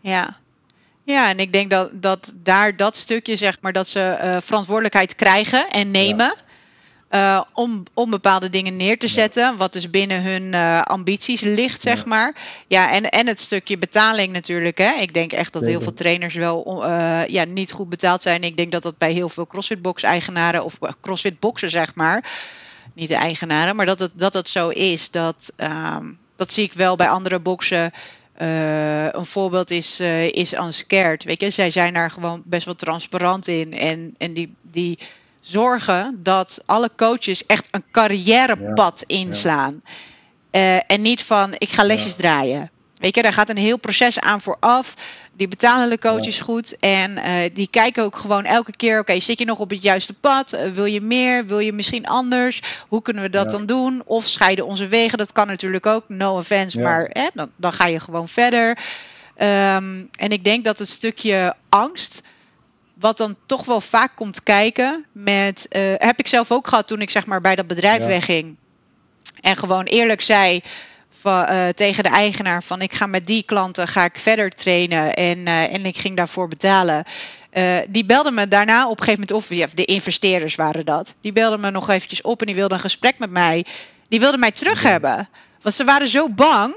Ja. 0.00 0.36
Ja, 1.02 1.28
en 1.28 1.38
ik 1.38 1.52
denk 1.52 1.70
dat, 1.70 1.90
dat 1.92 2.34
daar 2.42 2.76
dat 2.76 2.96
stukje, 2.96 3.36
zeg 3.36 3.58
maar, 3.60 3.72
dat 3.72 3.88
ze 3.88 4.18
uh, 4.22 4.36
verantwoordelijkheid 4.40 5.14
krijgen 5.14 5.70
en 5.70 5.90
nemen. 5.90 6.34
Uh, 7.14 7.40
om, 7.52 7.82
om 7.94 8.10
bepaalde 8.10 8.50
dingen 8.50 8.76
neer 8.76 8.98
te 8.98 9.08
zetten, 9.08 9.56
wat 9.56 9.72
dus 9.72 9.90
binnen 9.90 10.22
hun 10.22 10.42
uh, 10.42 10.82
ambities 10.82 11.40
ligt, 11.40 11.80
zeg 11.80 11.98
ja. 11.98 12.04
maar. 12.06 12.34
Ja, 12.66 12.92
en, 12.92 13.10
en 13.10 13.26
het 13.26 13.40
stukje 13.40 13.78
betaling 13.78 14.32
natuurlijk. 14.32 14.78
Hè. 14.78 14.92
Ik 14.92 15.14
denk 15.14 15.32
echt 15.32 15.52
dat 15.52 15.64
heel 15.64 15.80
veel 15.80 15.94
trainers 15.94 16.34
wel 16.34 16.88
ja, 17.28 17.44
niet 17.44 17.72
goed 17.72 17.88
betaald 17.88 18.22
zijn. 18.22 18.42
Ik 18.42 18.56
denk 18.56 18.72
dat 18.72 18.82
dat 18.82 18.98
bij 18.98 19.12
heel 19.12 19.28
veel 19.28 19.46
CrossFit-box-eigenaren 19.46 20.64
of 20.64 20.78
CrossFit-boxen, 21.00 21.70
zeg 21.70 21.94
maar. 21.94 22.24
Niet 22.94 23.08
de 23.08 23.14
eigenaren, 23.14 23.76
maar 23.76 23.86
dat 23.86 23.98
het, 23.98 24.12
dat 24.14 24.34
het 24.34 24.48
zo 24.48 24.68
is. 24.68 25.10
Dat, 25.10 25.52
uh, 25.56 25.96
dat 26.36 26.52
zie 26.52 26.64
ik 26.64 26.72
wel 26.72 26.96
bij 26.96 27.08
andere 27.08 27.38
boxen. 27.38 27.92
Uh, 28.42 29.12
een 29.12 29.24
voorbeeld 29.24 29.70
is, 29.70 30.00
uh, 30.00 30.28
is 30.28 30.52
Unscared. 30.52 31.24
Weet 31.24 31.40
je, 31.40 31.50
zij 31.50 31.70
zijn 31.70 31.94
daar 31.94 32.10
gewoon 32.10 32.42
best 32.44 32.64
wel 32.64 32.74
transparant 32.74 33.48
in. 33.48 33.78
En, 33.78 34.14
en 34.18 34.32
die, 34.32 34.54
die 34.60 34.98
zorgen 35.46 36.20
dat 36.22 36.62
alle 36.66 36.90
coaches 36.96 37.46
echt 37.46 37.68
een 37.70 37.84
carrièrepad 37.90 39.04
ja, 39.06 39.16
inslaan. 39.16 39.82
Ja. 39.82 40.60
Uh, 40.60 40.80
en 40.86 41.02
niet 41.02 41.22
van 41.22 41.54
ik 41.58 41.68
ga 41.68 41.84
lesjes 41.84 42.12
ja. 42.12 42.16
draaien. 42.16 42.70
Weet 42.98 43.14
je, 43.14 43.22
daar 43.22 43.32
gaat 43.32 43.48
een 43.48 43.56
heel 43.56 43.78
proces 43.78 44.20
aan 44.20 44.40
vooraf. 44.40 44.94
Die 45.32 45.48
betalen 45.48 45.90
de 45.90 45.98
coaches 45.98 46.40
goed. 46.40 46.78
En 46.78 47.10
uh, 47.10 47.34
die 47.52 47.68
kijken 47.70 48.04
ook 48.04 48.16
gewoon 48.16 48.44
elke 48.44 48.76
keer: 48.76 48.98
oké, 48.98 49.20
zit 49.20 49.38
je 49.38 49.44
nog 49.44 49.58
op 49.58 49.70
het 49.70 49.82
juiste 49.82 50.12
pad? 50.12 50.54
Uh, 50.54 50.60
wil 50.60 50.84
je 50.84 51.00
meer? 51.00 51.46
Wil 51.46 51.58
je 51.58 51.72
misschien 51.72 52.06
anders? 52.06 52.60
Hoe 52.88 53.02
kunnen 53.02 53.22
we 53.22 53.30
dat 53.30 53.50
dan 53.50 53.66
doen? 53.66 54.02
Of 54.04 54.26
scheiden 54.26 54.66
onze 54.66 54.86
wegen? 54.86 55.18
Dat 55.18 55.32
kan 55.32 55.46
natuurlijk 55.46 55.86
ook. 55.86 56.04
No 56.08 56.36
offense, 56.36 56.78
maar 56.78 57.30
dan, 57.34 57.50
dan 57.56 57.72
ga 57.72 57.86
je 57.86 58.00
gewoon 58.00 58.28
verder. 58.28 58.68
Um, 58.68 60.08
en 60.18 60.30
ik 60.30 60.44
denk 60.44 60.64
dat 60.64 60.78
het 60.78 60.88
stukje 60.88 61.54
angst 61.68 62.22
wat 63.04 63.16
dan 63.16 63.36
toch 63.46 63.64
wel 63.64 63.80
vaak 63.80 64.10
komt 64.14 64.42
kijken 64.42 65.04
met. 65.12 65.66
Uh, 65.70 65.94
heb 65.96 66.18
ik 66.18 66.26
zelf 66.26 66.52
ook 66.52 66.68
gehad 66.68 66.86
toen 66.86 67.00
ik 67.00 67.10
zeg 67.10 67.26
maar 67.26 67.40
bij 67.40 67.54
dat 67.54 67.66
bedrijf 67.66 68.02
ja. 68.02 68.06
wegging. 68.06 68.56
En 69.40 69.56
gewoon 69.56 69.84
eerlijk 69.84 70.20
zei 70.20 70.62
van, 71.10 71.46
uh, 71.50 71.68
tegen 71.68 72.02
de 72.02 72.08
eigenaar: 72.08 72.62
van 72.62 72.82
ik 72.82 72.92
ga 72.92 73.06
met 73.06 73.26
die 73.26 73.42
klanten 73.42 73.88
ga 73.88 74.04
ik 74.04 74.18
verder 74.18 74.50
trainen 74.50 75.14
en, 75.14 75.38
uh, 75.38 75.74
en 75.74 75.86
ik 75.86 75.96
ging 75.96 76.16
daarvoor 76.16 76.48
betalen. 76.48 77.04
die 77.88 78.04
belden 78.04 78.34
me 78.34 78.48
daarna 78.48 78.84
op 78.84 78.98
een 78.98 79.04
gegeven 79.04 79.26
moment, 79.28 79.50
of 79.50 79.56
ja, 79.56 79.66
de 79.74 79.84
investeerders 79.84 80.54
waren 80.54 80.84
dat. 80.84 81.14
Die 81.20 81.32
belden 81.32 81.60
me 81.60 81.70
nog 81.70 81.88
eventjes 81.88 82.22
op 82.22 82.40
en 82.40 82.46
die 82.46 82.54
wilden 82.54 82.76
een 82.76 82.82
gesprek 82.82 83.18
met 83.18 83.30
mij. 83.30 83.64
Die 84.08 84.20
wilden 84.20 84.40
mij 84.40 84.52
terug 84.52 84.82
hebben. 84.82 85.28
Want 85.62 85.74
ze 85.74 85.84
waren 85.84 86.08
zo 86.08 86.28
bang 86.28 86.74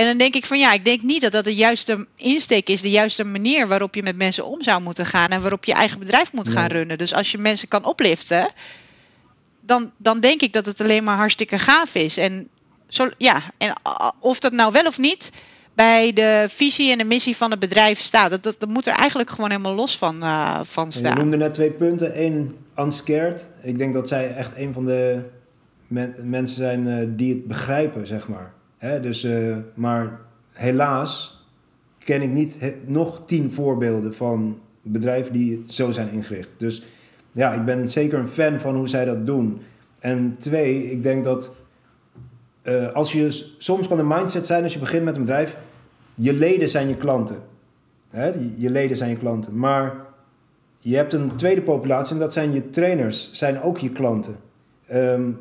en 0.00 0.06
dan 0.06 0.18
denk 0.18 0.34
ik 0.34 0.46
van 0.46 0.58
ja, 0.58 0.72
ik 0.72 0.84
denk 0.84 1.02
niet 1.02 1.20
dat 1.20 1.32
dat 1.32 1.44
de 1.44 1.54
juiste 1.54 2.06
insteek 2.16 2.68
is, 2.68 2.82
de 2.82 2.90
juiste 2.90 3.24
manier 3.24 3.68
waarop 3.68 3.94
je 3.94 4.02
met 4.02 4.16
mensen 4.16 4.46
om 4.46 4.62
zou 4.62 4.82
moeten 4.82 5.06
gaan 5.06 5.28
en 5.28 5.40
waarop 5.40 5.64
je 5.64 5.72
eigen 5.72 5.98
bedrijf 5.98 6.32
moet 6.32 6.48
gaan 6.48 6.66
runnen. 6.66 6.98
Dus 6.98 7.14
als 7.14 7.30
je 7.30 7.38
mensen 7.38 7.68
kan 7.68 7.84
opliften, 7.84 8.48
dan, 9.60 9.90
dan 9.96 10.20
denk 10.20 10.40
ik 10.40 10.52
dat 10.52 10.66
het 10.66 10.80
alleen 10.80 11.04
maar 11.04 11.16
hartstikke 11.16 11.58
gaaf 11.58 11.94
is. 11.94 12.16
En, 12.16 12.48
zo, 12.88 13.10
ja, 13.18 13.42
en 13.58 13.74
of 14.20 14.40
dat 14.40 14.52
nou 14.52 14.72
wel 14.72 14.86
of 14.86 14.98
niet 14.98 15.32
bij 15.74 16.12
de 16.12 16.46
visie 16.48 16.92
en 16.92 16.98
de 16.98 17.04
missie 17.04 17.36
van 17.36 17.50
het 17.50 17.60
bedrijf 17.60 18.00
staat, 18.00 18.30
dat, 18.30 18.42
dat, 18.42 18.60
dat 18.60 18.68
moet 18.68 18.86
er 18.86 18.94
eigenlijk 18.94 19.30
gewoon 19.30 19.50
helemaal 19.50 19.74
los 19.74 19.98
van, 19.98 20.24
uh, 20.24 20.60
van 20.62 20.92
staan. 20.92 21.14
Je 21.14 21.20
noemde 21.20 21.36
net 21.36 21.54
twee 21.54 21.70
punten. 21.70 22.24
Eén, 22.24 22.56
unscared. 22.76 23.50
Ik 23.62 23.78
denk 23.78 23.94
dat 23.94 24.08
zij 24.08 24.34
echt 24.34 24.56
een 24.56 24.72
van 24.72 24.84
de 24.84 25.24
men 25.86 26.14
mensen 26.24 26.56
zijn 26.56 26.86
uh, 26.86 27.08
die 27.08 27.32
het 27.32 27.46
begrijpen, 27.46 28.06
zeg 28.06 28.28
maar. 28.28 28.58
Dus, 28.80 29.24
uh, 29.24 29.56
maar 29.74 30.20
helaas 30.52 31.44
ken 31.98 32.22
ik 32.22 32.30
niet 32.30 32.74
nog 32.86 33.22
tien 33.24 33.50
voorbeelden 33.50 34.14
van 34.14 34.58
bedrijven 34.82 35.32
die 35.32 35.64
zo 35.66 35.90
zijn 35.90 36.10
ingericht. 36.10 36.50
Dus 36.56 36.82
ja, 37.32 37.52
ik 37.52 37.64
ben 37.64 37.90
zeker 37.90 38.18
een 38.18 38.28
fan 38.28 38.60
van 38.60 38.76
hoe 38.76 38.88
zij 38.88 39.04
dat 39.04 39.26
doen. 39.26 39.60
En 40.00 40.36
twee, 40.38 40.90
ik 40.90 41.02
denk 41.02 41.24
dat 41.24 41.52
uh, 42.62 42.92
als 42.92 43.12
je 43.12 43.52
soms 43.58 43.88
kan 43.88 43.96
de 43.96 44.02
mindset 44.02 44.46
zijn 44.46 44.62
als 44.62 44.72
je 44.72 44.78
begint 44.78 45.04
met 45.04 45.16
een 45.16 45.22
bedrijf, 45.22 45.56
je 46.14 46.32
leden 46.32 46.68
zijn 46.68 46.88
je 46.88 46.96
klanten. 46.96 47.36
Je 48.56 48.70
leden 48.70 48.96
zijn 48.96 49.10
je 49.10 49.16
klanten. 49.16 49.58
Maar 49.58 49.94
je 50.78 50.96
hebt 50.96 51.12
een 51.12 51.36
tweede 51.36 51.62
populatie 51.62 52.14
en 52.14 52.20
dat 52.20 52.32
zijn 52.32 52.52
je 52.52 52.70
trainers, 52.70 53.32
zijn 53.32 53.62
ook 53.62 53.78
je 53.78 53.90
klanten. 53.90 54.36
Um, 54.92 55.38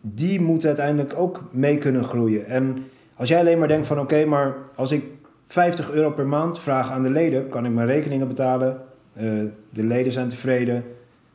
die 0.00 0.40
moeten 0.40 0.68
uiteindelijk 0.68 1.14
ook 1.16 1.44
mee 1.50 1.78
kunnen 1.78 2.04
groeien. 2.04 2.46
En 2.46 2.76
als 3.14 3.28
jij 3.28 3.40
alleen 3.40 3.58
maar 3.58 3.68
denkt 3.68 3.86
van 3.86 4.00
oké, 4.00 4.24
maar 4.24 4.54
als 4.74 4.92
ik 4.92 5.04
50 5.46 5.90
euro 5.92 6.10
per 6.10 6.26
maand 6.26 6.60
vraag 6.60 6.90
aan 6.90 7.02
de 7.02 7.10
leden, 7.10 7.48
kan 7.48 7.66
ik 7.66 7.72
mijn 7.72 7.86
rekeningen 7.86 8.28
betalen. 8.28 8.80
Uh, 9.20 9.42
de 9.70 9.84
leden 9.84 10.12
zijn 10.12 10.28
tevreden. 10.28 10.84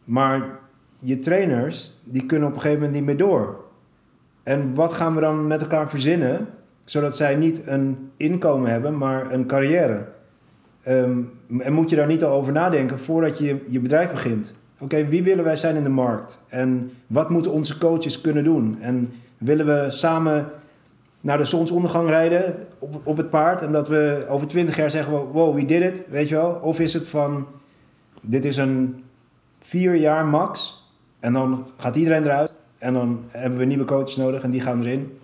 Maar 0.04 0.60
je 1.00 1.20
trainers, 1.20 2.00
die 2.04 2.26
kunnen 2.26 2.48
op 2.48 2.54
een 2.54 2.62
gegeven 2.62 2.84
moment 2.84 2.98
niet 2.98 3.08
meer 3.08 3.28
door. 3.28 3.66
En 4.44 4.74
wat 4.74 4.94
gaan 4.94 5.16
we 5.16 5.22
dan 5.22 5.48
met 5.48 5.62
elkaar 5.62 5.90
verzinnen, 5.90 6.48
zodat 6.84 7.18
zij 7.18 7.36
niet 7.36 7.62
een 7.66 8.12
inkomen 8.18 8.72
hebben, 8.72 8.98
maar 8.98 9.32
een 9.32 9.46
carrière? 9.46 10.06
Um, 10.88 11.32
en 11.60 11.74
moet 11.74 11.90
je 11.90 11.96
daar 11.96 12.08
niet 12.08 12.24
al 12.24 12.32
over 12.32 12.54
nadenken 12.54 13.00
voordat 13.00 13.38
je 13.38 13.64
je 13.68 13.80
bedrijf 13.80 14.12
begint? 14.12 14.54
Oké, 14.80 15.08
wie 15.08 15.24
willen 15.24 15.44
wij 15.44 15.56
zijn 15.56 15.76
in 15.76 15.84
de 15.84 15.90
markt? 15.90 16.40
En 16.48 16.92
wat 17.08 17.30
moeten 17.30 17.52
onze 17.52 17.78
coaches 17.78 18.22
kunnen 18.22 18.44
doen? 18.44 18.78
En 18.82 19.14
willen 19.38 19.66
we 19.66 19.86
samen 19.90 20.52
naar 21.22 21.38
de 21.38 21.44
zonsondergang 21.44 22.10
rijden 22.10 22.68
op, 22.80 23.02
op 23.04 23.18
het 23.18 23.30
paard 23.30 23.62
en 23.62 23.72
dat 23.72 23.88
we 23.88 24.26
over 24.30 24.48
twintig 24.48 24.76
jaar 24.76 24.92
zeggen: 24.92 25.32
wow, 25.32 25.56
we 25.56 25.66
did 25.66 25.82
it, 25.84 26.04
weet 26.10 26.30
je 26.30 26.36
wel? 26.36 26.60
Of 26.62 26.80
is 26.80 26.94
het 26.94 27.10
van: 27.10 27.48
dit 28.22 28.46
is 28.46 28.58
een 28.58 29.04
vier 29.60 29.96
jaar 29.96 30.26
max 30.26 30.84
en 31.20 31.34
dan 31.34 31.68
gaat 31.78 31.96
iedereen 31.96 32.24
eruit 32.24 32.54
en 32.78 32.94
dan 32.94 33.24
hebben 33.28 33.60
we 33.60 33.66
nieuwe 33.66 33.86
coaches 33.86 34.16
nodig 34.16 34.44
en 34.44 34.50
die 34.50 34.62
gaan 34.62 34.82
erin. 34.82 35.18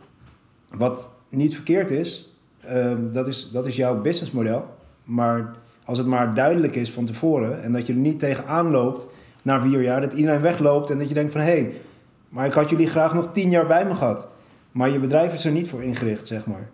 Wat 0.71 1.09
niet 1.29 1.55
verkeerd 1.55 1.91
is, 1.91 2.35
uh, 2.71 2.93
dat, 3.11 3.27
is 3.27 3.51
dat 3.51 3.67
is 3.67 3.75
jouw 3.75 4.01
businessmodel. 4.01 4.65
Maar 5.03 5.51
als 5.83 5.97
het 5.97 6.07
maar 6.07 6.33
duidelijk 6.33 6.75
is 6.75 6.91
van 6.91 7.05
tevoren 7.05 7.63
en 7.63 7.71
dat 7.71 7.87
je 7.87 7.93
er 7.93 7.99
niet 7.99 8.19
tegenaan 8.19 8.71
loopt 8.71 9.05
na 9.43 9.61
vier 9.61 9.81
jaar, 9.81 10.01
dat 10.01 10.13
iedereen 10.13 10.41
wegloopt 10.41 10.89
en 10.89 10.97
dat 10.97 11.07
je 11.07 11.13
denkt 11.13 11.31
van 11.31 11.41
hé, 11.41 11.47
hey, 11.47 11.81
maar 12.29 12.45
ik 12.45 12.53
had 12.53 12.69
jullie 12.69 12.87
graag 12.87 13.13
nog 13.13 13.29
tien 13.33 13.49
jaar 13.49 13.67
bij 13.67 13.85
me 13.85 13.95
gehad. 13.95 14.27
Maar 14.71 14.89
je 14.89 14.99
bedrijf 14.99 15.33
is 15.33 15.45
er 15.45 15.51
niet 15.51 15.69
voor 15.69 15.83
ingericht, 15.83 16.27
zeg 16.27 16.45
maar. 16.45 16.69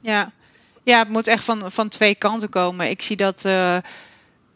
Ja, 0.00 0.32
ja 0.82 0.98
het 0.98 1.08
moet 1.08 1.26
echt 1.26 1.44
van, 1.44 1.72
van 1.72 1.88
twee 1.88 2.14
kanten 2.14 2.48
komen. 2.48 2.90
Ik 2.90 3.02
zie 3.02 3.16
dat 3.16 3.44
uh, 3.44 3.76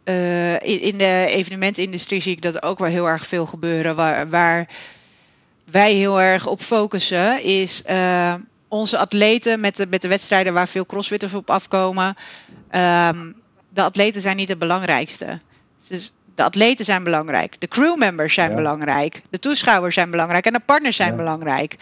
uh, 0.04 0.62
in, 0.62 0.98
de 0.98 1.26
evenementindustrie 1.28 2.20
zie 2.20 2.32
ik 2.32 2.42
dat 2.42 2.62
ook 2.62 2.78
wel 2.78 2.88
heel 2.88 3.08
erg 3.08 3.26
veel 3.26 3.46
gebeuren. 3.46 3.96
Waar, 3.96 4.28
waar 4.28 4.68
wij 5.64 5.92
heel 5.92 6.20
erg 6.20 6.46
op 6.46 6.60
focussen 6.60 7.42
is 7.42 7.82
uh, 7.90 8.34
onze 8.68 8.98
atleten 8.98 9.60
met 9.60 9.76
de, 9.76 9.86
met 9.86 10.02
de 10.02 10.08
wedstrijden 10.08 10.52
waar 10.52 10.68
veel 10.68 10.86
crossfitters 10.86 11.34
op 11.34 11.50
afkomen. 11.50 12.16
Um, 12.70 13.34
de 13.68 13.82
atleten 13.82 14.20
zijn 14.20 14.36
niet 14.36 14.48
het 14.48 14.58
belangrijkste. 14.58 15.38
Dus 15.88 16.12
de 16.34 16.42
atleten 16.42 16.84
zijn 16.84 17.04
belangrijk, 17.04 17.60
de 17.60 17.68
crewmembers 17.68 18.34
zijn 18.34 18.50
ja. 18.50 18.56
belangrijk, 18.56 19.20
de 19.30 19.38
toeschouwers 19.38 19.94
zijn 19.94 20.10
belangrijk 20.10 20.46
en 20.46 20.52
de 20.52 20.60
partners 20.60 20.96
zijn 20.96 21.10
ja. 21.10 21.16
belangrijk. 21.16 21.76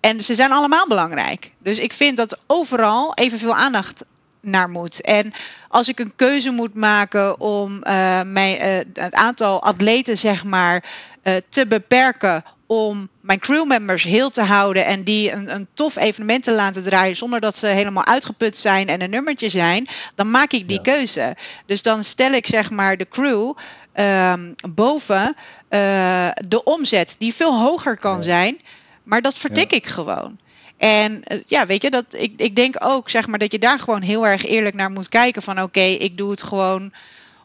En 0.00 0.22
ze 0.22 0.34
zijn 0.34 0.52
allemaal 0.52 0.88
belangrijk. 0.88 1.50
Dus 1.58 1.78
ik 1.78 1.92
vind 1.92 2.16
dat 2.16 2.38
overal 2.46 3.14
evenveel 3.14 3.54
aandacht 3.54 4.04
naar 4.40 4.70
moet. 4.70 5.00
En 5.00 5.32
als 5.68 5.88
ik 5.88 5.98
een 5.98 6.12
keuze 6.16 6.50
moet 6.50 6.74
maken 6.74 7.40
om 7.40 7.74
uh, 7.74 8.22
mijn, 8.22 8.56
uh, 8.56 9.02
het 9.04 9.14
aantal 9.14 9.62
atleten, 9.62 10.18
zeg 10.18 10.44
maar, 10.44 10.84
uh, 11.24 11.34
te 11.48 11.66
beperken 11.66 12.44
om 12.66 13.08
mijn 13.20 13.38
crewmembers 13.38 14.02
heel 14.02 14.30
te 14.30 14.42
houden 14.42 14.84
en 14.84 15.04
die 15.04 15.32
een, 15.32 15.54
een 15.54 15.66
tof 15.74 15.96
evenement 15.96 16.44
te 16.44 16.52
laten 16.52 16.84
draaien 16.84 17.16
zonder 17.16 17.40
dat 17.40 17.56
ze 17.56 17.66
helemaal 17.66 18.06
uitgeput 18.06 18.56
zijn 18.56 18.88
en 18.88 19.00
een 19.00 19.10
nummertje 19.10 19.48
zijn, 19.48 19.86
dan 20.14 20.30
maak 20.30 20.52
ik 20.52 20.68
die 20.68 20.80
ja. 20.82 20.92
keuze. 20.92 21.36
Dus 21.66 21.82
dan 21.82 22.04
stel 22.04 22.32
ik 22.32 22.46
zeg 22.46 22.70
maar 22.70 22.96
de 22.96 23.08
crew 23.08 23.52
um, 23.96 24.54
boven 24.74 25.36
uh, 25.70 26.28
de 26.48 26.64
omzet 26.64 27.14
die 27.18 27.34
veel 27.34 27.60
hoger 27.60 27.98
kan 27.98 28.16
ja. 28.16 28.22
zijn, 28.22 28.60
maar 29.02 29.22
dat 29.22 29.38
vertik 29.38 29.70
ja. 29.70 29.76
ik 29.76 29.86
gewoon. 29.86 30.38
En 30.76 31.22
uh, 31.28 31.40
ja, 31.46 31.66
weet 31.66 31.82
je, 31.82 31.90
dat, 31.90 32.04
ik, 32.10 32.32
ik 32.36 32.56
denk 32.56 32.74
ook 32.78 33.10
zeg 33.10 33.26
maar, 33.26 33.38
dat 33.38 33.52
je 33.52 33.58
daar 33.58 33.78
gewoon 33.78 34.02
heel 34.02 34.26
erg 34.26 34.46
eerlijk 34.46 34.74
naar 34.74 34.90
moet 34.90 35.08
kijken 35.08 35.42
van 35.42 35.54
oké, 35.54 35.62
okay, 35.62 35.92
ik 35.92 36.18
doe 36.18 36.30
het 36.30 36.42
gewoon 36.42 36.92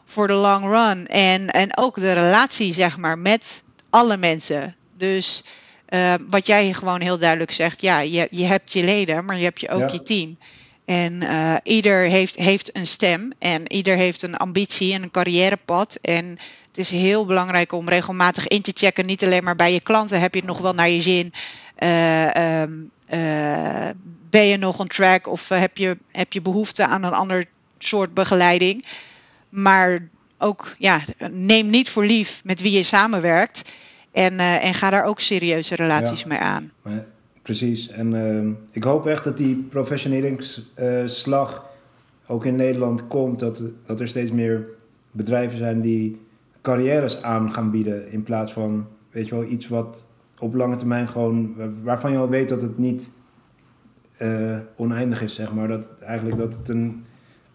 voor 0.04 0.26
de 0.26 0.32
long 0.32 0.64
run. 0.64 1.06
En, 1.06 1.48
en 1.48 1.76
ook 1.76 2.00
de 2.00 2.12
relatie 2.12 2.72
zeg 2.72 2.96
maar 2.96 3.18
met 3.18 3.62
alle 3.90 4.16
mensen. 4.16 4.74
Dus 4.96 5.44
uh, 5.88 6.14
wat 6.28 6.46
jij 6.46 6.72
gewoon 6.72 7.00
heel 7.00 7.18
duidelijk 7.18 7.50
zegt, 7.50 7.80
ja, 7.80 8.00
je, 8.00 8.28
je 8.30 8.44
hebt 8.44 8.72
je 8.72 8.84
leden, 8.84 9.24
maar 9.24 9.36
je 9.36 9.44
hebt 9.44 9.60
je 9.60 9.68
ook 9.68 9.80
ja. 9.80 9.88
je 9.92 10.02
team. 10.02 10.36
En 10.84 11.22
uh, 11.22 11.56
ieder 11.62 12.00
heeft, 12.00 12.36
heeft 12.36 12.76
een 12.76 12.86
stem 12.86 13.32
en 13.38 13.72
ieder 13.72 13.96
heeft 13.96 14.22
een 14.22 14.36
ambitie 14.36 14.94
en 14.94 15.02
een 15.02 15.10
carrièrepad. 15.10 15.98
En 16.02 16.38
het 16.66 16.78
is 16.78 16.90
heel 16.90 17.26
belangrijk 17.26 17.72
om 17.72 17.88
regelmatig 17.88 18.48
in 18.48 18.62
te 18.62 18.72
checken. 18.74 19.06
Niet 19.06 19.24
alleen 19.24 19.44
maar 19.44 19.56
bij 19.56 19.72
je 19.72 19.80
klanten 19.80 20.20
heb 20.20 20.34
je 20.34 20.40
het 20.40 20.48
nog 20.48 20.58
wel 20.58 20.74
naar 20.74 20.88
je 20.88 21.00
zin. 21.00 21.32
Uh, 21.78 22.60
um, 22.62 22.90
uh, 23.14 23.88
ben 24.30 24.46
je 24.46 24.56
nog 24.56 24.78
on 24.78 24.86
track 24.86 25.26
of 25.26 25.48
heb 25.48 25.76
je, 25.76 25.96
heb 26.10 26.32
je 26.32 26.40
behoefte 26.40 26.86
aan 26.86 27.02
een 27.02 27.12
ander 27.12 27.44
soort 27.78 28.14
begeleiding? 28.14 28.86
Maar 29.48 30.08
ook, 30.40 30.74
ja, 30.78 31.00
neem 31.30 31.70
niet 31.70 31.90
voor 31.90 32.04
lief 32.04 32.40
met 32.44 32.60
wie 32.60 32.72
je 32.72 32.82
samenwerkt. 32.82 33.72
En, 34.12 34.32
uh, 34.32 34.64
en 34.64 34.74
ga 34.74 34.90
daar 34.90 35.04
ook 35.04 35.20
serieuze 35.20 35.74
relaties 35.74 36.20
ja, 36.20 36.28
mee 36.28 36.38
aan. 36.38 36.72
Maar, 36.82 37.04
precies. 37.42 37.88
En 37.88 38.14
uh, 38.14 38.52
ik 38.70 38.84
hoop 38.84 39.06
echt 39.06 39.24
dat 39.24 39.36
die 39.36 39.56
professioneringsslag 39.56 41.68
ook 42.26 42.44
in 42.44 42.54
Nederland 42.54 43.06
komt. 43.06 43.38
Dat, 43.38 43.62
dat 43.84 44.00
er 44.00 44.08
steeds 44.08 44.30
meer 44.30 44.66
bedrijven 45.10 45.58
zijn 45.58 45.80
die 45.80 46.20
carrières 46.62 47.22
aan 47.22 47.52
gaan 47.52 47.70
bieden. 47.70 48.10
In 48.10 48.22
plaats 48.22 48.52
van, 48.52 48.86
weet 49.10 49.28
je 49.28 49.34
wel, 49.34 49.44
iets 49.44 49.68
wat 49.68 50.06
op 50.38 50.54
lange 50.54 50.76
termijn 50.76 51.08
gewoon... 51.08 51.54
waarvan 51.82 52.12
je 52.12 52.18
al 52.18 52.28
weet 52.28 52.48
dat 52.48 52.62
het 52.62 52.78
niet 52.78 53.10
uh, 54.18 54.58
oneindig 54.76 55.22
is, 55.22 55.34
zeg 55.34 55.52
maar. 55.52 55.68
Dat 55.68 55.88
eigenlijk 56.00 56.38
dat 56.38 56.54
het 56.54 56.68
een, 56.68 57.04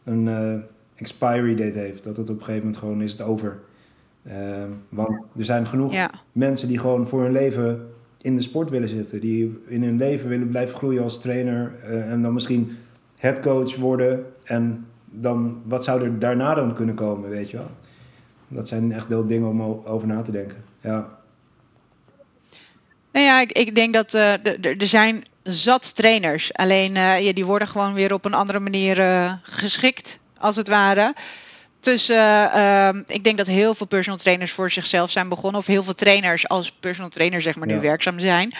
een 0.04 0.26
uh, 0.26 0.54
expiry 0.96 1.56
date 1.56 1.78
heeft. 1.80 2.04
Dat 2.04 2.18
het 2.18 2.30
op 2.30 2.36
een 2.38 2.44
gegeven 2.44 2.60
moment 2.66 2.78
gewoon 2.78 3.02
is 3.02 3.12
het 3.12 3.22
over. 3.22 3.60
Uh, 4.28 4.34
want 4.90 5.10
er 5.38 5.46
zijn 5.46 5.68
genoeg 5.68 5.94
ja. 5.94 6.12
mensen 6.32 6.68
die 6.68 6.78
gewoon 6.80 7.08
voor 7.08 7.22
hun 7.22 7.32
leven 7.32 7.90
in 8.22 8.36
de 8.36 8.42
sport 8.42 8.70
willen 8.70 8.88
zitten. 8.90 9.22
Die 9.22 9.62
in 9.68 9.84
hun 9.84 9.98
leven 9.98 10.30
willen 10.30 10.50
blijven 10.50 10.76
groeien 10.76 11.04
als 11.04 11.22
trainer. 11.22 11.76
eh, 11.82 12.12
en 12.12 12.22
dan 12.22 12.34
misschien 12.34 12.78
headcoach 13.18 13.76
worden. 13.76 14.26
En 14.44 14.86
dan, 15.12 15.62
wat 15.66 15.84
zou 15.84 16.04
er 16.04 16.20
daarna 16.20 16.54
dan 16.54 16.74
kunnen 16.74 16.96
komen, 16.96 17.30
weet 17.30 17.50
je 17.50 17.58
wel? 17.58 17.70
Dat 18.48 18.68
zijn 18.68 18.92
echt 18.92 19.08
wel 19.08 19.26
dingen 19.26 19.48
om 19.48 19.62
over 19.86 20.08
na 20.08 20.22
te 20.22 20.32
denken. 20.32 20.64
Ja, 20.82 21.08
Nou 23.12 23.26
ja, 23.26 23.42
ik, 23.42 23.52
ik 23.52 23.76
denk 23.76 23.94
dat 23.94 24.14
eh, 24.14 24.34
er- 24.66 24.88
zijn 24.88 25.24
zat 25.44 25.96
trainers. 25.96 26.54
Alleen 26.54 26.96
eh, 26.96 27.26
ja, 27.26 27.34
die 27.34 27.46
worden 27.46 27.68
gewoon 27.68 27.94
weer 27.94 28.14
op 28.14 28.26
een 28.26 28.34
andere 28.34 28.60
manier 28.60 28.96
geschikt, 29.42 30.20
als 30.40 30.56
het 30.56 30.68
ware. 30.68 31.14
Eh, 31.86 32.88
ehm, 32.88 33.02
ik 33.08 33.24
denk 33.24 33.38
dat 33.38 33.48
heel 33.48 33.74
veel 33.74 33.86
personal 33.86 34.20
trainers 34.20 34.52
voor 34.52 34.72
zichzelf 34.72 35.12
zijn 35.12 35.30
begonnen. 35.30 35.60
Of 35.60 35.66
heel 35.66 35.84
veel 35.84 35.94
trainers 35.94 36.48
als 36.48 36.72
personal 36.72 37.10
trainer 37.10 37.42
zeg 37.42 37.56
maar 37.56 37.68
nu 37.68 37.80
werkzaam 37.80 38.20
zijn. 38.20 38.54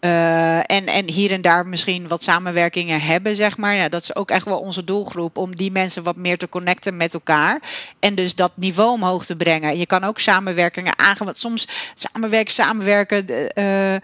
Eh, 0.00 0.56
en, 0.56 0.86
en 0.86 1.08
hier 1.08 1.30
en 1.30 1.40
daar 1.40 1.66
misschien 1.66 2.08
wat 2.08 2.22
samenwerkingen 2.22 3.00
hebben, 3.00 3.36
zeg 3.36 3.56
maar. 3.56 3.74
Ja, 3.74 3.88
dat 3.88 4.02
is 4.02 4.14
ook 4.14 4.30
echt 4.30 4.44
wel 4.44 4.58
onze 4.58 4.84
doelgroep. 4.84 5.36
Om 5.36 5.56
die 5.56 5.70
mensen 5.70 6.02
wat 6.02 6.16
meer 6.16 6.38
te 6.38 6.48
connecten 6.48 6.96
met 6.96 7.14
elkaar. 7.14 7.62
En 7.98 8.14
dus 8.14 8.34
dat 8.34 8.52
niveau 8.54 8.90
omhoog 8.90 9.24
te 9.26 9.36
brengen. 9.36 9.78
Je 9.78 9.86
kan 9.86 10.04
ook 10.04 10.18
samenwerkingen 10.18 10.98
aangaan. 10.98 11.26
Want 11.26 11.38
soms 11.38 11.68
samenwerken, 11.94 12.52
samenwerken. 12.52 13.50
eh, 13.54 13.96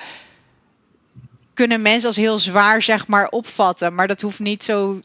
kunnen 1.54 1.82
mensen 1.82 2.08
als 2.08 2.16
heel 2.16 2.38
zwaar, 2.38 2.82
zeg 2.82 3.06
maar, 3.06 3.28
opvatten. 3.28 3.94
Maar 3.94 4.06
dat 4.06 4.20
hoeft 4.20 4.38
niet 4.38 4.64
zo. 4.64 5.00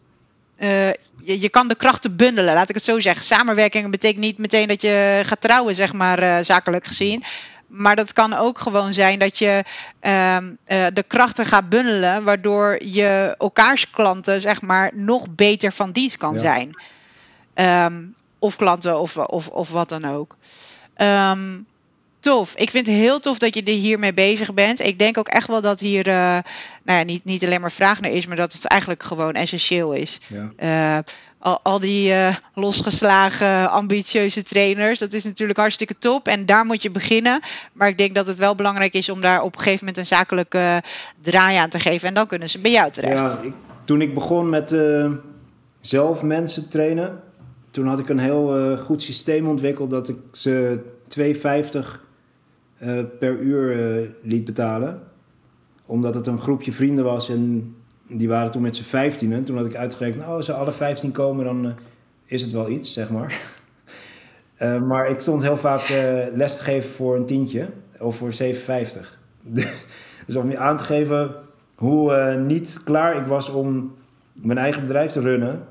Eh, 0.64 0.88
je, 1.22 1.42
je 1.42 1.50
kan 1.50 1.68
de 1.68 1.76
krachten 1.76 2.16
bundelen, 2.16 2.54
laat 2.54 2.70
ik 2.70 2.76
het 2.76 2.84
zo 2.84 3.00
zeggen. 3.00 3.26
Samenwerking 3.26 3.92
betekent 3.92 4.24
niet 4.24 4.38
meteen 4.38 4.68
dat 4.68 4.82
je 4.82 5.22
gaat 5.24 5.42
trouwen, 5.42 5.76
zeg 5.76 5.94
maar, 5.94 6.20
eh, 6.20 6.38
zakelijk 6.42 6.86
gezien. 6.86 7.24
Maar 7.68 7.96
dat 7.96 8.14
kan 8.14 8.34
ook 8.34 8.60
gewoon 8.60 8.94
zijn 8.94 9.20
dat 9.20 9.38
je 9.38 9.64
ehm, 10.00 10.52
eh, 10.66 10.86
de 10.94 11.04
krachten 11.04 11.46
gaat 11.46 11.70
bundelen, 11.70 12.24
waardoor 12.24 12.84
je 12.84 13.36
elkaars 13.38 13.90
klanten, 13.90 14.42
zeg 14.42 14.62
maar, 14.62 14.92
nog 14.94 15.30
beter 15.30 15.72
van 15.72 15.92
dienst 15.92 16.18
kan 16.18 16.34
Ja. 16.34 16.40
zijn. 16.40 16.78
Ehm, 17.54 18.02
of 18.40 18.56
klanten 18.56 19.00
of, 19.00 19.18
of, 19.18 19.48
of 19.48 19.70
wat 19.70 19.90
dan 19.90 20.06
ook. 20.06 20.38
Ehm, 20.96 21.58
tof. 22.24 22.56
Ik 22.56 22.70
vind 22.70 22.88
het 22.88 22.96
heel 22.96 23.20
tof 23.20 23.38
dat 23.38 23.56
je 23.56 23.64
er 23.64 23.72
hiermee 23.72 24.14
bezig 24.14 24.54
bent. 24.54 24.80
Ik 24.80 25.00
denk 25.00 25.18
ook 25.18 25.28
echt 25.28 25.48
wel 25.48 25.62
dat 25.62 25.80
hier 25.80 26.08
eh, 26.08 26.38
nou 26.84 27.00
ja, 27.00 27.04
niet, 27.04 27.26
niet 27.26 27.44
alleen 27.46 27.62
maar 27.62 27.72
vraag 27.72 28.02
naar 28.02 28.12
is, 28.12 28.28
maar 28.28 28.36
dat 28.36 28.54
het 28.54 28.66
eigenlijk 28.66 29.04
gewoon 29.04 29.34
essentieel 29.34 29.94
is. 29.94 30.20
ja. 30.28 30.52
Eh, 30.56 31.04
al, 31.40 31.60
al 31.64 31.80
die 31.80 32.12
eh, 32.12 32.36
losgeslagen, 32.54 33.72
ambitieuze 33.72 34.44
trainers, 34.44 35.00
dat 35.00 35.14
is 35.14 35.24
natuurlijk 35.24 35.60
hartstikke 35.60 35.98
top. 36.00 36.28
En 36.28 36.46
daar 36.46 36.66
moet 36.66 36.82
je 36.82 36.92
beginnen. 36.92 37.42
Maar 37.74 37.88
ik 37.88 37.98
denk 37.98 38.16
dat 38.16 38.28
het 38.28 38.38
wel 38.38 38.56
belangrijk 38.56 38.94
is 38.94 39.10
om 39.10 39.22
daar 39.22 39.42
op 39.42 39.54
een 39.54 39.62
gegeven 39.62 39.80
moment 39.80 39.98
een 39.98 40.06
zakelijke 40.18 40.84
draai 41.22 41.58
aan 41.58 41.70
te 41.70 41.80
geven. 41.80 42.08
En 42.08 42.14
dan 42.14 42.28
kunnen 42.28 42.50
ze 42.50 42.60
bij 42.60 42.72
jou 42.72 42.92
terecht. 42.92 43.32
Ja, 43.32 43.40
ik, 43.42 43.54
toen 43.86 44.02
ik 44.02 44.14
begon 44.14 44.50
met 44.50 44.76
zelf 45.80 46.22
mensen 46.22 46.70
trainen, 46.70 47.20
toen 47.72 47.88
had 47.88 48.00
ik 48.00 48.10
een 48.10 48.20
heel 48.20 48.78
goed 48.78 49.02
systeem 49.02 49.48
ontwikkeld 49.48 49.90
dat 49.90 50.10
ik 50.10 50.18
ze 50.32 50.80
2,50 51.20 52.03
eh, 52.78 53.00
per 53.20 53.40
uur 53.40 53.72
eh, 53.72 54.10
liet 54.22 54.46
betalen. 54.46 55.02
Omdat 55.86 56.16
het 56.16 56.28
een 56.28 56.40
groepje 56.40 56.72
vrienden 56.72 57.04
was 57.04 57.30
en 57.30 57.76
die 58.08 58.28
waren 58.28 58.52
toen 58.52 58.62
met 58.62 58.76
z'n 58.76 58.84
15. 58.84 59.34
En 59.34 59.44
toen 59.44 59.58
had 59.58 59.66
ik 59.66 59.76
uitgerekend, 59.76 60.22
nou, 60.22 60.36
als 60.36 60.46
ze 60.46 60.54
alle 60.54 60.72
15 60.72 61.12
komen, 61.12 61.46
dan 61.46 61.66
eh, 61.66 61.72
is 62.26 62.42
het 62.42 62.52
wel 62.52 62.70
iets, 62.70 62.94
zeg 62.94 63.12
maar. 63.12 63.42
Maar 64.88 65.10
ik 65.10 65.20
stond 65.20 65.42
heel 65.42 65.58
vaak 65.58 65.90
les 66.34 66.58
te 66.58 66.64
geven 66.64 66.90
voor 66.90 67.16
een 67.16 67.26
tientje 67.26 67.70
of 68.00 68.16
voor 68.16 68.32
7,50. 68.32 68.46
dus 70.26 70.36
om 70.36 70.50
je 70.50 70.58
aan 70.58 70.78
te 70.78 70.84
geven 70.84 71.36
hoe 71.76 72.36
niet 72.48 72.82
klaar 72.84 73.18
ik 73.18 73.26
was 73.26 73.50
om 73.50 73.96
mijn 74.42 74.58
eigen 74.58 74.82
bedrijf 74.82 75.12
te 75.12 75.20
runnen. 75.20 75.64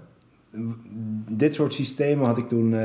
Dit 1.31 1.55
soort 1.55 1.75
systemen 1.75 2.27
had 2.27 2.39
ik 2.39 2.49
toen 2.49 2.77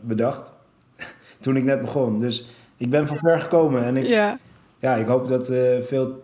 bedacht. 0.00 0.52
toen 1.40 1.56
ik 1.56 1.64
net 1.64 1.80
begon. 1.80 2.18
Dus 2.18 2.46
ik 2.82 2.90
ben 2.90 3.06
van 3.06 3.16
ver 3.18 3.40
gekomen. 3.40 3.84
En 3.84 3.96
ik, 3.96 4.06
ja. 4.06 4.36
Ja. 4.78 4.94
ik 4.94 5.06
hoop 5.06 5.28
dat 5.28 5.48
eh, 5.48 5.82
veel 5.82 6.22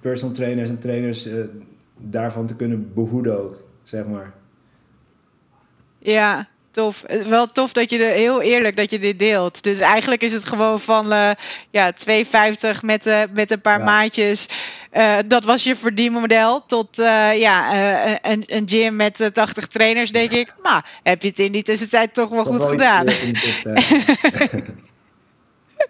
personal 0.00 0.34
trainers 0.34 0.68
en 0.68 0.78
trainers 0.78 1.26
eh, 1.26 1.34
daarvan 1.96 2.46
te 2.46 2.54
kunnen 2.54 2.92
behoeden 2.94 3.40
ook, 3.44 3.62
zeg 3.82 4.06
maar. 4.06 4.32
Ja, 5.98 6.46
tof. 6.70 7.02
Eh, 7.02 7.22
Wel 7.22 7.46
tof 7.46 7.72
dat 7.72 7.90
je 7.90 8.04
er 8.04 8.12
heel 8.12 8.42
eerlijk 8.42 8.76
dat 8.76 8.90
je 8.90 8.98
dit 8.98 9.18
deelt. 9.18 9.62
Dus 9.62 9.80
eigenlijk 9.80 10.22
is 10.22 10.32
het 10.32 10.44
gewoon 10.44 10.80
van 10.80 11.12
eh 11.12 11.30
ja, 11.70 11.92
2,50 11.92 12.80
met, 12.80 13.06
eh, 13.06 13.22
met 13.34 13.50
een 13.50 13.60
paar 13.60 13.78
Ja. 13.78 13.84
maatjes. 13.84 14.48
Dat 15.26 15.44
was 15.44 15.64
je 15.64 15.76
verdienmodel. 15.76 16.64
Tot 16.66 16.96
ja, 17.34 17.72
een, 18.30 18.42
een 18.46 18.68
gym 18.68 18.96
met 18.96 19.20
eh, 19.20 19.28
80 19.28 19.66
trainers, 19.66 20.10
denk 20.10 20.30
ik. 20.30 20.54
Nou, 20.62 20.82
heb 21.02 21.22
je 21.22 21.28
het 21.28 21.38
in 21.38 21.52
die 21.52 21.62
tussentijd 21.62 22.14
toch 22.14 22.28
wel 22.28 22.44
goed 22.44 22.58
wel 22.58 22.66
gedaan. 22.66 23.06
eh, 23.08 23.22
in 23.22 23.32
de 23.32 23.40
tussentijd. 23.40 24.64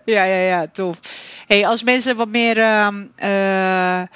Ja, 0.05 0.24
ja, 0.24 0.41
ja, 0.41 0.66
tof. 0.72 0.99
Hey, 1.47 1.66
als 1.66 1.82
mensen 1.82 2.16
wat 2.16 2.28
meer 2.28 2.59
ehm, 2.59 3.05
eh, 3.16 4.01
eh, 4.01 4.07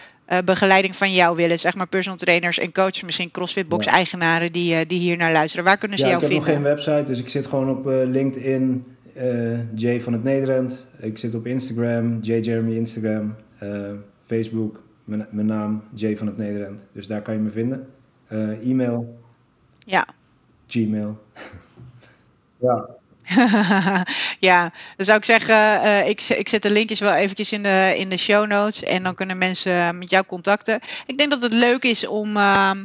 begeleiding 0.45 0.97
van 0.97 1.13
jou 1.13 1.37
willen, 1.37 1.59
zeg 1.59 1.75
maar 1.75 1.87
personal 1.87 2.19
trainers 2.19 2.59
en 2.59 2.73
coaches, 2.73 3.03
misschien 3.03 3.31
CrossFit 3.31 3.69
Box 3.69 3.85
Ja. 3.85 3.93
eigenaren 3.93 4.53
die, 4.53 4.75
eh, 4.75 4.89
die 4.89 4.99
hier 4.99 5.17
naar 5.17 5.33
luisteren, 5.33 5.65
waar 5.65 5.79
kunnen 5.79 5.99
ze 5.99 6.07
ja, 6.07 6.13
ik 6.15 6.21
jou 6.21 6.33
heb 6.33 6.41
nog 6.41 6.49
vinden? 6.49 6.65
geen 6.65 6.77
website, 6.77 7.05
dus 7.13 7.19
ik 7.21 7.29
zit 7.29 7.47
gewoon 7.47 7.71
op 7.71 7.85
LinkedIn, 7.87 8.85
Jay 9.75 10.01
van 10.01 10.13
het 10.13 10.23
Nederland. 10.23 10.87
Ik 10.99 11.19
zit 11.19 11.35
op 11.35 11.47
Instagram, 11.47 12.19
Jay 12.21 12.41
Jeremy 12.41 12.77
Instagram, 12.77 13.37
Facebook, 14.27 14.83
mijn, 15.05 15.27
mijn 15.31 15.47
naam, 15.47 15.83
Jay 15.95 16.17
van 16.17 16.27
het 16.27 16.37
Nederland. 16.37 16.85
Dus 16.93 17.07
daar 17.07 17.23
kan 17.23 17.35
je 17.35 17.41
me 17.41 17.51
vinden. 17.51 17.87
E-mail, 18.65 19.19
Ja. 19.87 20.07
Gmail. 20.67 21.19
ja, 22.61 22.89
ja, 24.49 24.73
dan 24.97 25.07
zou 25.07 25.19
ik 25.19 25.25
zeggen, 25.25 25.83
eh, 25.83 26.09
ik, 26.09 26.21
ik 26.21 26.49
zet 26.49 26.63
de 26.63 26.71
linkjes 26.71 27.01
wel 27.01 27.13
eventjes 27.13 27.53
in 27.53 27.63
de, 27.63 27.95
in 27.97 28.09
de 28.09 28.17
show 28.17 28.47
notes 28.47 28.83
en 28.83 29.03
dan 29.03 29.15
kunnen 29.15 29.39
mensen 29.39 29.99
met 29.99 30.11
jou 30.11 30.25
contacten. 30.25 30.81
Ik 31.07 31.19
denk 31.19 31.31
dat 31.31 31.43
het 31.43 31.53
leuk 31.53 31.85
is 31.85 32.07
om, 32.07 32.37
ehm, 32.37 32.85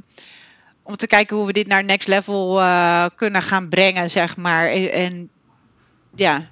om 0.83 0.95
te 0.95 1.07
kijken 1.07 1.37
hoe 1.37 1.45
we 1.45 1.53
dit 1.53 1.67
naar 1.67 1.83
next 1.83 2.07
level 2.07 2.59
eh, 2.59 3.05
kunnen 3.15 3.41
gaan 3.41 3.69
brengen, 3.69 4.09
zeg 4.09 4.37
maar. 4.37 4.67
En, 4.67 4.91
en 4.91 5.29
ja, 6.15 6.49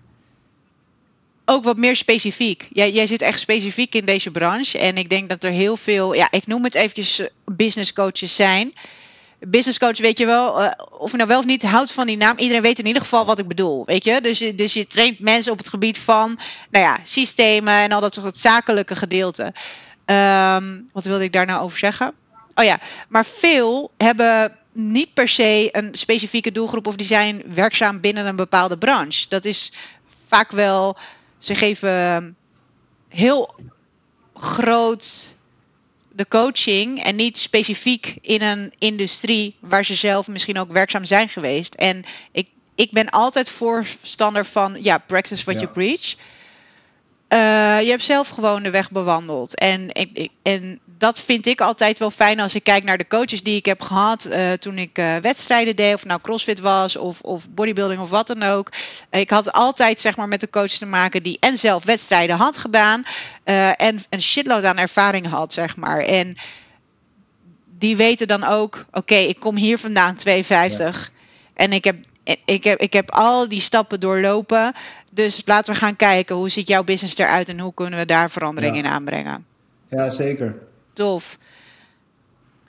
ook 1.46 1.64
wat 1.64 1.78
meer 1.78 1.96
specifiek. 1.96 2.68
Jij, 2.72 2.91
jij 2.91 3.08
zit 3.08 3.22
echt 3.22 3.39
specifiek 3.39 3.96
in 3.96 4.06
deze 4.06 4.32
branche 4.32 4.78
en 4.78 4.98
ik 4.98 5.10
denk 5.10 5.30
dat 5.30 5.44
er 5.44 5.52
heel 5.52 5.78
veel, 5.78 6.14
ja, 6.14 6.28
ik 6.32 6.48
noem 6.48 6.64
het 6.64 6.76
eventjes 6.76 7.20
eh, 7.20 7.28
business 7.46 7.94
coaches 7.94 8.36
zijn 8.36 8.74
business 9.48 9.80
coach, 9.80 9.98
weet 9.98 10.18
je 10.18 10.26
wel, 10.26 10.62
eh, 10.62 10.86
of 10.98 11.12
je 11.12 11.18
nou 11.18 11.30
wel 11.30 11.39
of 11.39 11.46
niet 11.46 11.64
houdt 11.64 11.91
van 11.91 12.08
die 12.08 12.18
naam. 12.18 12.38
Iedereen 12.38 12.62
weet 12.62 12.80
in 12.80 12.86
ieder 12.86 13.02
geval 13.02 13.26
wat 13.26 13.39
ik 13.39 13.48
bedoel, 13.48 13.86
weet 13.86 14.04
je. 14.04 14.22
Dus, 14.22 14.39
dus 14.56 14.74
je 14.74 14.88
traint 14.88 15.20
mensen 15.20 15.52
op 15.52 15.58
het 15.58 15.70
gebied 15.70 15.98
van, 15.98 16.39
nou 16.70 16.86
ja, 16.86 17.00
systemen 17.04 17.74
en 17.74 17.91
al 17.91 18.02
dat 18.02 18.14
soort 18.14 18.38
zakelijke 18.38 18.96
gedeelte. 18.96 19.54
Ehm, 20.06 20.80
wat 20.91 21.06
wilde 21.06 21.24
ik 21.24 21.34
daar 21.34 21.46
nou 21.46 21.62
over 21.62 21.78
zeggen? 21.78 22.14
Oh 22.56 22.66
ja, 22.66 22.80
maar 23.08 23.26
veel 23.26 23.91
hebben 23.98 24.58
niet 24.72 25.14
per 25.14 25.28
se 25.28 25.70
een 25.72 25.89
specifieke 25.96 26.52
doelgroep 26.52 26.88
of 26.88 26.96
die 26.96 27.08
zijn 27.08 27.44
werkzaam 27.54 28.02
binnen 28.02 28.26
een 28.26 28.36
bepaalde 28.36 28.78
branche. 28.78 29.26
Dat 29.30 29.46
is 29.46 29.74
vaak 30.28 30.52
wel, 30.52 30.98
ze 31.38 31.56
geven 31.56 32.36
heel 33.10 33.56
groot 34.34 35.36
de 36.16 36.28
coaching 36.28 37.03
en 37.03 37.16
niet 37.16 37.38
specifiek 37.38 38.18
in 38.22 38.41
een 38.41 38.74
industrie 38.78 39.55
waar 39.59 39.86
ze 39.86 39.95
zelf 39.95 40.28
misschien 40.28 40.59
ook 40.59 40.72
werkzaam 40.72 41.05
zijn 41.05 41.30
geweest. 41.30 41.74
En 41.74 42.03
ik, 42.32 42.47
ik 42.76 42.91
ben 42.91 43.09
altijd 43.09 43.49
voorstander 43.49 44.45
van, 44.45 44.78
ja, 44.82 44.97
practice 44.97 45.43
what 45.43 45.55
Ja. 45.55 45.61
you 45.61 45.74
preach. 45.74 46.16
Eh, 47.34 47.81
je 47.81 47.89
hebt 47.89 48.03
zelf 48.03 48.27
gewoon 48.27 48.63
de 48.63 48.69
weg 48.69 48.91
bewandeld. 48.91 49.55
En, 49.55 49.91
en 50.43 50.79
dat 50.97 51.21
vind 51.21 51.45
ik 51.45 51.61
altijd 51.61 51.99
wel 51.99 52.11
fijn 52.11 52.39
als 52.39 52.55
ik 52.55 52.63
kijk 52.63 52.84
naar 52.84 52.97
de 52.97 53.07
coaches 53.07 53.43
die 53.43 53.55
ik 53.55 53.65
heb 53.65 53.81
gehad 53.81 54.25
eh, 54.25 54.51
toen 54.51 54.77
ik 54.77 54.97
eh, 54.97 55.15
wedstrijden 55.15 55.75
deed, 55.75 55.93
of 55.93 56.05
nou 56.05 56.21
crossfit 56.21 56.59
was 56.59 56.95
of, 56.95 57.21
of 57.21 57.49
bodybuilding 57.49 58.01
of 58.01 58.09
wat 58.09 58.27
dan 58.27 58.43
ook. 58.43 58.71
Ik 59.09 59.29
had 59.29 59.51
altijd 59.51 60.01
zeg 60.01 60.17
maar 60.17 60.27
met 60.27 60.39
de 60.39 60.49
coach 60.49 60.71
te 60.71 60.86
maken 60.86 61.23
die 61.23 61.38
en 61.39 61.57
zelf 61.57 61.86
wedstrijden 61.86 62.36
had 62.36 62.57
gedaan 62.57 63.03
en 63.77 64.03
een 64.09 64.21
shitload 64.21 64.63
aan 64.63 64.77
ervaring 64.77 65.27
had, 65.29 65.53
zeg 65.53 65.75
maar. 65.75 65.99
En 65.99 66.38
die 67.77 67.97
weten 67.97 68.27
dan 68.27 68.43
ook, 68.43 68.86
oké, 68.91 69.15
ik 69.15 69.39
kom 69.39 69.55
hier 69.55 69.77
vandaan 69.77 70.15
250 70.15 71.11
en 71.53 71.73
ik 71.73 71.84
heb, 71.84 71.95
ik, 72.45 72.63
heb, 72.63 72.79
ik 72.79 72.93
heb 72.93 73.11
al 73.11 73.47
die 73.47 73.61
stappen 73.61 73.99
doorlopen. 73.99 74.73
Dus 75.14 75.41
laten 75.45 75.74
we 75.74 75.80
gaan 75.80 75.95
kijken 75.95 76.36
hoe 76.36 76.49
ziet 76.49 76.68
jouw 76.68 76.84
business 76.84 77.18
eruit 77.18 77.49
en 77.49 77.59
hoe 77.59 77.74
kunnen 77.74 77.99
we 77.99 78.05
daar 78.05 78.30
verandering 78.30 78.76
Ja. 78.76 78.84
in 78.84 78.88
aanbrengen. 78.89 79.45
ja 79.88 80.09
zeker. 80.09 80.55
Tof. 80.93 81.38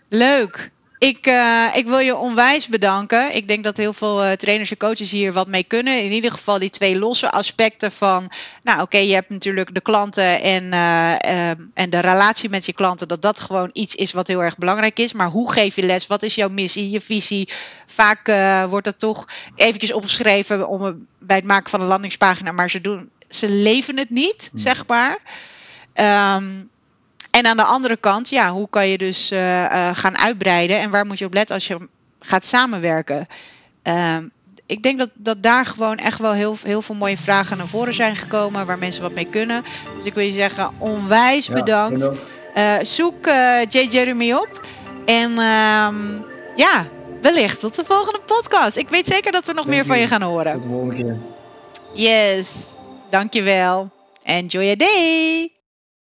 Leuk. 0.09 0.71
Ik, 1.05 1.27
uh, 1.27 1.67
ik 1.75 1.87
wil 1.87 1.99
je 1.99 2.17
onwijs 2.17 2.67
bedanken. 2.67 3.35
Ik 3.35 3.49
denk 3.49 3.65
dat 3.65 3.77
heel 3.77 3.93
veel 3.93 4.25
uh, 4.25 4.33
trainers 4.33 4.71
en 4.71 4.77
coaches 4.77 5.11
hier 5.11 5.33
wat 5.33 5.47
mee 5.47 5.65
kunnen. 5.65 6.03
In 6.05 6.13
ieder 6.13 6.31
geval 6.31 6.59
die 6.59 6.71
twee 6.71 6.99
losse 6.99 7.31
aspecten 7.31 7.93
van... 7.93 8.31
Nou 8.63 8.81
oké, 8.81 8.83
okay, 8.83 9.07
je 9.07 9.15
hebt 9.15 9.31
natuurlijk 9.31 9.75
de 9.75 9.81
klanten 9.81 10.43
en, 10.43 10.65
uh, 10.65 11.49
en 11.75 11.91
de 11.91 11.99
relatie 11.99 12.49
met 12.49 12.67
je 12.67 12.73
klanten. 12.73 13.09
Dat 13.09 13.23
dat 13.23 13.41
gewoon 13.41 13.71
iets 13.73 13.95
is 13.95 14.13
wat 14.13 14.29
heel 14.29 14.43
erg 14.43 14.59
belangrijk 14.59 14.99
is. 14.99 15.13
Maar 15.13 15.29
hoe 15.29 15.53
geef 15.53 15.77
je 15.77 15.83
les? 15.83 16.07
Wat 16.07 16.23
is 16.23 16.35
jouw 16.35 16.49
missie, 16.49 16.91
je 16.91 17.01
visie? 17.01 17.49
Vaak 17.87 18.27
wordt 18.69 18.85
dat 18.85 18.99
toch 18.99 19.29
eventjes 19.57 19.93
opgeschreven 19.93 20.69
om, 20.69 21.07
bij 21.19 21.37
het 21.37 21.45
maken 21.45 21.71
van 21.71 21.81
een 21.81 21.87
landingspagina. 21.87 22.53
Maar 22.53 22.71
ze, 22.71 22.81
doen, 22.81 23.11
ze 23.29 23.49
leven 23.49 23.99
het 23.99 24.11
niet, 24.11 24.51
mm. 24.53 24.59
zeg 24.59 24.87
maar. 24.87 25.19
Um, 25.95 26.73
en 27.35 27.47
aan 27.47 27.57
de 27.57 27.65
andere 27.65 27.97
kant, 27.97 28.29
ja, 28.29 28.51
hoe 28.51 28.69
kan 28.71 28.89
je 28.89 28.99
dus 28.99 29.33
uh, 29.33 29.63
uh, 29.63 29.91
gaan 29.93 30.19
uitbreiden 30.19 30.81
en 30.81 30.91
waar 30.91 31.07
moet 31.07 31.19
je 31.19 31.25
op 31.25 31.35
letten 31.35 31.55
als 31.55 31.67
je 31.67 31.89
gaat 32.21 32.45
samenwerken? 32.45 33.27
Uh, 33.85 34.17
ik 34.67 34.83
denk 34.83 34.99
dat, 34.99 35.11
dat 35.15 35.43
daar 35.43 35.67
gewoon 35.67 35.97
echt 35.97 36.19
wel 36.19 36.33
heel, 36.33 36.57
heel 36.63 36.83
veel 36.83 36.95
mooie 36.95 37.17
vragen 37.17 37.57
naar 37.57 37.67
voren 37.67 37.95
zijn 37.95 38.17
gekomen 38.17 38.67
waar 38.67 38.79
mensen 38.79 39.03
wat 39.03 39.15
mee 39.15 39.27
kunnen. 39.27 39.65
Dus 39.97 40.05
ik 40.05 40.15
wil 40.15 40.25
je 40.25 40.33
zeggen, 40.33 40.71
onwijs 40.79 41.47
ja, 41.47 41.55
bedankt. 41.55 42.11
Uh, 42.57 42.75
zoek 42.83 43.27
J. 43.69 43.79
Jeremy 43.79 44.33
op. 44.33 44.67
En 45.05 45.39
ehm, 45.39 46.21
ja, 46.55 46.87
wellicht 47.21 47.61
tot 47.61 47.75
de 47.75 47.85
volgende 47.85 48.21
podcast. 48.27 48.77
Ik 48.77 48.89
weet 48.89 49.07
zeker 49.07 49.33
dat 49.33 49.47
we 49.47 49.53
nog 49.53 49.67
meer 49.67 49.85
van 49.85 49.99
je 49.99 50.07
gaan 50.07 50.23
horen. 50.23 50.53
Tot 50.53 50.63
de 50.63 50.69
volgende 50.69 50.95
keer. 50.95 51.17
Yes, 51.95 52.77
dankjewel. 53.11 53.91
Enjoy 54.23 54.63
your 54.63 54.77
day. 54.77 55.54